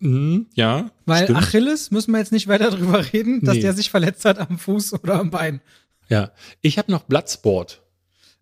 [0.00, 0.90] Mhm, ja.
[1.06, 1.38] Weil stimmt.
[1.38, 3.62] Achilles müssen wir jetzt nicht weiter drüber reden, dass nee.
[3.62, 5.60] der sich verletzt hat am Fuß oder am Bein.
[6.08, 6.30] Ja.
[6.62, 7.82] Ich habe noch Bloodsport.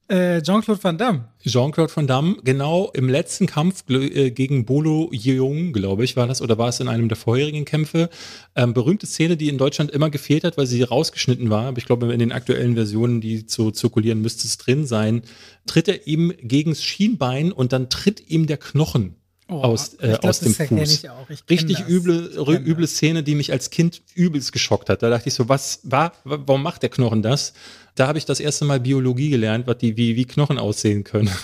[0.09, 1.29] Äh, Jean-Claude Van Damme.
[1.45, 6.41] Jean-Claude Van Damme, genau im letzten Kampf äh, gegen Bolo Yeung, glaube ich, war das,
[6.41, 8.09] oder war es in einem der vorherigen Kämpfe.
[8.55, 11.67] Ähm, berühmte Szene, die in Deutschland immer gefehlt hat, weil sie rausgeschnitten war.
[11.67, 15.23] Aber ich glaube, in den aktuellen Versionen, die zu zirkulieren, müsste es drin sein.
[15.67, 19.17] Tritt er ihm gegens Schienbein und dann tritt ihm der Knochen
[19.49, 21.07] oh, aus, äh, glaub, aus dem Fuß.
[21.49, 21.89] Richtig das.
[21.89, 22.31] üble,
[22.65, 25.03] üble Szene, die mich als Kind übelst geschockt hat.
[25.03, 27.53] Da dachte ich so, was war, warum macht der Knochen das?
[27.95, 31.31] Da habe ich das erste Mal Biologie gelernt, was die, wie, wie Knochen aussehen können.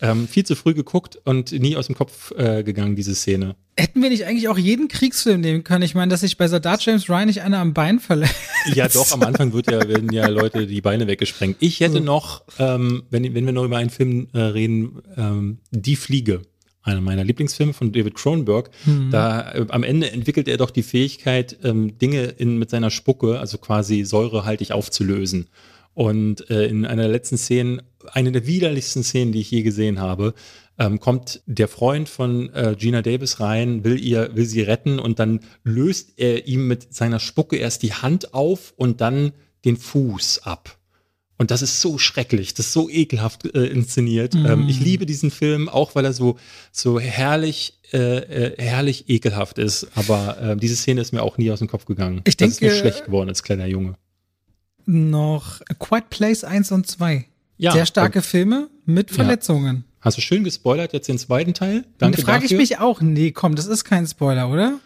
[0.00, 3.56] Ähm, viel zu früh geguckt und nie aus dem Kopf äh, gegangen, diese Szene.
[3.74, 5.82] Hätten wir nicht eigentlich auch jeden Kriegsfilm nehmen können?
[5.82, 8.34] Ich meine, dass sich bei Soldat James Ryan nicht einer am Bein verletzt.
[8.74, 11.56] Ja, doch, am Anfang wird ja, werden ja Leute die Beine weggesprengt.
[11.60, 15.96] Ich hätte noch, ähm, wenn, wenn wir noch über einen Film äh, reden, ähm, Die
[15.96, 16.42] Fliege
[16.84, 18.70] einer meiner Lieblingsfilme von David Cronenberg.
[18.84, 19.10] Mhm.
[19.10, 23.40] Da äh, am Ende entwickelt er doch die Fähigkeit, ähm, Dinge in, mit seiner Spucke,
[23.40, 25.48] also quasi säurehaltig aufzulösen.
[25.94, 27.82] Und äh, in einer der letzten Szenen,
[28.12, 30.34] eine der widerlichsten Szenen, die ich je gesehen habe,
[30.78, 35.18] ähm, kommt der Freund von äh, Gina Davis rein, will ihr, will sie retten und
[35.20, 39.32] dann löst er ihm mit seiner Spucke erst die Hand auf und dann
[39.64, 40.76] den Fuß ab.
[41.36, 44.34] Und das ist so schrecklich, das ist so ekelhaft äh, inszeniert.
[44.34, 44.46] Mm.
[44.46, 46.38] Ähm, ich liebe diesen Film, auch weil er so,
[46.70, 49.88] so herrlich, äh, äh, herrlich ekelhaft ist.
[49.96, 52.22] Aber äh, diese Szene ist mir auch nie aus dem Kopf gegangen.
[52.24, 53.96] Ich das denke, ist mir schlecht geworden als kleiner Junge.
[54.86, 57.26] Noch A Quiet Place 1 und 2.
[57.56, 59.76] Ja, Sehr starke Filme mit Verletzungen.
[59.76, 59.94] Ja.
[60.00, 61.84] Hast du schön gespoilert jetzt den zweiten Teil?
[61.98, 62.18] Danke.
[62.18, 64.78] Da frage ich mich auch, nee, komm, das ist kein Spoiler, oder?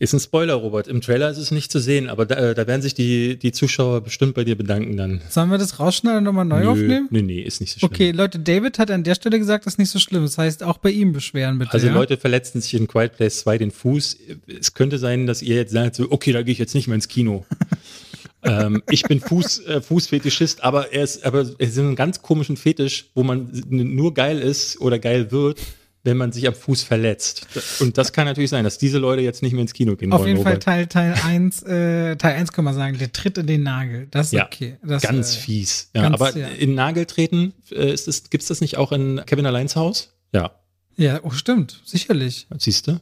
[0.00, 0.88] Ist ein Spoiler, Robert.
[0.88, 4.00] Im Trailer ist es nicht zu sehen, aber da, da werden sich die, die Zuschauer
[4.00, 5.20] bestimmt bei dir bedanken dann.
[5.28, 7.06] Sollen wir das rausschneiden und nochmal neu Nö, aufnehmen?
[7.10, 7.90] Nee, nee, ist nicht so schlimm.
[7.92, 10.22] Okay, Leute, David hat an der Stelle gesagt, das ist nicht so schlimm.
[10.22, 11.72] Das heißt, auch bei ihm beschweren bitte.
[11.72, 11.94] Also ja?
[11.94, 14.16] Leute verletzen sich in Quiet Place 2 den Fuß.
[14.48, 16.96] Es könnte sein, dass ihr jetzt sagt, so, okay, da gehe ich jetzt nicht mehr
[16.96, 17.46] ins Kino.
[18.42, 22.56] ähm, ich bin Fuß, äh, Fußfetischist, aber er ist, aber er ist ein ganz komischen
[22.56, 25.60] Fetisch, wo man nur geil ist oder geil wird
[26.04, 27.46] wenn man sich am Fuß verletzt.
[27.80, 30.20] Und das kann natürlich sein, dass diese Leute jetzt nicht mehr ins Kino gehen Auf
[30.20, 30.36] wollen.
[30.36, 33.46] Auf jeden Fall Teil, Teil 1, äh, Teil 1 kann man sagen, der tritt in
[33.46, 34.06] den Nagel.
[34.10, 34.76] Das ist ja, okay.
[34.82, 35.90] Das, ganz äh, fies.
[35.94, 36.48] Ja, ganz, aber ja.
[36.48, 40.14] in Nagel treten, äh, das, gibt's das nicht auch in Kevin Alleins Haus?
[40.32, 40.52] Ja.
[40.96, 42.46] Ja, oh, stimmt, sicherlich.
[42.58, 43.00] Siehst du?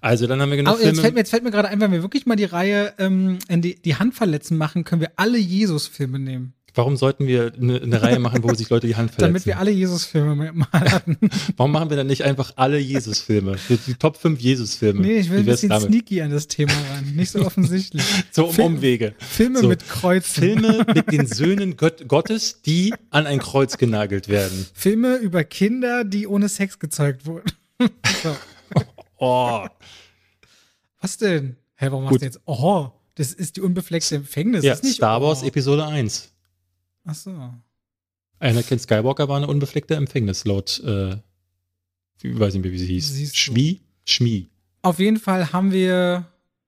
[0.00, 0.76] Also dann haben wir genau.
[0.78, 3.38] Jetzt fällt mir, jetzt fällt mir gerade ein, wenn wir wirklich mal die Reihe ähm,
[3.48, 6.54] die, die Handverletzen machen, können wir alle Jesus-Filme nehmen.
[6.78, 9.32] Warum sollten wir eine, eine Reihe machen, wo sich Leute die Hand verletzen?
[9.32, 11.18] Damit wir alle Jesus-Filme mal hatten.
[11.56, 13.56] Warum machen wir dann nicht einfach alle Jesus-Filme?
[13.88, 15.00] Die Top 5 Jesus-Filme.
[15.00, 15.88] Nee, ich will ein bisschen damit?
[15.88, 17.16] sneaky an das Thema ran.
[17.16, 18.04] Nicht so offensichtlich.
[18.30, 19.14] so um Film, Umwege.
[19.18, 20.40] Filme so, mit Kreuzen.
[20.40, 24.64] Filme mit den Söhnen Gott, Gottes, die an ein Kreuz genagelt werden.
[24.72, 27.50] Filme über Kinder, die ohne Sex gezeugt wurden.
[28.22, 28.36] so.
[29.16, 29.66] Oh.
[31.00, 31.56] Was denn?
[31.74, 32.12] Hä, warum Gut.
[32.12, 32.40] machst du jetzt?
[32.44, 34.62] Oh, das ist die unbefleckte Empfängnis.
[34.62, 35.46] Ja, das ist nicht, Star Wars oh.
[35.46, 36.37] Episode 1.
[37.08, 37.32] Ach so.
[38.38, 41.16] Anakin Skywalker war eine unbefleckte Empfängnis, laut, äh,
[42.22, 43.34] ich weiß nicht mehr, wie sie hieß.
[43.34, 43.80] Schmi?
[44.04, 44.48] Schmi.
[44.82, 46.26] Auf jeden Fall haben wir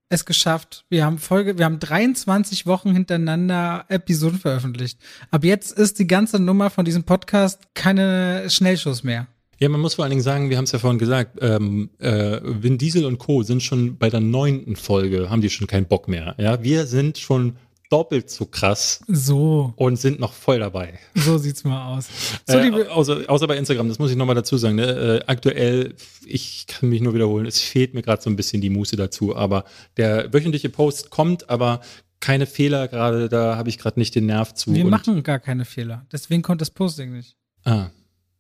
[0.08, 0.86] es geschafft.
[0.88, 4.98] Wir haben Folge, wir haben 23 Wochen hintereinander Episoden veröffentlicht.
[5.30, 9.26] Ab jetzt ist die ganze Nummer von diesem Podcast keine Schnellschuss mehr.
[9.58, 12.40] Ja, man muss vor allen Dingen sagen, wir haben es ja vorhin gesagt, ähm, äh,
[12.42, 13.42] Vin Diesel und Co.
[13.42, 16.34] sind schon bei der neunten Folge, haben die schon keinen Bock mehr.
[16.38, 17.56] Ja, wir sind schon
[17.90, 19.00] doppelt so krass.
[19.08, 19.74] So.
[19.76, 20.98] Und sind noch voll dabei.
[21.14, 22.08] So sieht's mal aus.
[22.46, 24.76] So, äh, außer, außer bei Instagram, das muss ich nochmal dazu sagen.
[24.76, 25.20] Ne?
[25.20, 25.94] Äh, aktuell,
[26.24, 29.36] ich kann mich nur wiederholen, es fehlt mir gerade so ein bisschen die Muße dazu.
[29.36, 29.64] Aber
[29.96, 31.80] der wöchentliche Post kommt, aber
[32.20, 34.72] keine Fehler gerade, da habe ich gerade nicht den Nerv zu.
[34.72, 36.06] Wir machen gar keine Fehler.
[36.12, 37.36] Deswegen kommt das Posting nicht.
[37.64, 37.88] Ah.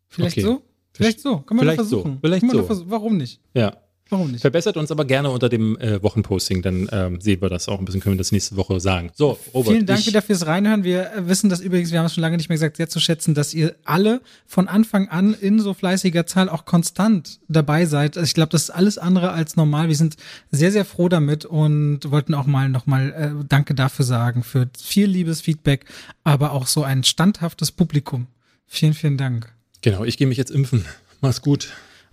[0.08, 0.46] Vielleicht okay.
[0.46, 0.62] so?
[0.92, 1.38] Vielleicht so.
[1.38, 2.12] Kann man Vielleicht versuchen.
[2.14, 2.18] So.
[2.20, 2.90] Vielleicht so.
[2.90, 3.40] Warum nicht?
[3.54, 3.76] Ja.
[4.10, 4.40] Warum nicht?
[4.40, 7.84] Verbessert uns aber gerne unter dem äh, Wochenposting, dann ähm, sehen wir das auch ein
[7.84, 9.10] bisschen, können wir das nächste Woche sagen.
[9.14, 9.72] So, Robert.
[9.72, 10.82] Vielen Dank wieder fürs Reinhören.
[10.82, 12.98] Wir äh, wissen das übrigens, wir haben es schon lange nicht mehr gesagt, sehr zu
[12.98, 18.16] schätzen, dass ihr alle von Anfang an in so fleißiger Zahl auch konstant dabei seid.
[18.16, 19.88] Also ich glaube, das ist alles andere als normal.
[19.88, 20.16] Wir sind
[20.50, 25.06] sehr, sehr froh damit und wollten auch mal nochmal äh, Danke dafür sagen, für viel
[25.06, 25.84] liebes Feedback,
[26.24, 28.26] aber auch so ein standhaftes Publikum.
[28.66, 29.52] Vielen, vielen Dank.
[29.82, 30.84] Genau, ich gehe mich jetzt impfen.
[31.20, 31.70] Mach's gut.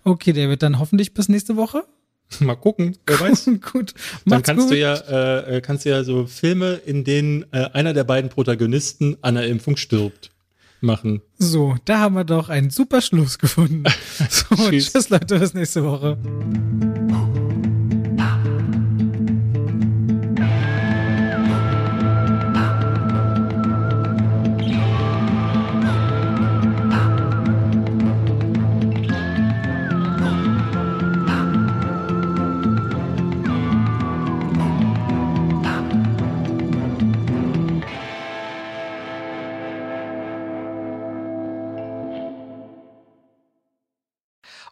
[0.08, 1.84] Okay, David, dann hoffentlich bis nächste Woche.
[2.40, 3.50] Mal gucken, wer weiß.
[3.74, 3.94] gut.
[4.26, 4.72] Dann kannst gut.
[4.72, 8.30] du ja, äh, äh, kannst du ja so Filme, in denen äh, einer der beiden
[8.30, 10.32] Protagonisten an der Impfung stirbt,
[10.80, 11.22] machen.
[11.38, 13.84] So, da haben wir doch einen super Schluss gefunden.
[14.30, 14.94] So, tschüss.
[14.94, 16.18] tschüss Leute, bis nächste Woche.